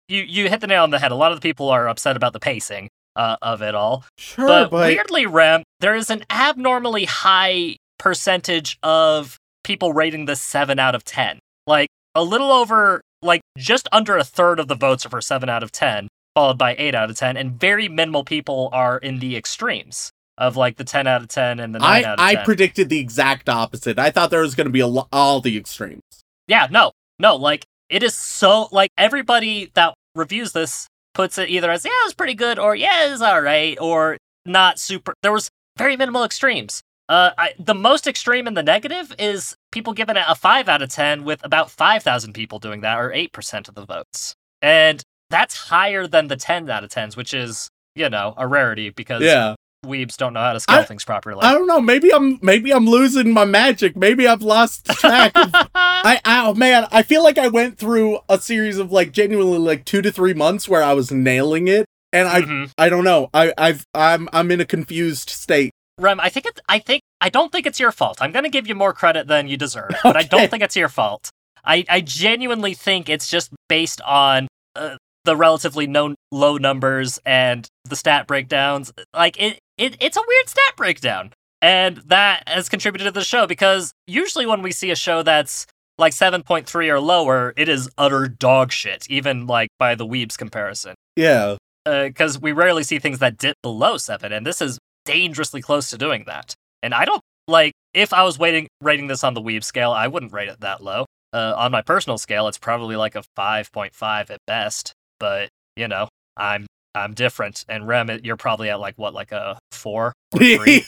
you 0.08 0.22
you 0.22 0.48
hit 0.48 0.60
the 0.60 0.66
nail 0.66 0.82
on 0.82 0.90
the 0.90 0.98
head. 0.98 1.12
A 1.12 1.16
lot 1.16 1.32
of 1.32 1.40
the 1.40 1.48
people 1.48 1.68
are 1.68 1.88
upset 1.88 2.16
about 2.16 2.32
the 2.32 2.40
pacing 2.40 2.88
uh, 3.16 3.36
of 3.42 3.62
it 3.62 3.74
all. 3.74 4.04
sure, 4.18 4.46
but, 4.46 4.70
but, 4.70 4.88
weirdly, 4.88 5.26
Rem, 5.26 5.62
there 5.80 5.94
is 5.94 6.10
an 6.10 6.24
abnormally 6.30 7.04
high 7.04 7.76
percentage 7.98 8.78
of 8.82 9.36
people 9.64 9.92
rating 9.92 10.24
this 10.24 10.40
seven 10.40 10.78
out 10.78 10.94
of 10.94 11.04
ten. 11.04 11.38
Like 11.66 11.88
a 12.14 12.22
little 12.22 12.50
over, 12.50 13.00
like 13.22 13.40
just 13.56 13.88
under 13.92 14.16
a 14.16 14.24
third 14.24 14.58
of 14.60 14.68
the 14.68 14.74
votes 14.74 15.06
are 15.06 15.10
for 15.10 15.20
7 15.20 15.48
out 15.48 15.62
of 15.62 15.72
10, 15.72 16.08
followed 16.34 16.58
by 16.58 16.74
8 16.78 16.94
out 16.94 17.10
of 17.10 17.16
10, 17.16 17.36
and 17.36 17.58
very 17.58 17.88
minimal 17.88 18.24
people 18.24 18.68
are 18.72 18.98
in 18.98 19.18
the 19.18 19.36
extremes 19.36 20.10
of 20.38 20.56
like 20.56 20.76
the 20.76 20.84
10 20.84 21.06
out 21.06 21.22
of 21.22 21.28
10 21.28 21.60
and 21.60 21.74
the 21.74 21.78
9 21.78 21.88
I 21.88 22.02
out 22.04 22.18
of 22.18 22.26
10. 22.26 22.36
I 22.38 22.44
predicted 22.44 22.88
the 22.88 22.98
exact 22.98 23.48
opposite. 23.48 23.98
I 23.98 24.10
thought 24.10 24.30
there 24.30 24.40
was 24.40 24.54
going 24.54 24.66
to 24.66 24.72
be 24.72 24.80
a 24.80 24.86
lo- 24.86 25.08
all 25.12 25.40
the 25.40 25.56
extremes. 25.56 26.02
Yeah, 26.48 26.66
no, 26.70 26.92
no, 27.18 27.36
like 27.36 27.64
it 27.92 28.02
is 28.02 28.14
so 28.14 28.68
like 28.72 28.90
everybody 28.96 29.70
that 29.74 29.94
reviews 30.14 30.52
this 30.52 30.88
puts 31.14 31.36
it 31.38 31.50
either 31.50 31.70
as 31.70 31.84
yeah, 31.84 31.90
it's 32.04 32.14
pretty 32.14 32.34
good, 32.34 32.58
or 32.58 32.74
yeah, 32.74 33.12
it's 33.12 33.22
all 33.22 33.40
right, 33.40 33.78
or 33.80 34.16
not 34.46 34.78
super. 34.78 35.14
There 35.22 35.32
was 35.32 35.48
very 35.76 35.96
minimal 35.96 36.24
extremes. 36.24 36.80
Uh, 37.08 37.30
I, 37.36 37.52
the 37.58 37.74
most 37.74 38.06
extreme 38.06 38.46
in 38.46 38.54
the 38.54 38.62
negative 38.62 39.14
is 39.18 39.54
people 39.70 39.92
giving 39.92 40.16
it 40.16 40.24
a 40.26 40.34
five 40.34 40.68
out 40.68 40.80
of 40.80 40.88
ten, 40.88 41.24
with 41.24 41.44
about 41.44 41.70
five 41.70 42.02
thousand 42.02 42.32
people 42.32 42.58
doing 42.58 42.80
that, 42.80 42.98
or 42.98 43.12
eight 43.12 43.32
percent 43.32 43.68
of 43.68 43.74
the 43.74 43.84
votes, 43.84 44.34
and 44.62 45.02
that's 45.28 45.56
higher 45.56 46.06
than 46.06 46.28
the 46.28 46.36
ten 46.36 46.68
out 46.70 46.84
of 46.84 46.90
tens, 46.90 47.16
which 47.16 47.34
is 47.34 47.68
you 47.94 48.08
know 48.08 48.34
a 48.38 48.46
rarity 48.46 48.88
because 48.90 49.22
Yeah. 49.22 49.54
Weebs 49.84 50.16
don't 50.16 50.32
know 50.32 50.40
how 50.40 50.52
to 50.52 50.60
scale 50.60 50.78
I- 50.80 50.84
things 50.84 51.04
properly. 51.04 51.42
I 51.42 51.52
don't 51.52 51.66
know. 51.66 51.80
Maybe 51.80 52.12
I'm 52.12 52.38
maybe 52.42 52.72
I'm 52.72 52.86
losing 52.86 53.32
my 53.32 53.44
magic. 53.44 53.96
Maybe 53.96 54.26
I've 54.26 54.42
lost 54.42 54.86
track. 54.90 55.32
of, 55.36 55.50
I, 55.74 56.20
oh 56.24 56.54
man, 56.54 56.86
I 56.92 57.02
feel 57.02 57.22
like 57.22 57.38
I 57.38 57.48
went 57.48 57.78
through 57.78 58.18
a 58.28 58.38
series 58.38 58.78
of 58.78 58.92
like 58.92 59.12
genuinely 59.12 59.58
like 59.58 59.84
two 59.84 60.02
to 60.02 60.12
three 60.12 60.34
months 60.34 60.68
where 60.68 60.82
I 60.82 60.92
was 60.92 61.10
nailing 61.10 61.68
it, 61.68 61.86
and 62.12 62.28
I 62.28 62.42
Mhm. 62.42 62.70
I 62.78 62.88
don't 62.88 63.04
know. 63.04 63.28
I 63.34 63.52
I've 63.58 63.84
I'm 63.94 64.28
I'm 64.32 64.50
in 64.50 64.60
a 64.60 64.64
confused 64.66 65.30
state. 65.30 65.70
Rem, 65.98 66.20
I 66.20 66.28
think 66.30 66.46
it's. 66.46 66.60
I 66.68 66.78
think 66.78 67.02
I 67.20 67.28
don't 67.28 67.52
think 67.52 67.66
it's 67.66 67.78
your 67.78 67.92
fault. 67.92 68.18
I'm 68.20 68.32
going 68.32 68.44
to 68.44 68.48
give 68.50 68.66
you 68.66 68.74
more 68.74 68.92
credit 68.92 69.26
than 69.26 69.46
you 69.48 69.56
deserve, 69.56 69.90
but 70.02 70.16
I 70.16 70.22
don't 70.22 70.50
think 70.50 70.62
it's 70.62 70.74
your 70.76 70.88
fault. 70.88 71.28
I 71.64 71.84
I 71.88 72.00
genuinely 72.00 72.74
think 72.74 73.08
it's 73.08 73.28
just 73.28 73.50
based 73.68 74.00
on 74.00 74.48
uh, 74.74 74.96
the 75.24 75.36
relatively 75.36 75.86
known 75.86 76.14
low 76.32 76.56
numbers 76.56 77.20
and 77.26 77.68
the 77.84 77.94
stat 77.94 78.26
breakdowns. 78.26 78.90
Like 79.14 79.40
it, 79.40 79.58
it 79.82 79.96
it's 80.00 80.16
a 80.16 80.22
weird 80.26 80.48
stat 80.48 80.74
breakdown, 80.76 81.32
and 81.60 81.96
that 82.06 82.48
has 82.48 82.68
contributed 82.68 83.06
to 83.06 83.10
the 83.18 83.24
show 83.24 83.46
because 83.46 83.92
usually 84.06 84.46
when 84.46 84.62
we 84.62 84.72
see 84.72 84.90
a 84.90 84.96
show 84.96 85.22
that's 85.22 85.66
like 85.98 86.12
7.3 86.14 86.88
or 86.88 87.00
lower, 87.00 87.52
it 87.56 87.68
is 87.68 87.88
utter 87.98 88.26
dog 88.26 88.72
shit, 88.72 89.06
even 89.10 89.46
like 89.46 89.68
by 89.78 89.94
the 89.94 90.06
Weebs 90.06 90.36
comparison 90.38 90.94
Yeah. 91.16 91.56
because 91.84 92.40
we 92.40 92.52
rarely 92.52 92.82
see 92.82 92.98
things 92.98 93.18
that 93.18 93.36
dip 93.36 93.56
below 93.62 93.98
seven, 93.98 94.32
and 94.32 94.46
this 94.46 94.60
is 94.62 94.78
dangerously 95.04 95.60
close 95.60 95.90
to 95.90 95.98
doing 95.98 96.24
that. 96.26 96.54
And 96.82 96.94
I 96.94 97.04
don't 97.04 97.20
like 97.46 97.72
if 97.92 98.12
I 98.12 98.22
was 98.22 98.38
waiting 98.38 98.68
rating 98.80 99.08
this 99.08 99.22
on 99.22 99.34
the 99.34 99.42
Weeb 99.42 99.62
scale, 99.64 99.92
I 99.92 100.06
wouldn't 100.08 100.32
rate 100.32 100.48
it 100.48 100.60
that 100.60 100.82
low. 100.82 101.04
Uh, 101.34 101.54
on 101.56 101.72
my 101.72 101.82
personal 101.82 102.18
scale, 102.18 102.46
it's 102.48 102.58
probably 102.58 102.96
like 102.96 103.14
a 103.14 103.22
five 103.36 103.70
point 103.72 103.94
five 103.94 104.30
at 104.30 104.38
best. 104.46 104.92
But 105.20 105.48
you 105.76 105.88
know, 105.88 106.08
I'm 106.36 106.66
I'm 106.94 107.14
different, 107.14 107.64
and 107.68 107.86
Rem, 107.88 108.10
you're 108.22 108.36
probably 108.36 108.68
at 108.70 108.78
like 108.80 108.96
what, 108.98 109.14
like 109.14 109.32
a 109.32 109.58
four 109.72 110.12
or 110.32 110.38
three. 110.38 110.84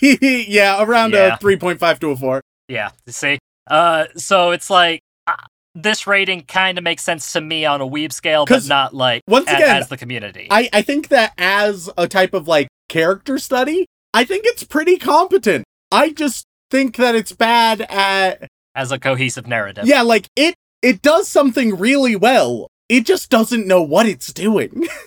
yeah, 0.48 0.82
around 0.82 1.12
Yeah. 1.12 1.34
a 1.34 1.38
three 1.38 1.56
point 1.56 1.80
five 1.80 1.98
to 2.00 2.10
a 2.10 2.16
four. 2.16 2.40
Yeah, 2.68 2.90
see. 3.08 3.38
Uh, 3.70 4.06
so 4.16 4.50
it's 4.50 4.68
like 4.68 5.00
uh, 5.26 5.34
this 5.74 6.06
rating 6.06 6.42
kind 6.42 6.76
of 6.78 6.84
makes 6.84 7.02
sense 7.02 7.32
to 7.32 7.40
me 7.40 7.64
on 7.64 7.80
a 7.80 7.86
Weeb 7.86 8.12
scale, 8.12 8.44
but 8.46 8.66
not 8.68 8.94
like 8.94 9.22
once 9.28 9.48
a- 9.50 9.54
again, 9.56 9.76
as 9.78 9.88
the 9.88 9.96
community. 9.96 10.46
I 10.50 10.68
I 10.72 10.82
think 10.82 11.08
that 11.08 11.32
as 11.38 11.88
a 11.96 12.06
type 12.06 12.34
of 12.34 12.46
like 12.46 12.68
character 12.88 13.38
study, 13.38 13.86
I 14.12 14.24
think 14.24 14.44
it's 14.46 14.64
pretty 14.64 14.98
competent. 14.98 15.64
I 15.90 16.10
just 16.10 16.44
think 16.70 16.96
that 16.96 17.14
it's 17.14 17.32
bad 17.32 17.80
at 17.82 18.46
as 18.74 18.92
a 18.92 18.98
cohesive 18.98 19.46
narrative. 19.46 19.86
yeah, 19.86 20.02
like 20.02 20.26
it 20.36 20.54
it 20.82 21.00
does 21.00 21.28
something 21.28 21.78
really 21.78 22.16
well. 22.16 22.68
It 22.90 23.06
just 23.06 23.30
doesn't 23.30 23.66
know 23.66 23.80
what 23.82 24.04
it's 24.06 24.30
doing. 24.32 24.86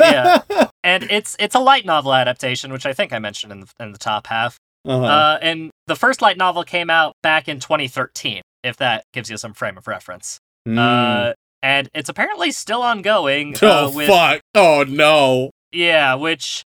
Yeah. 0.00 0.42
and 0.84 1.04
it's 1.04 1.36
it's 1.38 1.54
a 1.54 1.60
light 1.60 1.84
novel 1.84 2.14
adaptation, 2.14 2.72
which 2.72 2.86
I 2.86 2.92
think 2.92 3.12
I 3.12 3.18
mentioned 3.18 3.52
in 3.52 3.60
the, 3.60 3.66
in 3.80 3.92
the 3.92 3.98
top 3.98 4.26
half. 4.26 4.58
Uh-huh. 4.84 5.04
Uh, 5.04 5.38
and 5.40 5.70
the 5.86 5.96
first 5.96 6.22
light 6.22 6.36
novel 6.36 6.64
came 6.64 6.90
out 6.90 7.14
back 7.22 7.48
in 7.48 7.60
2013, 7.60 8.42
if 8.64 8.76
that 8.78 9.04
gives 9.12 9.30
you 9.30 9.36
some 9.36 9.54
frame 9.54 9.78
of 9.78 9.86
reference. 9.86 10.38
Mm. 10.66 10.78
Uh, 10.78 11.34
and 11.62 11.88
it's 11.94 12.08
apparently 12.08 12.50
still 12.50 12.82
ongoing. 12.82 13.54
oh 13.62 13.86
uh, 13.86 13.90
with, 13.90 14.08
fuck! 14.08 14.40
Oh 14.54 14.84
no! 14.88 15.50
Yeah, 15.70 16.14
which 16.14 16.64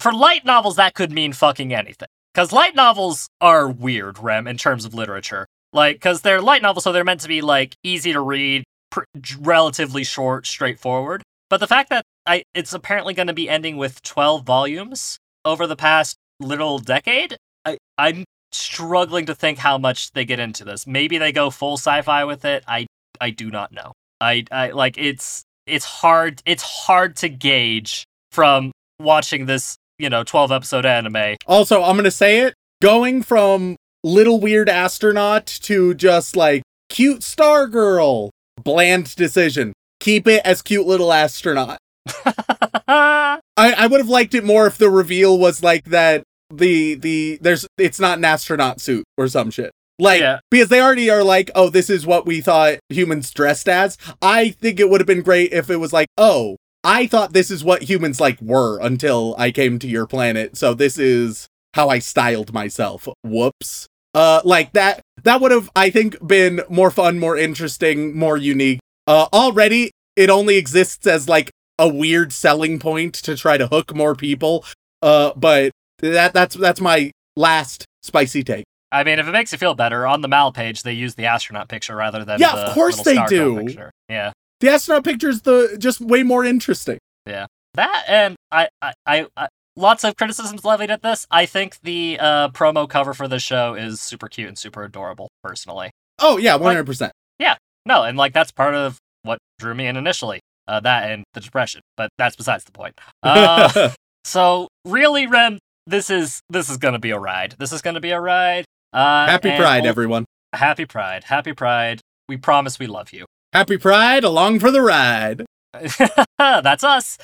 for 0.00 0.12
light 0.12 0.44
novels 0.44 0.76
that 0.76 0.94
could 0.94 1.12
mean 1.12 1.32
fucking 1.32 1.74
anything. 1.74 2.08
Because 2.32 2.52
light 2.52 2.76
novels 2.76 3.28
are 3.40 3.68
weird, 3.68 4.18
Rem, 4.18 4.46
in 4.46 4.56
terms 4.56 4.84
of 4.84 4.94
literature. 4.94 5.46
Like, 5.72 5.96
because 5.96 6.22
they're 6.22 6.40
light 6.40 6.62
novels, 6.62 6.84
so 6.84 6.92
they're 6.92 7.04
meant 7.04 7.20
to 7.22 7.28
be 7.28 7.40
like 7.40 7.74
easy 7.82 8.12
to 8.12 8.20
read, 8.20 8.64
pr- 8.90 9.04
relatively 9.40 10.04
short, 10.04 10.46
straightforward. 10.46 11.22
But 11.50 11.60
the 11.60 11.66
fact 11.66 11.90
that 11.90 12.04
I, 12.28 12.42
it's 12.54 12.74
apparently 12.74 13.14
going 13.14 13.28
to 13.28 13.32
be 13.32 13.48
ending 13.48 13.76
with 13.78 14.02
12 14.02 14.44
volumes 14.44 15.18
over 15.44 15.66
the 15.66 15.76
past 15.76 16.16
little 16.40 16.78
decade, 16.78 17.36
I, 17.64 17.78
I'm 17.96 18.24
struggling 18.52 19.26
to 19.26 19.34
think 19.34 19.58
how 19.58 19.78
much 19.78 20.12
they 20.12 20.24
get 20.24 20.38
into 20.38 20.64
this. 20.64 20.86
Maybe 20.86 21.18
they 21.18 21.32
go 21.32 21.50
full 21.50 21.74
sci-fi 21.74 22.24
with 22.24 22.44
it. 22.44 22.64
I, 22.68 22.86
I 23.20 23.30
do 23.30 23.50
not 23.50 23.72
know. 23.72 23.92
I, 24.20 24.44
I 24.50 24.70
like 24.70 24.98
it's 24.98 25.44
it's 25.66 25.84
hard 25.84 26.42
it's 26.44 26.62
hard 26.62 27.14
to 27.16 27.28
gauge 27.28 28.04
from 28.32 28.72
watching 28.98 29.46
this 29.46 29.76
you 29.98 30.10
know 30.10 30.24
12 30.24 30.50
episode 30.50 30.84
anime 30.84 31.36
Also, 31.46 31.82
I'm 31.82 31.96
gonna 31.96 32.10
say 32.10 32.40
it. 32.40 32.54
Going 32.82 33.22
from 33.22 33.76
little 34.02 34.40
weird 34.40 34.68
astronaut 34.68 35.46
to 35.62 35.94
just 35.94 36.36
like 36.36 36.62
cute 36.88 37.22
star 37.22 37.66
girl, 37.66 38.30
bland 38.62 39.14
decision. 39.14 39.72
Keep 40.00 40.26
it 40.26 40.42
as 40.44 40.62
cute 40.62 40.86
little 40.86 41.12
astronaut. 41.12 41.78
I, 42.88 43.38
I 43.56 43.86
would 43.86 44.00
have 44.00 44.08
liked 44.08 44.34
it 44.34 44.44
more 44.44 44.66
if 44.66 44.78
the 44.78 44.90
reveal 44.90 45.38
was 45.38 45.62
like 45.62 45.84
that 45.86 46.22
the 46.50 46.94
the 46.94 47.38
there's 47.42 47.66
it's 47.76 48.00
not 48.00 48.18
an 48.18 48.24
astronaut 48.24 48.80
suit 48.80 49.04
or 49.16 49.28
some 49.28 49.50
shit. 49.50 49.70
Like 49.98 50.20
Yeah. 50.20 50.38
because 50.50 50.68
they 50.68 50.80
already 50.80 51.10
are 51.10 51.24
like, 51.24 51.50
oh, 51.54 51.70
this 51.70 51.90
is 51.90 52.06
what 52.06 52.24
we 52.24 52.40
thought 52.40 52.78
humans 52.88 53.30
dressed 53.32 53.68
as. 53.68 53.98
I 54.22 54.50
think 54.50 54.78
it 54.80 54.88
would 54.88 55.00
have 55.00 55.06
been 55.08 55.22
great 55.22 55.52
if 55.52 55.70
it 55.70 55.76
was 55.76 55.92
like, 55.92 56.08
oh, 56.16 56.56
I 56.84 57.06
thought 57.08 57.32
this 57.32 57.50
is 57.50 57.64
what 57.64 57.82
humans 57.82 58.20
like 58.20 58.40
were 58.40 58.78
until 58.80 59.34
I 59.38 59.50
came 59.50 59.78
to 59.80 59.88
your 59.88 60.06
planet. 60.06 60.56
So 60.56 60.72
this 60.72 60.98
is 60.98 61.48
how 61.74 61.88
I 61.88 61.98
styled 61.98 62.52
myself. 62.54 63.08
Whoops. 63.24 63.86
Uh 64.14 64.40
like 64.44 64.72
that 64.72 65.00
that 65.24 65.40
would 65.40 65.50
have 65.50 65.68
I 65.76 65.90
think 65.90 66.24
been 66.26 66.62
more 66.70 66.90
fun, 66.90 67.18
more 67.18 67.36
interesting, 67.36 68.16
more 68.16 68.36
unique. 68.36 68.78
Uh 69.06 69.26
already 69.32 69.90
it 70.16 70.30
only 70.30 70.56
exists 70.56 71.06
as 71.06 71.28
like 71.28 71.50
a 71.78 71.88
weird 71.88 72.32
selling 72.32 72.78
point 72.78 73.14
to 73.14 73.36
try 73.36 73.56
to 73.56 73.66
hook 73.68 73.94
more 73.94 74.14
people. 74.14 74.64
Uh 75.02 75.32
but 75.36 75.70
that 76.00 76.32
that's 76.32 76.54
that's 76.56 76.80
my 76.80 77.10
last 77.36 77.84
spicy 78.02 78.42
take. 78.42 78.64
i 78.90 79.04
mean 79.04 79.18
if 79.18 79.26
it 79.28 79.32
makes 79.32 79.52
you 79.52 79.58
feel 79.58 79.74
better 79.74 80.06
on 80.06 80.22
the 80.22 80.28
mal 80.28 80.50
page 80.52 80.82
they 80.82 80.92
use 80.92 81.14
the 81.14 81.26
astronaut 81.26 81.68
picture 81.68 81.94
rather 81.94 82.24
than 82.24 82.40
Yeah, 82.40 82.54
the 82.54 82.66
of 82.68 82.74
course 82.74 83.02
they 83.02 83.22
do. 83.28 83.56
picture. 83.64 83.90
yeah 84.08 84.32
The 84.60 84.70
astronaut 84.70 85.04
picture 85.04 85.28
is 85.28 85.42
the 85.42 85.76
just 85.78 86.00
way 86.00 86.22
more 86.24 86.44
interesting. 86.44 86.98
Yeah, 87.26 87.46
that 87.74 88.04
and 88.08 88.34
I, 88.50 88.68
I 88.82 88.92
i 89.06 89.26
i 89.36 89.48
lots 89.76 90.02
of 90.02 90.16
criticisms 90.16 90.64
levied 90.64 90.90
at 90.90 91.02
this 91.02 91.26
i 91.30 91.46
think 91.46 91.78
the 91.82 92.18
uh 92.20 92.48
promo 92.48 92.88
cover 92.88 93.14
for 93.14 93.28
the 93.28 93.38
show 93.38 93.74
is 93.74 94.00
super 94.00 94.26
cute 94.28 94.48
and 94.48 94.58
super 94.58 94.82
adorable 94.82 95.28
personally 95.44 95.90
Oh 96.20 96.38
yeah, 96.38 96.56
one 96.56 96.72
hundred 96.74 96.86
percent. 96.86 97.12
Yeah, 97.38 97.56
no 97.86 98.02
and 98.02 98.18
like 98.18 98.32
that's 98.32 98.50
part 98.50 98.74
of 98.74 98.98
what 99.22 99.38
drew 99.60 99.74
me 99.74 99.86
in 99.86 99.96
initially 99.96 100.40
uh 100.68 100.78
that 100.80 101.10
and 101.10 101.24
the 101.34 101.40
depression 101.40 101.80
but 101.96 102.10
that's 102.18 102.36
besides 102.36 102.62
the 102.64 102.72
point 102.72 102.94
uh 103.24 103.90
So 104.24 104.68
really, 104.84 105.26
Rem, 105.26 105.58
this 105.86 106.10
is 106.10 106.40
this 106.50 106.68
is 106.68 106.76
gonna 106.76 106.98
be 106.98 107.10
a 107.12 107.18
ride. 107.18 107.54
This 107.58 107.72
is 107.72 107.80
gonna 107.80 108.00
be 108.00 108.10
a 108.10 108.20
ride. 108.20 108.66
Uh, 108.92 109.26
Happy 109.26 109.56
Pride, 109.56 109.82
ul- 109.84 109.86
everyone. 109.86 110.24
Happy 110.52 110.84
Pride. 110.84 111.24
Happy 111.24 111.54
Pride. 111.54 112.02
We 112.28 112.36
promise 112.36 112.78
we 112.78 112.86
love 112.86 113.10
you. 113.12 113.24
Happy 113.54 113.78
Pride, 113.78 114.24
along 114.24 114.60
for 114.60 114.70
the 114.70 114.82
ride. 114.82 115.46
That's 116.38 116.84
us. 116.84 117.16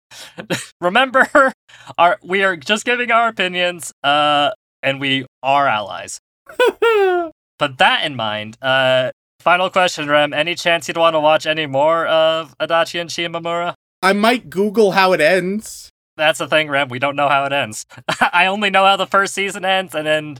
Remember, 0.80 1.52
our 1.96 2.18
we 2.24 2.42
are 2.42 2.56
just 2.56 2.84
giving 2.84 3.12
our 3.12 3.28
opinions. 3.28 3.92
Uh, 4.02 4.50
and 4.82 5.00
we 5.00 5.26
are 5.42 5.68
allies. 5.68 6.18
But 7.58 7.78
that 7.78 8.04
in 8.04 8.14
mind, 8.16 8.56
uh, 8.62 9.10
final 9.40 9.70
question, 9.70 10.08
Rem. 10.08 10.32
Any 10.32 10.54
chance 10.54 10.88
you'd 10.88 10.96
want 10.96 11.14
to 11.14 11.20
watch 11.20 11.46
any 11.46 11.66
more 11.66 12.06
of 12.06 12.56
Adachi 12.58 13.00
and 13.00 13.10
Shimamura? 13.10 13.74
I 14.02 14.12
might 14.12 14.50
Google 14.50 14.92
how 14.92 15.12
it 15.12 15.20
ends. 15.20 15.90
That's 16.16 16.38
the 16.38 16.48
thing, 16.48 16.68
Rem. 16.68 16.88
We 16.88 16.98
don't 16.98 17.16
know 17.16 17.28
how 17.28 17.44
it 17.44 17.52
ends. 17.52 17.86
I 18.32 18.46
only 18.46 18.70
know 18.70 18.84
how 18.84 18.96
the 18.96 19.06
first 19.06 19.34
season 19.34 19.64
ends, 19.64 19.94
and 19.94 20.06
then 20.06 20.38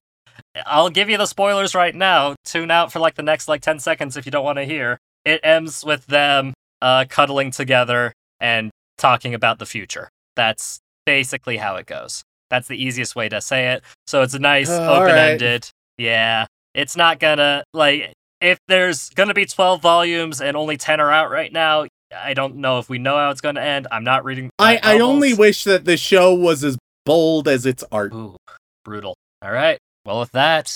I'll 0.67 0.91
give 0.91 1.09
you 1.09 1.17
the 1.17 1.27
spoilers 1.27 1.75
right 1.75 1.95
now. 1.95 2.35
Tune 2.45 2.71
out 2.71 2.93
for 2.93 2.99
like 2.99 3.15
the 3.15 3.23
next 3.23 3.49
like 3.49 3.63
ten 3.63 3.79
seconds 3.79 4.17
if 4.17 4.27
you 4.27 4.33
don't 4.33 4.45
want 4.45 4.59
to 4.59 4.65
hear. 4.65 4.99
It 5.25 5.41
ends 5.45 5.85
with 5.85 6.07
them 6.07 6.55
uh, 6.83 7.05
cuddling 7.09 7.51
together 7.51 8.13
and 8.41 8.71
talking 8.97 9.35
about 9.35 9.59
the 9.59 9.67
future. 9.67 10.09
That's 10.37 10.79
basically 11.07 11.57
how 11.59 11.77
it 11.77 11.87
goes. 11.87 12.23
That's 12.51 12.67
the 12.69 12.83
easiest 12.83 13.15
way 13.15 13.29
to 13.29 13.41
say 13.41 13.73
it. 13.73 13.83
So 14.07 14.23
it's 14.23 14.35
a 14.35 14.39
nice 14.39 14.71
Uh, 14.71 14.91
open 14.93 15.15
ended. 15.17 15.69
Yeah, 15.97 16.47
it's 16.75 16.97
not 16.97 17.19
gonna 17.21 17.63
like 17.75 18.13
if 18.41 18.59
there's 18.69 19.11
gonna 19.11 19.35
be 19.35 19.47
12 19.47 19.81
volumes 19.81 20.41
and 20.41 20.57
only 20.57 20.77
10 20.77 21.01
are 21.01 21.11
out 21.11 21.31
right 21.31 21.53
now, 21.53 21.87
I 22.15 22.35
don't 22.35 22.57
know 22.57 22.79
if 22.79 22.89
we 22.89 22.99
know 22.99 23.17
how 23.17 23.31
it's 23.31 23.41
gonna 23.41 23.61
end. 23.61 23.87
I'm 23.91 24.05
not 24.05 24.25
reading. 24.25 24.51
I, 24.59 24.81
I 24.83 25.01
only 25.01 25.35
wish 25.35 25.65
that 25.65 25.85
the 25.85 25.97
show 25.97 26.35
was 26.35 26.65
as 26.65 26.79
bold 27.05 27.49
as 27.49 27.67
its 27.67 27.85
art. 27.91 28.13
Ooh, 28.15 28.37
brutal. 28.85 29.15
All 29.43 29.53
right. 29.53 29.79
Well, 30.05 30.21
with 30.21 30.33
that, 30.33 30.73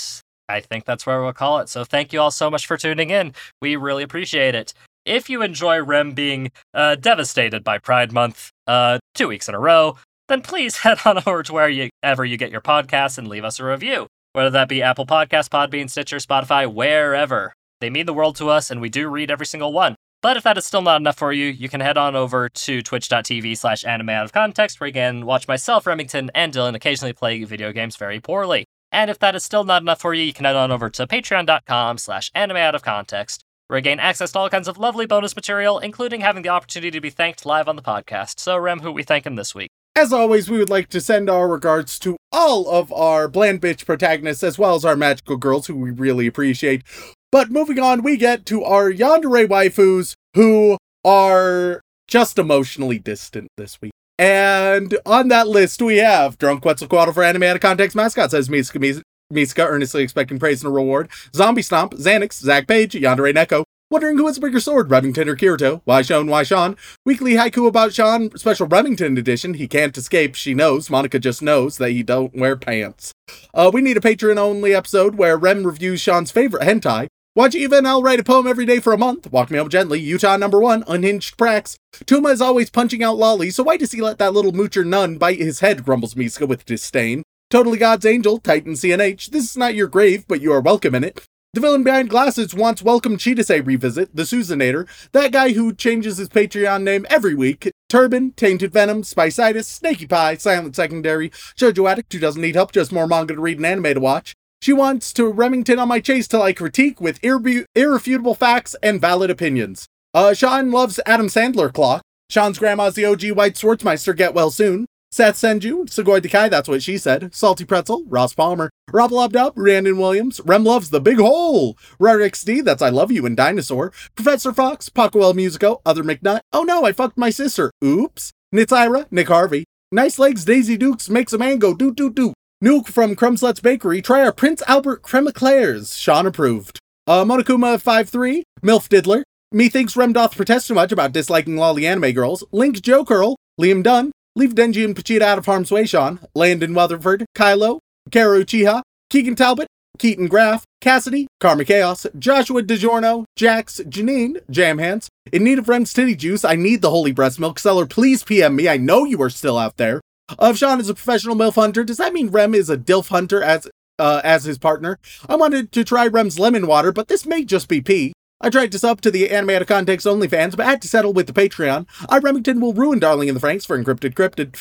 I 0.48 0.60
think 0.60 0.84
that's 0.84 1.06
where 1.06 1.22
we'll 1.22 1.32
call 1.32 1.58
it. 1.58 1.68
So 1.68 1.84
thank 1.84 2.12
you 2.12 2.20
all 2.20 2.30
so 2.30 2.50
much 2.50 2.66
for 2.66 2.76
tuning 2.76 3.10
in. 3.10 3.34
We 3.60 3.76
really 3.76 4.02
appreciate 4.02 4.54
it. 4.54 4.74
If 5.04 5.28
you 5.28 5.42
enjoy 5.42 5.82
Rem 5.82 6.12
being 6.12 6.52
uh, 6.74 6.94
devastated 6.94 7.64
by 7.64 7.78
Pride 7.78 8.12
Month 8.12 8.50
uh, 8.66 8.98
two 9.14 9.28
weeks 9.28 9.48
in 9.48 9.54
a 9.54 9.58
row, 9.58 9.96
then 10.28 10.42
please 10.42 10.76
head 10.78 10.98
on 11.04 11.22
over 11.26 11.42
to 11.42 11.52
wherever 11.52 12.24
you 12.24 12.36
get 12.36 12.50
your 12.50 12.60
podcasts 12.60 13.18
and 13.18 13.28
leave 13.28 13.44
us 13.44 13.58
a 13.58 13.64
review. 13.64 14.06
Whether 14.34 14.50
that 14.50 14.68
be 14.68 14.82
Apple 14.82 15.04
Podcasts, 15.04 15.50
Podbean, 15.50 15.90
Stitcher, 15.90 16.16
Spotify, 16.16 16.72
wherever. 16.72 17.52
They 17.80 17.90
mean 17.90 18.06
the 18.06 18.14
world 18.14 18.36
to 18.36 18.48
us, 18.48 18.70
and 18.70 18.80
we 18.80 18.88
do 18.88 19.08
read 19.08 19.30
every 19.30 19.44
single 19.44 19.74
one. 19.74 19.94
But 20.22 20.38
if 20.38 20.44
that 20.44 20.56
is 20.56 20.64
still 20.64 20.80
not 20.80 21.02
enough 21.02 21.18
for 21.18 21.34
you, 21.34 21.46
you 21.48 21.68
can 21.68 21.80
head 21.80 21.98
on 21.98 22.16
over 22.16 22.48
to 22.48 22.80
twitch.tv 22.80 23.58
slash 23.58 23.84
anime 23.84 24.08
out 24.08 24.24
of 24.24 24.32
context, 24.32 24.80
where 24.80 24.86
you 24.86 24.94
can 24.94 25.26
watch 25.26 25.46
myself, 25.48 25.86
Remington, 25.86 26.30
and 26.34 26.52
Dylan 26.52 26.74
occasionally 26.74 27.12
play 27.12 27.44
video 27.44 27.72
games 27.72 27.96
very 27.96 28.20
poorly. 28.20 28.64
And 28.90 29.10
if 29.10 29.18
that 29.18 29.34
is 29.34 29.44
still 29.44 29.64
not 29.64 29.82
enough 29.82 30.00
for 30.00 30.14
you, 30.14 30.22
you 30.22 30.32
can 30.32 30.46
head 30.46 30.56
on 30.56 30.70
over 30.70 30.88
to 30.90 31.06
patreon.com 31.06 31.98
slash 31.98 32.30
anime 32.34 32.56
out 32.56 32.74
of 32.74 32.82
context, 32.82 33.42
where 33.66 33.78
you 33.78 33.82
gain 33.82 34.00
access 34.00 34.32
to 34.32 34.38
all 34.38 34.48
kinds 34.48 34.68
of 34.68 34.78
lovely 34.78 35.04
bonus 35.04 35.36
material, 35.36 35.78
including 35.78 36.22
having 36.22 36.42
the 36.42 36.48
opportunity 36.48 36.92
to 36.92 37.00
be 37.00 37.10
thanked 37.10 37.44
live 37.44 37.68
on 37.68 37.76
the 37.76 37.82
podcast. 37.82 38.38
So, 38.38 38.56
Rem, 38.56 38.80
who 38.80 38.92
we 38.92 39.02
thanking 39.02 39.34
this 39.34 39.54
week? 39.54 39.70
As 39.94 40.10
always, 40.12 40.50
we 40.50 40.56
would 40.56 40.70
like 40.70 40.88
to 40.88 41.02
send 41.02 41.28
our 41.28 41.46
regards 41.46 41.98
to 41.98 42.16
all 42.32 42.68
of 42.70 42.90
our 42.92 43.28
bland 43.28 43.60
bitch 43.60 43.84
protagonists 43.84 44.42
as 44.42 44.58
well 44.58 44.74
as 44.74 44.86
our 44.86 44.96
magical 44.96 45.36
girls 45.36 45.66
who 45.66 45.76
we 45.76 45.90
really 45.90 46.26
appreciate. 46.26 46.82
But 47.30 47.50
moving 47.50 47.78
on, 47.78 48.02
we 48.02 48.16
get 48.16 48.46
to 48.46 48.64
our 48.64 48.90
yandere 48.90 49.46
waifus 49.46 50.14
who 50.34 50.78
are 51.04 51.82
just 52.08 52.38
emotionally 52.38 52.98
distant 52.98 53.48
this 53.58 53.80
week. 53.82 53.92
And 54.18 54.96
on 55.04 55.28
that 55.28 55.48
list, 55.48 55.82
we 55.82 55.98
have 55.98 56.38
Drunk 56.38 56.62
Quetzalcoatl 56.62 57.12
for 57.12 57.22
Anime 57.22 57.42
Out 57.42 57.56
of 57.56 57.62
Context 57.62 57.94
mascot, 57.94 58.30
says 58.30 58.48
Misuka, 58.48 58.80
Mis- 58.80 59.02
Misuka, 59.32 59.66
earnestly 59.66 60.02
expecting 60.02 60.38
praise 60.38 60.62
and 60.62 60.70
a 60.70 60.74
reward. 60.74 61.10
Zombie 61.34 61.62
Stomp, 61.62 61.92
Xanax, 61.94 62.34
Zach 62.34 62.66
Page, 62.66 62.94
Yandere 62.94 63.34
Neko, 63.34 63.64
wondering 63.92 64.16
who 64.16 64.26
has 64.26 64.38
a 64.38 64.40
bigger 64.40 64.58
sword, 64.58 64.90
Remington 64.90 65.28
or 65.28 65.36
Kirito? 65.36 65.82
Why 65.84 66.00
Shaun, 66.00 66.26
why 66.26 66.42
Shaun? 66.42 66.76
Weekly 67.04 67.34
haiku 67.34 67.68
about 67.68 67.92
Shaun, 67.92 68.36
special 68.38 68.66
Remington 68.66 69.18
edition. 69.18 69.54
He 69.54 69.68
can't 69.68 69.96
escape, 69.96 70.34
she 70.34 70.54
knows. 70.54 70.88
Monica 70.88 71.18
just 71.18 71.42
knows 71.42 71.76
that 71.76 71.90
he 71.90 72.02
don't 72.02 72.34
wear 72.34 72.56
pants. 72.56 73.12
Uh, 73.52 73.70
we 73.72 73.82
need 73.82 73.98
a 73.98 74.00
Patreon 74.00 74.38
only 74.38 74.74
episode 74.74 75.16
where 75.16 75.36
Rem 75.36 75.64
reviews 75.66 76.00
Shaun's 76.00 76.30
favorite 76.30 76.62
hentai. 76.62 77.08
Watch 77.36 77.54
Eva 77.54 77.76
and 77.76 77.88
I'll 77.88 78.02
write 78.02 78.20
a 78.20 78.24
poem 78.24 78.46
every 78.46 78.64
day 78.64 78.80
for 78.80 78.94
a 78.94 78.98
month. 78.98 79.30
Walk 79.30 79.50
me 79.50 79.58
home 79.58 79.68
gently. 79.68 80.00
Utah 80.00 80.36
number 80.38 80.60
one. 80.60 80.84
Unhinged 80.86 81.36
Prax. 81.36 81.76
Tuma 82.04 82.32
is 82.32 82.40
always 82.40 82.70
punching 82.70 83.02
out 83.02 83.18
Lolly, 83.18 83.50
so 83.50 83.62
why 83.62 83.76
does 83.76 83.92
he 83.92 84.00
let 84.00 84.18
that 84.18 84.32
little 84.32 84.52
moocher 84.52 84.86
nun 84.86 85.18
bite 85.18 85.38
his 85.38 85.60
head? 85.60 85.84
grumbles 85.84 86.16
Miska 86.16 86.46
with 86.46 86.64
disdain. 86.64 87.22
Totally 87.50 87.78
God's 87.78 88.06
Angel. 88.06 88.38
Titan 88.38 88.72
CNH. 88.72 89.30
This 89.30 89.50
is 89.50 89.56
not 89.56 89.74
your 89.74 89.88
grave, 89.88 90.26
but 90.26 90.40
you 90.40 90.52
are 90.52 90.60
welcome 90.60 90.94
in 90.94 91.04
it. 91.04 91.26
The 91.54 91.60
villain 91.60 91.82
behind 91.82 92.08
glasses 92.08 92.54
wants 92.54 92.80
Welcome 92.80 93.18
Cheetase 93.18 93.66
revisit, 93.66 94.16
the 94.16 94.22
Susanator, 94.22 94.88
that 95.12 95.32
guy 95.32 95.52
who 95.52 95.74
changes 95.74 96.16
his 96.16 96.30
Patreon 96.30 96.82
name 96.82 97.04
every 97.10 97.34
week, 97.34 97.70
Turban, 97.90 98.30
Tainted 98.32 98.72
Venom, 98.72 99.02
Spicitis, 99.02 99.66
Snaky 99.66 100.06
Pie, 100.06 100.36
Silent 100.36 100.74
Secondary, 100.74 101.28
Shoujo 101.28 101.90
Addict 101.90 102.10
who 102.10 102.20
doesn't 102.20 102.40
need 102.40 102.54
help, 102.54 102.72
just 102.72 102.90
more 102.90 103.06
manga 103.06 103.34
to 103.34 103.40
read 103.42 103.58
and 103.58 103.66
anime 103.66 103.92
to 103.92 104.00
watch. 104.00 104.32
She 104.62 104.72
wants 104.72 105.12
to 105.12 105.28
Remington 105.28 105.78
on 105.78 105.88
my 105.88 106.00
chase 106.00 106.26
till 106.26 106.40
I 106.40 106.54
critique 106.54 107.02
with 107.02 107.20
irrebu- 107.20 107.66
irrefutable 107.74 108.34
facts 108.34 108.74
and 108.82 108.98
valid 108.98 109.28
opinions. 109.28 109.86
Uh, 110.14 110.32
Shaun 110.32 110.70
loves 110.70 111.00
Adam 111.04 111.26
Sandler 111.26 111.70
clock. 111.70 112.00
Shaun's 112.30 112.58
grandma's 112.58 112.94
the 112.94 113.04
OG 113.04 113.32
White 113.32 113.56
Schwartzmeister, 113.56 114.16
get 114.16 114.32
well 114.32 114.50
soon. 114.50 114.86
Seth 115.12 115.36
Senju, 115.36 115.84
Sugoi 115.90 116.22
Dekai, 116.22 116.48
that's 116.48 116.70
what 116.70 116.82
she 116.82 116.96
said. 116.96 117.34
Salty 117.34 117.66
Pretzel, 117.66 118.02
Ross 118.06 118.32
Palmer, 118.32 118.70
Rob 118.90 119.10
Lobdub, 119.10 119.54
Brandon 119.56 119.98
Williams, 119.98 120.40
Rem 120.46 120.64
loves 120.64 120.88
the 120.88 121.02
big 121.02 121.18
hole. 121.18 121.76
Rarix 122.00 122.42
D, 122.42 122.62
that's 122.62 122.80
I 122.80 122.88
love 122.88 123.12
you 123.12 123.26
and 123.26 123.36
Dinosaur. 123.36 123.92
Professor 124.14 124.54
Fox, 124.54 124.88
Paco 124.88 125.20
El 125.20 125.34
Musico, 125.34 125.82
Other 125.84 126.02
McNutt. 126.02 126.40
Oh 126.54 126.62
no, 126.62 126.86
I 126.86 126.92
fucked 126.92 127.18
my 127.18 127.28
sister. 127.28 127.70
Oops. 127.84 128.32
Nitzyra, 128.54 129.04
Nick 129.10 129.28
Harvey. 129.28 129.64
Nice 129.92 130.18
legs, 130.18 130.46
Daisy 130.46 130.78
Dukes, 130.78 131.10
makes 131.10 131.34
a 131.34 131.38
Mango, 131.38 131.74
doot 131.74 131.94
doot 131.94 132.14
doot. 132.14 132.32
Nuke 132.64 132.86
from 132.86 133.14
Crumslet's 133.14 133.60
Bakery, 133.60 134.00
try 134.00 134.24
our 134.24 134.32
Prince 134.32 134.62
Albert 134.66 135.02
creme 135.02 135.28
eclairs. 135.28 135.94
Shaun 135.94 136.26
approved. 136.26 136.78
Uh, 137.06 137.22
Monokuma 137.24 137.78
53, 137.78 138.44
Milf 138.62 138.88
Diddler. 138.88 139.24
Methinks 139.52 139.94
Rem 139.94 140.14
doth 140.14 140.34
protest 140.36 140.68
too 140.68 140.74
much 140.74 140.90
about 140.90 141.12
disliking 141.12 141.58
lolly 141.58 141.86
anime 141.86 142.12
girls. 142.12 142.42
Link 142.50 142.80
Joe 142.80 143.04
Curl, 143.04 143.36
Liam 143.60 143.82
Dunn, 143.82 144.10
Leave 144.34 144.54
Denji 144.54 144.82
and 144.84 144.96
Pochita 144.96 145.22
out 145.22 145.38
of 145.38 145.46
harm's 145.46 145.70
way, 145.70 145.84
Shaun. 145.84 146.18
Landon 146.34 146.72
Weatherford, 146.72 147.26
Kylo, 147.36 147.80
Karu 148.10 148.44
Chiha, 148.44 148.80
Keegan 149.10 149.36
Talbot, 149.36 149.68
Keaton 149.98 150.26
Graff, 150.26 150.64
Cassidy, 150.80 151.26
Karma 151.38 151.66
Chaos, 151.66 152.06
Joshua 152.18 152.62
DiGiorno, 152.62 153.24
Jax, 153.36 153.80
Janine, 153.86 154.40
Jam 154.50 154.78
Hands. 154.78 155.06
In 155.32 155.44
need 155.44 155.58
of 155.58 155.68
Rem's 155.68 155.92
titty 155.92 156.16
juice, 156.16 156.44
I 156.44 156.56
need 156.56 156.80
the 156.80 156.90
holy 156.90 157.12
breast 157.12 157.38
milk 157.38 157.58
seller. 157.58 157.84
Please 157.86 158.24
PM 158.24 158.56
me. 158.56 158.68
I 158.68 158.78
know 158.78 159.04
you 159.04 159.20
are 159.20 159.30
still 159.30 159.58
out 159.58 159.76
there. 159.76 160.00
If 160.40 160.56
Shaun 160.56 160.80
is 160.80 160.88
a 160.88 160.94
professional 160.94 161.36
MILF 161.36 161.54
hunter, 161.56 161.84
does 161.84 161.98
that 161.98 162.14
mean 162.14 162.28
Rem 162.28 162.54
is 162.54 162.70
a 162.70 162.76
DILF 162.78 163.08
hunter 163.08 163.42
as 163.42 163.68
uh, 163.98 164.22
as 164.24 164.44
his 164.44 164.56
partner? 164.56 164.98
I 165.28 165.36
wanted 165.36 165.72
to 165.72 165.84
try 165.84 166.06
Rem's 166.06 166.38
lemon 166.38 166.66
water, 166.66 166.90
but 166.90 167.08
this 167.08 167.26
may 167.26 167.44
just 167.44 167.68
be 167.68 167.82
pee. 167.82 168.14
I 168.44 168.50
tried 168.50 168.72
to 168.72 168.78
sub 168.78 169.00
to 169.02 169.10
the 169.10 169.30
Anime 169.30 169.50
Out 169.50 169.62
of 169.62 169.68
Context 169.68 170.04
OnlyFans, 170.04 170.56
but 170.56 170.66
had 170.66 170.82
to 170.82 170.88
settle 170.88 171.12
with 171.12 171.28
the 171.28 171.32
Patreon. 171.32 171.86
I 172.08 172.18
Remington 172.18 172.60
will 172.60 172.72
ruin 172.72 172.98
Darling 172.98 173.28
in 173.28 173.34
the 173.34 173.40
Franxx 173.40 173.64
for 173.64 173.78
Encrypted 173.78 174.14
Cryptid. 174.14 174.58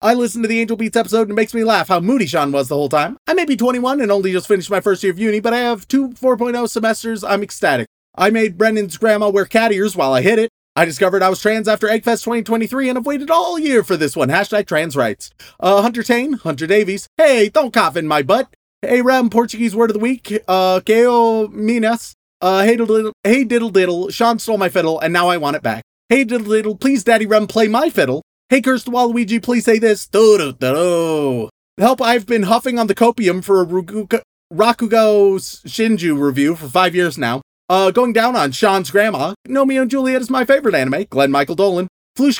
I 0.00 0.14
listened 0.14 0.44
to 0.44 0.48
the 0.48 0.60
Angel 0.60 0.76
Beats 0.76 0.96
episode 0.96 1.22
and 1.22 1.32
it 1.32 1.34
makes 1.34 1.52
me 1.52 1.64
laugh 1.64 1.88
how 1.88 1.98
moody 1.98 2.26
Shaun 2.26 2.52
was 2.52 2.68
the 2.68 2.76
whole 2.76 2.88
time. 2.88 3.16
I 3.26 3.34
may 3.34 3.44
be 3.44 3.56
21 3.56 4.00
and 4.00 4.12
only 4.12 4.30
just 4.30 4.46
finished 4.46 4.70
my 4.70 4.80
first 4.80 5.02
year 5.02 5.12
of 5.12 5.18
uni, 5.18 5.40
but 5.40 5.52
I 5.52 5.58
have 5.58 5.88
two 5.88 6.10
4.0 6.10 6.68
semesters. 6.68 7.24
I'm 7.24 7.42
ecstatic. 7.42 7.88
I 8.14 8.30
made 8.30 8.56
Brendan's 8.56 8.98
grandma 8.98 9.30
wear 9.30 9.46
cat 9.46 9.72
ears 9.72 9.96
while 9.96 10.12
I 10.12 10.22
hit 10.22 10.38
it. 10.38 10.50
I 10.76 10.84
discovered 10.84 11.22
I 11.22 11.28
was 11.28 11.40
trans 11.40 11.66
after 11.66 11.88
Eggfest 11.88 12.22
2023 12.22 12.88
and 12.88 12.96
have 12.98 13.06
waited 13.06 13.30
all 13.30 13.58
year 13.58 13.82
for 13.82 13.96
this 13.96 14.14
one. 14.14 14.28
Hashtag 14.28 14.66
trans 14.66 14.96
rights. 14.96 15.30
Uh, 15.58 15.82
Hunter 15.82 16.04
Tane, 16.04 16.34
Hunter 16.34 16.68
Davies. 16.68 17.08
Hey, 17.16 17.48
don't 17.48 17.72
cough 17.72 17.96
in 17.96 18.06
my 18.06 18.22
butt. 18.22 18.54
Hey, 18.82 19.02
Ram, 19.02 19.30
Portuguese 19.30 19.74
word 19.74 19.90
of 19.90 19.94
the 19.94 20.00
week. 20.00 20.38
Uh, 20.46 20.80
Keo 20.84 21.48
Minas. 21.48 22.14
Uh, 22.40 22.64
hey 22.64 22.76
diddle 22.76 22.96
diddle, 22.96 23.12
hey 23.22 23.44
diddle 23.44 23.70
diddle, 23.70 24.10
Shaun 24.10 24.38
stole 24.38 24.58
my 24.58 24.68
fiddle 24.68 25.00
and 25.00 25.12
now 25.12 25.28
I 25.28 25.36
want 25.36 25.56
it 25.56 25.62
back. 25.62 25.82
Hey 26.08 26.24
diddle 26.24 26.48
diddle, 26.48 26.76
please 26.76 27.04
Daddy 27.04 27.26
Rem 27.26 27.46
play 27.46 27.68
my 27.68 27.88
fiddle. 27.88 28.22
Hey 28.50 28.60
cursed 28.60 28.86
Waluigi, 28.86 29.42
please 29.42 29.64
say 29.64 29.78
this. 29.78 30.06
Do 30.06 30.36
do 30.38 30.52
do. 30.52 31.48
Help, 31.78 32.02
I've 32.02 32.26
been 32.26 32.44
huffing 32.44 32.78
on 32.78 32.86
the 32.86 32.94
copium 32.94 33.42
for 33.42 33.60
a 33.60 33.66
Ruguka, 33.66 34.20
Rakugo 34.52 35.36
Shinju 35.66 36.20
review 36.20 36.54
for 36.54 36.68
five 36.68 36.94
years 36.94 37.16
now. 37.18 37.40
Uh, 37.68 37.90
going 37.90 38.12
down 38.12 38.36
on 38.36 38.52
Shaun's 38.52 38.90
grandma. 38.90 39.34
Nomeo 39.48 39.82
and 39.82 39.90
Juliet 39.90 40.20
is 40.20 40.28
my 40.28 40.44
favorite 40.44 40.74
anime. 40.74 41.04
Glenn 41.08 41.30
Michael 41.30 41.54
Dolan. 41.54 41.88
Flush. 42.14 42.38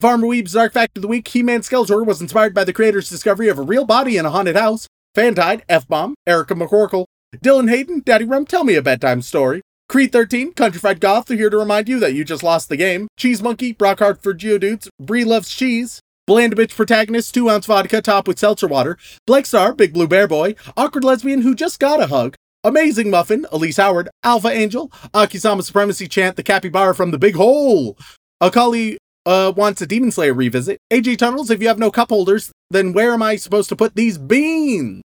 Farmer 0.00 0.26
Weeb's 0.26 0.54
Dark 0.54 0.72
Fact 0.72 0.98
of 0.98 1.02
the 1.02 1.08
Week. 1.08 1.28
He-Man 1.28 1.60
Skeletor 1.60 2.04
was 2.04 2.20
inspired 2.20 2.52
by 2.52 2.64
the 2.64 2.72
creator's 2.72 3.08
discovery 3.08 3.48
of 3.48 3.58
a 3.58 3.62
real 3.62 3.84
body 3.84 4.16
in 4.16 4.26
a 4.26 4.30
haunted 4.30 4.56
house. 4.56 4.88
Fantide. 5.16 5.62
F-Bomb. 5.68 6.14
Erica 6.26 6.54
McCorkle. 6.54 7.04
Dylan 7.36 7.70
Hayden, 7.70 8.02
Daddy 8.04 8.24
Rum, 8.26 8.44
tell 8.44 8.62
me 8.62 8.74
a 8.74 8.82
bedtime 8.82 9.22
story. 9.22 9.62
Creed 9.88 10.12
13, 10.12 10.52
Countrified 10.52 11.00
Goth, 11.00 11.30
are 11.30 11.34
here 11.34 11.50
to 11.50 11.56
remind 11.56 11.88
you 11.88 11.98
that 11.98 12.14
you 12.14 12.24
just 12.24 12.42
lost 12.42 12.68
the 12.68 12.76
game. 12.76 13.08
Cheese 13.16 13.42
Monkey, 13.42 13.74
Brockhart 13.74 14.22
for 14.22 14.34
Geodudes, 14.34 14.88
Bree 15.00 15.24
loves 15.24 15.48
cheese. 15.48 16.00
Bland 16.26 16.54
Bitch 16.54 16.76
protagonist, 16.76 17.34
2 17.34 17.50
ounce 17.50 17.66
vodka, 17.66 18.00
top 18.00 18.28
with 18.28 18.38
seltzer 18.38 18.68
water. 18.68 18.96
Blake 19.26 19.46
Star, 19.46 19.74
Big 19.74 19.92
Blue 19.92 20.06
Bear 20.06 20.28
Boy. 20.28 20.54
Awkward 20.76 21.04
lesbian 21.04 21.42
who 21.42 21.54
just 21.54 21.80
got 21.80 22.00
a 22.00 22.06
hug. 22.06 22.36
Amazing 22.62 23.10
Muffin, 23.10 23.44
Elise 23.50 23.78
Howard. 23.78 24.08
Alpha 24.22 24.48
Angel, 24.48 24.88
Akisama 25.12 25.62
Supremacy 25.62 26.06
Chant, 26.06 26.36
the 26.36 26.42
capybara 26.44 26.94
from 26.94 27.10
the 27.10 27.18
Big 27.18 27.34
Hole. 27.34 27.98
Akali 28.40 28.98
uh, 29.26 29.52
wants 29.56 29.82
a 29.82 29.86
Demon 29.86 30.12
Slayer 30.12 30.32
revisit. 30.32 30.78
AJ 30.92 31.18
Tunnels, 31.18 31.50
if 31.50 31.60
you 31.60 31.68
have 31.68 31.78
no 31.78 31.90
cup 31.90 32.10
holders, 32.10 32.52
then 32.70 32.92
where 32.92 33.12
am 33.12 33.22
I 33.22 33.36
supposed 33.36 33.68
to 33.70 33.76
put 33.76 33.96
these 33.96 34.16
beans? 34.16 35.02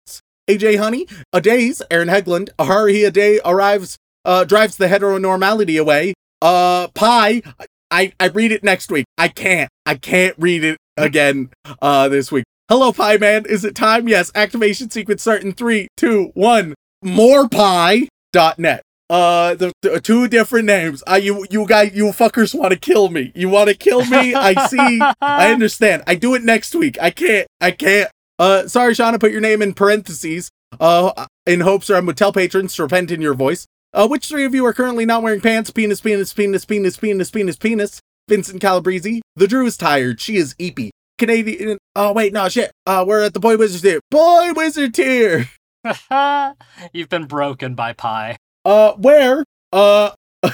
AJ 0.48 0.78
Honey, 0.78 1.06
a 1.32 1.40
days, 1.40 1.82
Aaron 1.90 2.08
Hegland, 2.08 2.50
Ahari 2.58 3.06
a 3.06 3.10
day 3.10 3.40
arrives, 3.44 3.96
uh, 4.24 4.44
drives 4.44 4.76
the 4.76 4.86
heteronormality 4.86 5.80
away. 5.80 6.14
Uh, 6.40 6.88
Pie, 6.88 7.42
I, 7.90 8.12
I 8.20 8.28
read 8.28 8.52
it 8.52 8.62
next 8.62 8.90
week. 8.90 9.06
I 9.18 9.28
can't, 9.28 9.68
I 9.84 9.96
can't 9.96 10.36
read 10.38 10.62
it 10.62 10.78
again, 10.96 11.50
uh, 11.82 12.08
this 12.08 12.30
week. 12.30 12.44
Hello, 12.68 12.92
Pie 12.92 13.16
Man. 13.18 13.44
Is 13.46 13.64
it 13.64 13.74
time? 13.74 14.08
Yes. 14.08 14.30
Activation 14.34 14.90
sequence 14.90 15.22
start 15.22 15.42
in 15.42 15.52
three, 15.52 15.88
two, 15.96 16.30
one. 16.34 16.74
Morepie.net. 17.04 18.82
Uh, 19.08 19.54
the, 19.54 19.72
the 19.82 20.00
two 20.00 20.26
different 20.26 20.66
names. 20.66 21.02
Uh, 21.08 21.14
you, 21.14 21.46
you 21.48 21.64
guys, 21.64 21.92
you 21.94 22.06
fuckers 22.06 22.58
want 22.58 22.72
to 22.72 22.78
kill 22.78 23.08
me. 23.08 23.30
You 23.36 23.48
want 23.48 23.68
to 23.68 23.74
kill 23.76 24.04
me? 24.04 24.34
I 24.34 24.66
see. 24.66 25.00
I 25.20 25.50
understand. 25.52 26.02
I 26.08 26.16
do 26.16 26.34
it 26.34 26.42
next 26.42 26.74
week. 26.74 26.98
I 27.00 27.10
can't. 27.10 27.46
I 27.60 27.70
can't. 27.70 28.10
Uh, 28.38 28.68
sorry, 28.68 28.94
Shauna, 28.94 29.18
put 29.18 29.32
your 29.32 29.40
name 29.40 29.62
in 29.62 29.74
parentheses. 29.74 30.50
Uh, 30.78 31.26
in 31.46 31.60
hopes 31.60 31.88
Rem 31.88 32.06
would 32.06 32.16
tell 32.16 32.32
patrons 32.32 32.74
to 32.74 32.82
repent 32.82 33.10
in 33.10 33.20
your 33.20 33.34
voice. 33.34 33.66
Uh, 33.92 34.06
which 34.06 34.28
three 34.28 34.44
of 34.44 34.54
you 34.54 34.64
are 34.66 34.74
currently 34.74 35.06
not 35.06 35.22
wearing 35.22 35.40
pants? 35.40 35.70
Penis, 35.70 36.00
penis, 36.00 36.34
penis, 36.34 36.64
penis, 36.64 36.96
penis, 36.96 37.30
penis, 37.30 37.56
penis. 37.56 38.00
Vincent 38.28 38.60
Calabrese. 38.60 39.22
The 39.36 39.46
Drew 39.46 39.66
is 39.66 39.76
tired. 39.76 40.20
She 40.20 40.36
is 40.36 40.54
eepy. 40.54 40.90
Canadian. 41.18 41.78
Oh 41.94 42.12
wait, 42.12 42.32
no 42.32 42.48
shit. 42.48 42.72
Uh, 42.84 43.04
we're 43.06 43.22
at 43.22 43.34
the 43.34 43.40
boy 43.40 43.56
wizard 43.56 43.82
tier. 43.82 44.00
Boy 44.10 44.52
wizard 44.54 44.94
tier. 44.94 45.48
You've 46.92 47.08
been 47.08 47.26
broken 47.26 47.74
by 47.74 47.92
pie. 47.92 48.36
Uh, 48.64 48.94
where? 48.94 49.44
Uh, 49.72 50.10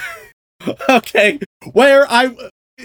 okay, 0.89 1.39
where 1.72 2.07
I, 2.11 2.37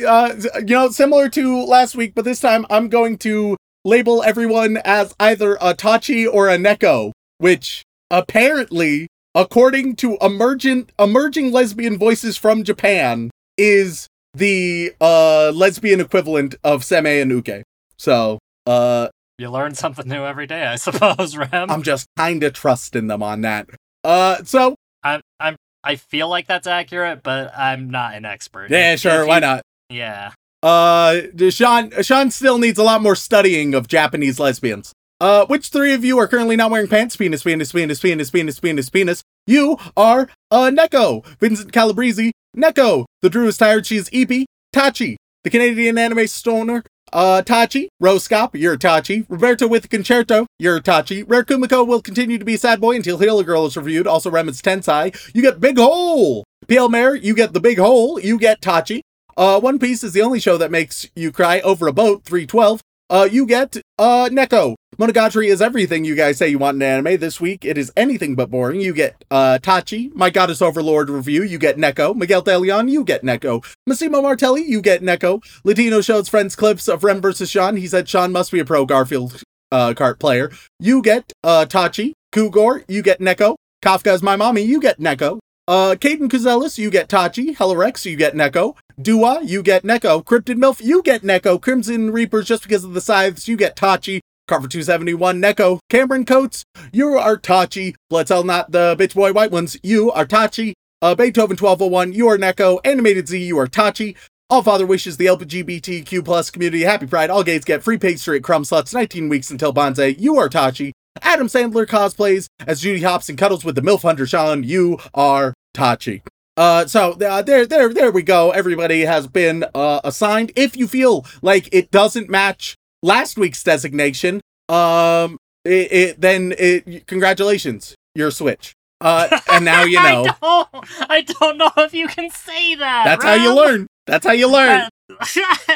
uh, 0.07 0.33
you 0.59 0.65
know, 0.67 0.89
similar 0.89 1.29
to 1.29 1.65
last 1.65 1.95
week, 1.95 2.13
but 2.15 2.25
this 2.25 2.39
time 2.39 2.65
I'm 2.69 2.87
going 2.87 3.17
to 3.19 3.57
label 3.87 4.21
everyone 4.21 4.77
as 4.83 5.15
either 5.19 5.55
a 5.55 5.73
Tachi 5.73 6.27
or 6.31 6.49
a 6.49 6.57
Neko, 6.57 7.11
which 7.37 7.83
apparently, 8.11 9.07
according 9.33 9.95
to 9.95 10.17
emergent 10.21 10.91
emerging 10.99 11.51
lesbian 11.53 11.97
voices 11.97 12.35
from 12.37 12.63
Japan, 12.63 13.31
is 13.57 14.07
the 14.33 14.91
uh 15.01 15.51
lesbian 15.55 15.99
equivalent 16.01 16.55
of 16.63 16.81
Seme 16.83 17.21
and 17.21 17.31
Uke. 17.31 17.63
So, 17.97 18.37
uh, 18.67 19.07
You 19.39 19.49
learn 19.49 19.73
something 19.73 20.07
new 20.07 20.23
every 20.25 20.45
day, 20.45 20.65
I 20.67 20.75
suppose, 20.87 21.37
Rem. 21.37 21.71
I'm 21.71 21.81
just 21.81 22.05
kind 22.17 22.43
of 22.43 22.53
trusting 22.53 23.07
them 23.07 23.23
on 23.23 23.41
that. 23.41 23.67
Uh, 24.03 24.43
so 24.43 24.75
I'm, 25.03 25.21
I'm, 25.39 25.55
I 25.83 25.95
feel 25.95 26.27
like 26.29 26.45
that's 26.47 26.67
accurate, 26.67 27.23
but 27.23 27.57
I'm 27.57 27.89
not 27.89 28.13
an 28.15 28.25
expert. 28.25 28.69
yeah, 28.69 28.95
sure, 28.97 29.21
if 29.21 29.27
why 29.27 29.39
not? 29.39 29.61
Yeah. 29.89 30.33
Uh, 30.67 31.21
Shaun, 31.49 31.91
Shaun 32.03 32.29
still 32.29 32.57
needs 32.57 32.77
a 32.77 32.83
lot 32.83 33.01
more 33.01 33.15
studying 33.15 33.73
of 33.73 33.87
Japanese 33.87 34.37
lesbians. 34.37 34.91
Uh, 35.21 35.45
which 35.45 35.69
three 35.69 35.93
of 35.93 36.03
you 36.03 36.19
are 36.19 36.27
currently 36.27 36.57
not 36.57 36.69
wearing 36.71 36.89
pants? 36.89 37.15
Penis, 37.15 37.43
penis, 37.43 37.71
penis, 37.71 38.01
penis, 38.01 38.29
penis, 38.29 38.59
penis, 38.59 38.89
penis. 38.89 39.23
You 39.45 39.77
are, 39.95 40.27
uh, 40.51 40.69
Neko. 40.69 41.25
Vincent 41.39 41.71
Calabrese. 41.71 42.33
Neko. 42.57 43.05
The 43.21 43.29
Drew 43.29 43.47
is 43.47 43.57
tired. 43.57 43.85
She's 43.85 44.09
Eepy. 44.09 44.43
Tachi. 44.75 45.15
The 45.45 45.49
Canadian 45.49 45.97
anime 45.97 46.27
stoner. 46.27 46.83
Uh, 47.13 47.43
Tachi. 47.45 47.87
Roscop. 48.03 48.49
You're 48.53 48.77
Tachi. 48.77 49.25
Roberto 49.29 49.69
with 49.69 49.83
the 49.83 49.87
Concerto. 49.87 50.47
You're 50.59 50.81
Tachi. 50.81 51.23
Rare 51.25 51.45
Kumiko 51.45 51.87
will 51.87 52.01
continue 52.01 52.37
to 52.37 52.45
be 52.45 52.55
a 52.55 52.57
sad 52.57 52.81
boy 52.81 52.97
until 52.97 53.19
Healer 53.19 53.45
Girl 53.45 53.65
is 53.67 53.77
reviewed. 53.77 54.05
Also, 54.05 54.29
Remit's 54.29 54.61
Tensai. 54.61 55.15
You 55.33 55.41
get 55.41 55.61
Big 55.61 55.77
Hole. 55.77 56.43
PL 56.67 56.89
Mare. 56.89 57.15
You 57.15 57.33
get 57.33 57.53
the 57.53 57.61
Big 57.61 57.77
Hole. 57.77 58.19
You 58.19 58.37
get 58.37 58.59
Tachi. 58.59 58.99
Uh, 59.37 59.59
One 59.59 59.77
Piece 59.77 60.03
is 60.03 60.13
the 60.13 60.21
only 60.23 60.39
show 60.39 60.57
that 60.57 60.71
makes 60.71 61.07
you 61.15 61.31
cry 61.31 61.59
over 61.59 61.85
a 61.87 61.93
boat, 61.93 62.23
312. 62.23 62.81
Uh, 63.07 63.29
you 63.31 63.45
get, 63.45 63.77
uh, 63.99 64.27
Neko. 64.31 64.73
Monogatari 64.97 65.47
is 65.47 65.61
everything 65.61 66.03
you 66.03 66.15
guys 66.15 66.39
say 66.39 66.47
you 66.47 66.57
want 66.57 66.75
in 66.77 66.81
anime. 66.81 67.19
This 67.19 67.39
week, 67.39 67.63
it 67.63 67.77
is 67.77 67.91
anything 67.95 68.33
but 68.33 68.49
boring. 68.49 68.81
You 68.81 68.93
get, 68.95 69.23
uh, 69.29 69.59
Tachi, 69.61 70.11
My 70.15 70.31
Goddess 70.31 70.59
Overlord 70.59 71.11
review. 71.11 71.43
You 71.43 71.59
get 71.59 71.77
Neko. 71.77 72.15
Miguel 72.15 72.41
De 72.41 72.57
Leon, 72.57 72.87
you 72.87 73.03
get 73.03 73.21
Neko. 73.21 73.63
Massimo 73.85 74.23
Martelli, 74.23 74.63
you 74.63 74.81
get 74.81 75.03
Neko. 75.03 75.43
Latino 75.63 76.01
shows 76.01 76.27
friends 76.27 76.55
clips 76.55 76.87
of 76.87 77.03
Rem 77.03 77.21
versus 77.21 77.51
Shaun. 77.51 77.77
He 77.77 77.87
said 77.87 78.09
Shaun 78.09 78.31
must 78.31 78.51
be 78.51 78.59
a 78.59 78.65
pro 78.65 78.87
Garfield, 78.87 79.43
uh, 79.71 79.93
kart 79.93 80.17
player. 80.19 80.51
You 80.79 81.03
get, 81.03 81.31
uh, 81.43 81.67
Tachi. 81.69 82.13
Kugor, 82.33 82.83
you 82.87 83.03
get 83.03 83.19
Neko. 83.19 83.55
Kafka's 83.83 84.23
My 84.23 84.35
Mommy, 84.35 84.63
you 84.63 84.81
get 84.81 84.99
Neko. 84.99 85.37
Uh, 85.67 85.95
Caden 85.95 86.77
you 86.77 86.89
get 86.89 87.09
Tachi. 87.09 87.57
Hellarex, 87.57 88.05
you 88.05 88.15
get 88.15 88.33
Neko. 88.33 88.77
Dua, 89.01 89.41
you 89.43 89.61
get 89.61 89.83
Neko. 89.83 90.23
Cryptid 90.23 90.55
MILF, 90.55 90.81
you 90.81 91.03
get 91.03 91.23
Neko. 91.23 91.61
Crimson 91.61 92.11
Reapers, 92.11 92.47
just 92.47 92.63
because 92.63 92.85
of 92.85 92.93
the 92.93 93.01
scythes, 93.01 93.49
you 93.49 93.57
get 93.57 93.75
Tachi. 93.75 94.21
Carver 94.47 94.69
271, 94.69 95.41
Neko. 95.41 95.79
Cameron 95.89 96.23
Coates, 96.23 96.63
you 96.93 97.17
are 97.17 97.35
Tachi. 97.35 97.95
Bloodcell, 98.09 98.45
not 98.45 98.71
the 98.71 98.95
bitch 98.97 99.13
boy 99.13 99.33
white 99.33 99.51
ones, 99.51 99.77
you 99.83 100.09
are 100.13 100.25
Tachi. 100.25 100.71
Uh, 101.01 101.15
Beethoven 101.15 101.57
1201, 101.57 102.13
you 102.13 102.27
are 102.29 102.37
Neko. 102.37 102.79
Animated 102.85 103.27
Z, 103.27 103.37
you 103.43 103.59
are 103.59 103.67
Tachi. 103.67 104.15
All 104.49 104.63
Father 104.63 104.85
wishes 104.85 105.17
the 105.17 105.25
LGBTQ 105.25 106.23
plus 106.23 106.49
community 106.49 106.83
happy 106.83 107.07
pride. 107.07 107.29
All 107.29 107.43
gays 107.43 107.65
get 107.65 107.83
free 107.83 107.97
pastry 107.97 108.37
at 108.37 108.43
Crumb 108.43 108.63
Sluts, 108.63 108.93
19 108.93 109.27
weeks 109.27 109.51
until 109.51 109.73
Bonze. 109.73 110.17
You 110.17 110.37
are 110.37 110.47
Tachi. 110.47 110.93
Adam 111.21 111.47
Sandler 111.47 111.85
cosplays 111.85 112.47
as 112.65 112.79
Judy 112.79 113.01
Hopps 113.01 113.27
and 113.27 113.37
cuddles 113.37 113.65
with 113.65 113.75
the 113.75 113.81
MILF 113.81 114.03
Hunter 114.03 114.25
Shaun. 114.25 114.63
You 114.63 114.99
are 115.13 115.53
Tachi. 115.77 116.21
Uh, 116.57 116.87
so 116.87 117.11
uh, 117.11 117.41
there, 117.43 117.65
there, 117.67 117.93
there 117.93 118.11
we 118.11 118.23
go. 118.23 118.49
Everybody 118.51 119.01
has 119.01 119.27
been 119.27 119.63
uh, 119.75 120.01
assigned. 120.03 120.51
If 120.55 120.75
you 120.75 120.87
feel 120.87 121.23
like 121.43 121.69
it 121.71 121.91
doesn't 121.91 122.29
match 122.29 122.75
last 123.03 123.37
week's 123.37 123.61
designation, 123.63 124.41
um, 124.67 125.37
it, 125.63 125.91
it 125.91 126.21
then 126.21 126.55
it, 126.57 127.05
congratulations, 127.05 127.93
you're 128.15 128.29
a 128.29 128.31
switch. 128.31 128.73
Uh, 128.99 129.39
and 129.51 129.63
now 129.65 129.83
you 129.83 129.97
know. 130.01 130.25
I 130.41 130.65
don't, 130.73 130.85
I 131.11 131.21
don't 131.21 131.57
know 131.59 131.71
if 131.77 131.93
you 131.93 132.07
can 132.07 132.31
say 132.31 132.73
that. 132.75 133.03
That's 133.05 133.23
how 133.23 133.35
you 133.35 133.55
learn. 133.55 133.85
That's 134.07 134.25
how 134.25 134.31
you 134.31 134.51
learn. 134.51 134.89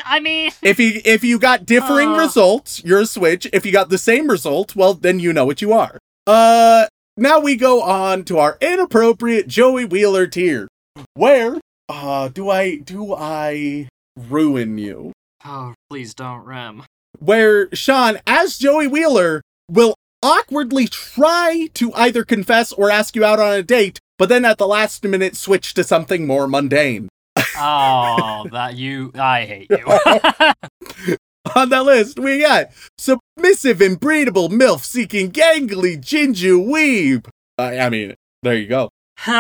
I 0.05 0.19
mean, 0.19 0.51
If 0.63 0.79
you 0.79 0.99
if 1.05 1.23
you 1.23 1.37
got 1.37 1.65
differing 1.65 2.09
Uh. 2.09 2.17
results, 2.17 2.83
you're 2.83 3.01
a 3.01 3.05
switch. 3.05 3.47
If 3.53 3.65
you 3.67 3.71
got 3.71 3.89
the 3.89 3.99
same 3.99 4.27
result, 4.29 4.75
well, 4.75 4.95
then 4.95 5.19
you 5.19 5.31
know 5.31 5.45
what 5.45 5.61
you 5.61 5.73
are. 5.73 5.99
Uh, 6.25 6.87
now 7.17 7.39
we 7.39 7.55
go 7.55 7.81
on 7.81 8.23
to 8.25 8.37
our 8.37 8.57
inappropriate 8.61 9.47
Joey 9.47 9.85
Wheeler 9.85 10.27
tier. 10.27 10.67
Where 11.13 11.59
uh 11.89 12.29
do 12.29 12.49
I 12.49 12.77
do 12.77 13.13
I 13.13 13.87
ruin 14.17 14.77
you? 14.77 15.13
oh, 15.45 15.73
please 15.89 16.13
don't, 16.13 16.43
Rem. 16.45 16.83
Where 17.19 17.73
Shaun, 17.75 18.19
as 18.25 18.57
Joey 18.57 18.87
Wheeler, 18.87 19.41
will 19.69 19.95
awkwardly 20.23 20.87
try 20.87 21.69
to 21.73 21.93
either 21.93 22.23
confess 22.23 22.71
or 22.71 22.91
ask 22.91 23.15
you 23.15 23.25
out 23.25 23.39
on 23.39 23.53
a 23.53 23.63
date, 23.63 23.99
but 24.17 24.29
then 24.29 24.45
at 24.45 24.57
the 24.57 24.67
last 24.67 25.03
minute 25.03 25.35
switch 25.35 25.73
to 25.73 25.83
something 25.83 26.27
more 26.27 26.47
mundane. 26.47 27.09
Oh, 27.57 28.47
that 28.51 28.75
you, 28.75 29.11
I 29.15 29.45
hate 29.45 29.71
you. 29.71 31.17
On 31.55 31.69
that 31.69 31.85
list, 31.85 32.19
we 32.19 32.39
got 32.39 32.67
submissive, 32.97 33.79
inbreedable 33.79 34.49
MILF 34.49 34.83
seeking 34.83 35.31
gangly 35.31 35.99
ginger 35.99 36.53
weeb. 36.53 37.27
I 37.57 37.79
I 37.79 37.89
mean, 37.89 38.13
there 38.43 38.55
you 38.55 38.67
go. 38.67 38.89
okay, 39.27 39.33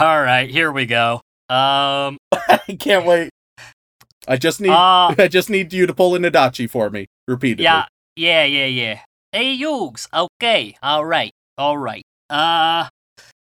all 0.00 0.22
right, 0.22 0.48
here 0.48 0.70
we 0.70 0.86
go. 0.86 1.14
Um, 1.48 2.16
I 2.32 2.76
can't 2.78 3.06
wait. 3.06 3.30
I 4.28 4.36
just 4.36 4.60
need 4.60 4.70
uh, 4.70 5.14
I 5.18 5.28
just 5.28 5.50
need 5.50 5.72
you 5.72 5.86
to 5.86 5.94
pull 5.94 6.14
an 6.14 6.22
Adachi 6.22 6.70
for 6.70 6.90
me 6.90 7.06
repeatedly. 7.26 7.64
yeah, 7.64 7.86
yeah, 8.16 8.44
yeah, 8.44 8.66
yeah. 8.66 9.00
Hey, 9.32 9.58
Yugs. 9.58 10.06
Okay, 10.14 10.76
all 10.82 11.04
right, 11.04 11.32
all 11.56 11.76
right. 11.76 12.02
Uh, 12.30 12.86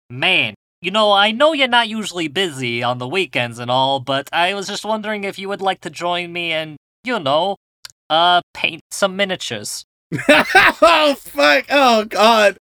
man, 0.10 0.56
you 0.82 0.92
know, 0.92 1.12
I 1.12 1.32
know 1.32 1.54
you're 1.54 1.68
not 1.68 1.90
usually 1.90 2.28
busy 2.28 2.84
on 2.84 2.98
the 2.98 3.08
weekends 3.08 3.60
and 3.60 3.70
all, 3.70 4.00
but 4.00 4.30
I 4.32 4.54
was 4.54 4.68
just 4.68 4.86
wondering 4.86 5.24
if 5.24 5.38
you 5.38 5.50
would 5.50 5.62
like 5.62 5.82
to 5.82 5.90
join 5.90 6.32
me 6.32 6.52
and, 6.52 6.78
you 7.04 7.20
know, 7.20 7.58
uh, 8.10 8.42
paint 8.54 8.82
some 8.92 9.16
miniatures. 9.16 9.84
oh 10.30 11.16
fuck! 11.20 11.66
Oh 11.70 12.06
god! 12.06 12.58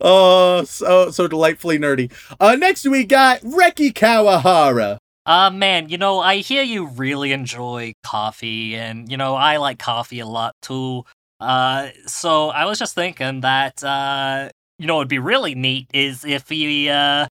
Oh, 0.00 0.64
so 0.64 1.10
so 1.10 1.26
delightfully 1.26 1.78
nerdy. 1.78 2.12
Uh, 2.38 2.56
next 2.56 2.86
we 2.86 3.04
got 3.04 3.40
Reki 3.40 3.94
Kawahara. 3.94 4.98
Uh, 5.26 5.50
man, 5.50 5.88
you 5.88 5.96
know, 5.96 6.18
I 6.18 6.38
hear 6.38 6.62
you 6.62 6.86
really 6.86 7.32
enjoy 7.32 7.92
coffee, 8.04 8.74
and, 8.74 9.10
you 9.10 9.16
know, 9.16 9.34
I 9.34 9.58
like 9.58 9.78
coffee 9.78 10.20
a 10.20 10.26
lot 10.26 10.54
too. 10.60 11.04
Uh, 11.38 11.88
so 12.06 12.48
I 12.48 12.64
was 12.64 12.78
just 12.78 12.94
thinking 12.94 13.42
that, 13.42 13.82
uh, 13.84 14.48
you 14.78 14.86
know, 14.86 14.96
it'd 14.96 15.08
be 15.08 15.18
really 15.18 15.54
neat 15.54 15.88
is 15.94 16.24
if 16.24 16.50
you, 16.50 16.90
uh, 16.90 17.26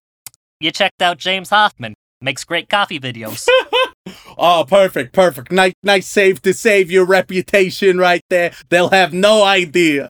you 0.60 0.70
checked 0.70 1.02
out 1.02 1.18
James 1.18 1.50
Hoffmann. 1.50 1.94
Makes 2.20 2.44
great 2.44 2.68
coffee 2.68 3.00
videos. 3.00 3.46
Oh, 4.42 4.64
perfect, 4.66 5.12
perfect. 5.12 5.52
Nice, 5.52 5.74
nice 5.82 6.06
save 6.06 6.40
to 6.42 6.54
save 6.54 6.90
your 6.90 7.04
reputation 7.04 7.98
right 7.98 8.22
there. 8.30 8.52
They'll 8.70 8.88
have 8.88 9.12
no 9.12 9.42
idea. 9.44 10.08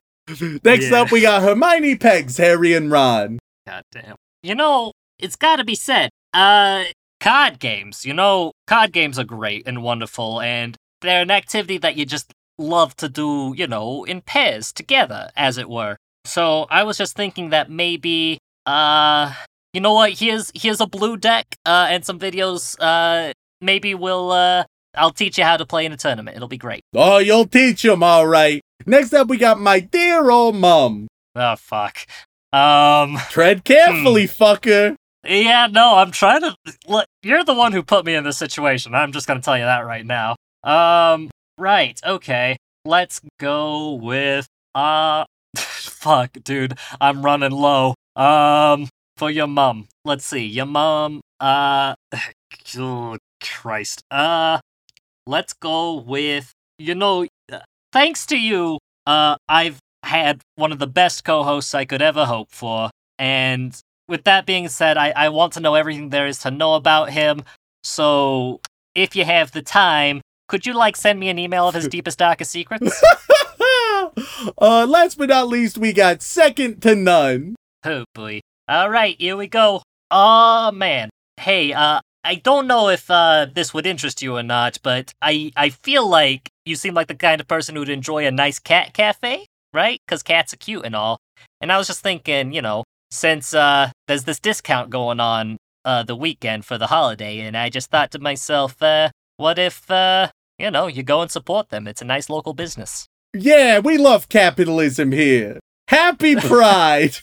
Next 0.63 0.89
Yeah. 0.89 1.01
up, 1.01 1.11
we 1.11 1.21
got 1.21 1.41
Hermione 1.41 1.97
Pegs, 1.97 2.37
Harry 2.37 2.73
and 2.73 2.89
Ron. 2.89 3.39
God 3.67 3.83
damn. 3.91 4.15
You 4.41 4.55
know, 4.55 4.93
it's 5.19 5.35
gotta 5.35 5.65
be 5.65 5.75
said, 5.75 6.09
uh, 6.33 6.85
card 7.19 7.59
games, 7.59 8.05
you 8.05 8.13
know, 8.13 8.53
card 8.67 8.93
games 8.93 9.19
are 9.19 9.25
great 9.25 9.67
and 9.67 9.83
wonderful, 9.83 10.39
and 10.39 10.77
they're 11.01 11.21
an 11.23 11.31
activity 11.31 11.77
that 11.79 11.97
you 11.97 12.05
just 12.05 12.31
love 12.57 12.95
to 12.97 13.09
do, 13.09 13.53
you 13.57 13.67
know, 13.67 14.05
in 14.05 14.21
pairs, 14.21 14.71
together, 14.71 15.29
as 15.35 15.57
it 15.57 15.69
were. 15.69 15.97
So 16.25 16.67
I 16.69 16.83
was 16.83 16.97
just 16.97 17.15
thinking 17.17 17.49
that 17.49 17.69
maybe, 17.69 18.37
uh, 18.65 19.33
you 19.73 19.81
know 19.81 19.93
what, 19.93 20.13
here's, 20.13 20.51
here's 20.55 20.81
a 20.81 20.87
blue 20.87 21.17
deck, 21.17 21.55
uh, 21.65 21.87
and 21.89 22.05
some 22.05 22.19
videos, 22.19 22.75
uh, 22.79 23.33
maybe 23.61 23.93
we'll, 23.95 24.31
uh, 24.31 24.63
I'll 24.95 25.11
teach 25.11 25.37
you 25.37 25.43
how 25.43 25.57
to 25.57 25.65
play 25.65 25.85
in 25.85 25.91
a 25.93 25.97
tournament. 25.97 26.35
It'll 26.35 26.47
be 26.49 26.57
great. 26.57 26.81
Oh, 26.93 27.19
you'll 27.19 27.45
teach 27.47 27.85
'em, 27.85 28.03
all 28.03 28.27
right. 28.27 28.61
Next 28.85 29.13
up, 29.13 29.27
we 29.27 29.37
got 29.37 29.59
my 29.59 29.79
dear 29.79 30.29
old 30.29 30.55
mum. 30.55 31.07
Oh, 31.35 31.55
fuck. 31.55 31.97
Um, 32.51 33.17
Tread 33.29 33.63
carefully, 33.63 34.27
fucker. 34.27 34.95
Yeah, 35.25 35.67
no, 35.71 35.95
I'm 35.97 36.11
trying 36.11 36.41
to. 36.41 36.55
Look, 36.87 37.05
you're 37.23 37.43
the 37.45 37.53
one 37.53 37.71
who 37.71 37.83
put 37.83 38.05
me 38.05 38.15
in 38.15 38.23
this 38.23 38.37
situation. 38.37 38.95
I'm 38.95 39.11
just 39.11 39.27
gonna 39.27 39.39
tell 39.39 39.57
you 39.57 39.63
that 39.65 39.85
right 39.85 40.05
now. 40.05 40.35
Um, 40.63 41.29
right, 41.57 41.97
okay. 42.03 42.57
Let's 42.83 43.21
go 43.39 43.93
with 43.93 44.47
uh, 44.73 45.25
fuck, 45.55 46.31
dude. 46.43 46.77
I'm 46.99 47.23
running 47.23 47.51
low. 47.51 47.93
Um, 48.15 48.89
for 49.21 49.29
your 49.29 49.45
mom. 49.45 49.87
Let's 50.03 50.25
see, 50.25 50.47
your 50.47 50.65
mom. 50.65 51.21
Uh, 51.39 51.93
oh 52.79 53.17
Christ. 53.39 54.01
Uh, 54.09 54.57
let's 55.27 55.53
go 55.53 55.93
with 55.93 56.51
you 56.79 56.95
know. 56.95 57.27
Uh, 57.51 57.59
thanks 57.93 58.25
to 58.25 58.35
you, 58.35 58.79
uh, 59.05 59.35
I've 59.47 59.77
had 60.01 60.41
one 60.55 60.71
of 60.71 60.79
the 60.79 60.87
best 60.87 61.23
co-hosts 61.23 61.75
I 61.75 61.85
could 61.85 62.01
ever 62.01 62.25
hope 62.25 62.49
for, 62.49 62.89
and 63.19 63.79
with 64.07 64.23
that 64.23 64.47
being 64.47 64.67
said, 64.69 64.97
I 64.97 65.13
I 65.15 65.29
want 65.29 65.53
to 65.53 65.59
know 65.59 65.75
everything 65.75 66.09
there 66.09 66.25
is 66.25 66.39
to 66.39 66.49
know 66.49 66.73
about 66.73 67.11
him. 67.11 67.43
So 67.83 68.59
if 68.95 69.15
you 69.15 69.23
have 69.23 69.51
the 69.51 69.61
time, 69.61 70.21
could 70.47 70.65
you 70.65 70.73
like 70.73 70.95
send 70.95 71.19
me 71.19 71.29
an 71.29 71.37
email 71.37 71.67
of 71.67 71.75
his 71.75 71.87
deepest 71.95 72.17
darkest 72.17 72.49
secrets? 72.49 73.03
uh, 74.57 74.87
last 74.89 75.19
but 75.19 75.29
not 75.29 75.47
least, 75.47 75.77
we 75.77 75.93
got 75.93 76.23
second 76.23 76.81
to 76.81 76.95
none. 76.95 77.55
Oh 77.85 78.05
boy. 78.15 78.41
All 78.67 78.89
right, 78.89 79.15
here 79.19 79.35
we 79.35 79.47
go. 79.47 79.81
Oh 80.09 80.71
man. 80.71 81.09
Hey, 81.37 81.73
uh, 81.73 81.99
I 82.23 82.35
don't 82.35 82.67
know 82.67 82.89
if 82.89 83.09
uh 83.09 83.47
this 83.53 83.73
would 83.73 83.85
interest 83.85 84.21
you 84.21 84.37
or 84.37 84.43
not, 84.43 84.77
but 84.83 85.11
I 85.21 85.51
I 85.57 85.69
feel 85.69 86.07
like 86.07 86.49
you 86.65 86.75
seem 86.75 86.93
like 86.93 87.07
the 87.07 87.15
kind 87.15 87.41
of 87.41 87.47
person 87.47 87.75
who'd 87.75 87.89
enjoy 87.89 88.25
a 88.25 88.31
nice 88.31 88.59
cat 88.59 88.93
cafe, 88.93 89.47
right? 89.73 89.99
Because 90.05 90.21
cats 90.23 90.53
are 90.53 90.57
cute 90.57 90.85
and 90.85 90.95
all. 90.95 91.17
And 91.59 91.71
I 91.71 91.77
was 91.77 91.87
just 91.87 92.01
thinking, 92.01 92.53
you 92.53 92.61
know, 92.61 92.83
since 93.09 93.53
uh 93.53 93.89
there's 94.07 94.25
this 94.25 94.39
discount 94.39 94.89
going 94.89 95.19
on 95.19 95.57
uh 95.83 96.03
the 96.03 96.15
weekend 96.15 96.65
for 96.65 96.77
the 96.77 96.87
holiday, 96.87 97.39
and 97.39 97.57
I 97.57 97.69
just 97.69 97.89
thought 97.89 98.11
to 98.11 98.19
myself, 98.19 98.81
uh, 98.83 99.09
what 99.37 99.57
if 99.57 99.89
uh 99.89 100.29
you 100.59 100.69
know 100.69 100.87
you 100.87 101.01
go 101.03 101.21
and 101.21 101.31
support 101.31 101.69
them? 101.69 101.87
It's 101.87 102.01
a 102.01 102.05
nice 102.05 102.29
local 102.29 102.53
business. 102.53 103.07
Yeah, 103.33 103.79
we 103.79 103.97
love 103.97 104.29
capitalism 104.29 105.11
here. 105.11 105.59
Happy 105.87 106.35
Pride. 106.49 107.17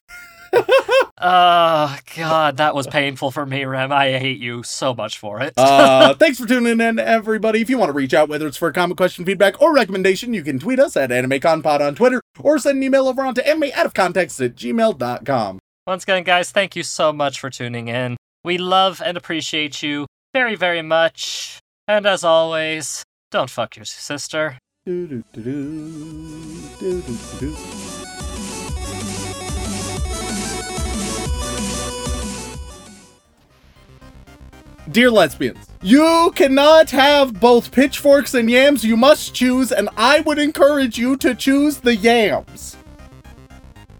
Oh 1.20 1.98
god, 2.16 2.58
that 2.58 2.74
was 2.74 2.86
painful 2.86 3.30
for 3.30 3.44
me, 3.44 3.64
Rem. 3.64 3.90
I 3.92 4.18
hate 4.18 4.38
you 4.38 4.62
so 4.62 4.94
much 4.94 5.18
for 5.18 5.40
it. 5.40 5.54
uh, 5.56 6.14
thanks 6.18 6.38
for 6.38 6.46
tuning 6.46 6.80
in, 6.80 6.98
everybody. 6.98 7.60
If 7.60 7.68
you 7.68 7.78
want 7.78 7.88
to 7.88 7.94
reach 7.94 8.14
out, 8.14 8.28
whether 8.28 8.46
it's 8.46 8.56
for 8.56 8.68
a 8.68 8.72
comment, 8.72 8.96
question, 8.96 9.24
feedback, 9.24 9.60
or 9.60 9.74
recommendation, 9.74 10.32
you 10.32 10.42
can 10.42 10.58
tweet 10.58 10.78
us 10.78 10.96
at 10.96 11.10
AnimeConPod 11.10 11.80
on 11.80 11.94
Twitter 11.94 12.22
or 12.38 12.58
send 12.58 12.78
an 12.78 12.82
email 12.84 13.08
over 13.08 13.22
onto 13.24 13.42
animeoutofcontext 13.42 14.44
at 14.44 14.54
gmail.com. 14.54 15.58
Once 15.86 16.02
again, 16.02 16.22
guys, 16.22 16.50
thank 16.50 16.76
you 16.76 16.82
so 16.82 17.12
much 17.12 17.40
for 17.40 17.50
tuning 17.50 17.88
in. 17.88 18.16
We 18.44 18.58
love 18.58 19.02
and 19.04 19.16
appreciate 19.16 19.82
you 19.82 20.06
very, 20.32 20.54
very 20.54 20.82
much. 20.82 21.58
And 21.88 22.06
as 22.06 22.22
always, 22.22 23.02
don't 23.30 23.50
fuck 23.50 23.76
your 23.76 23.84
sister. 23.86 24.58
Dear 34.90 35.10
lesbians, 35.10 35.66
you 35.82 36.32
cannot 36.34 36.90
have 36.90 37.38
both 37.38 37.72
pitchforks 37.72 38.32
and 38.32 38.50
yams. 38.50 38.84
You 38.84 38.96
must 38.96 39.34
choose, 39.34 39.70
and 39.70 39.90
I 39.98 40.20
would 40.20 40.38
encourage 40.38 40.96
you 40.96 41.16
to 41.18 41.34
choose 41.34 41.78
the 41.78 41.94
yams. 41.94 42.74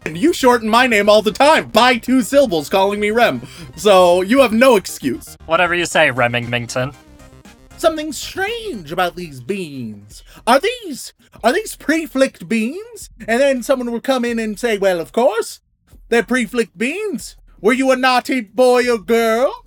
And 0.07 0.17
you 0.17 0.33
shorten 0.33 0.69
my 0.69 0.87
name 0.87 1.11
all 1.11 1.21
the 1.21 1.33
time 1.33 1.69
by 1.69 1.99
two 1.99 2.23
syllables, 2.23 2.71
calling 2.71 3.01
me 3.01 3.11
Rem. 3.11 3.47
So 3.77 4.23
you 4.23 4.41
have 4.41 4.55
no 4.55 4.77
excuse. 4.77 5.37
Whatever 5.45 5.75
you 5.75 5.85
say, 5.85 6.11
Remington. 6.11 6.93
Something 7.77 8.13
strange 8.13 8.91
about 8.91 9.15
these 9.15 9.43
beans. 9.43 10.23
Are 10.47 10.59
these 10.59 11.13
are 11.45 11.53
these 11.53 11.77
pre-flicked 11.77 12.49
beans? 12.49 13.11
And 13.27 13.43
then 13.43 13.63
someone 13.63 13.93
will 13.93 14.01
come 14.01 14.25
in 14.25 14.39
and 14.39 14.59
say, 14.59 14.79
"Well, 14.79 15.01
of 15.01 15.13
course, 15.13 15.61
they're 16.09 16.23
pre-flicked 16.23 16.79
beans. 16.79 17.37
Were 17.61 17.75
you 17.75 17.91
a 17.91 17.97
naughty 17.97 18.41
boy 18.41 18.91
or 18.91 18.99
girl?" 18.99 19.67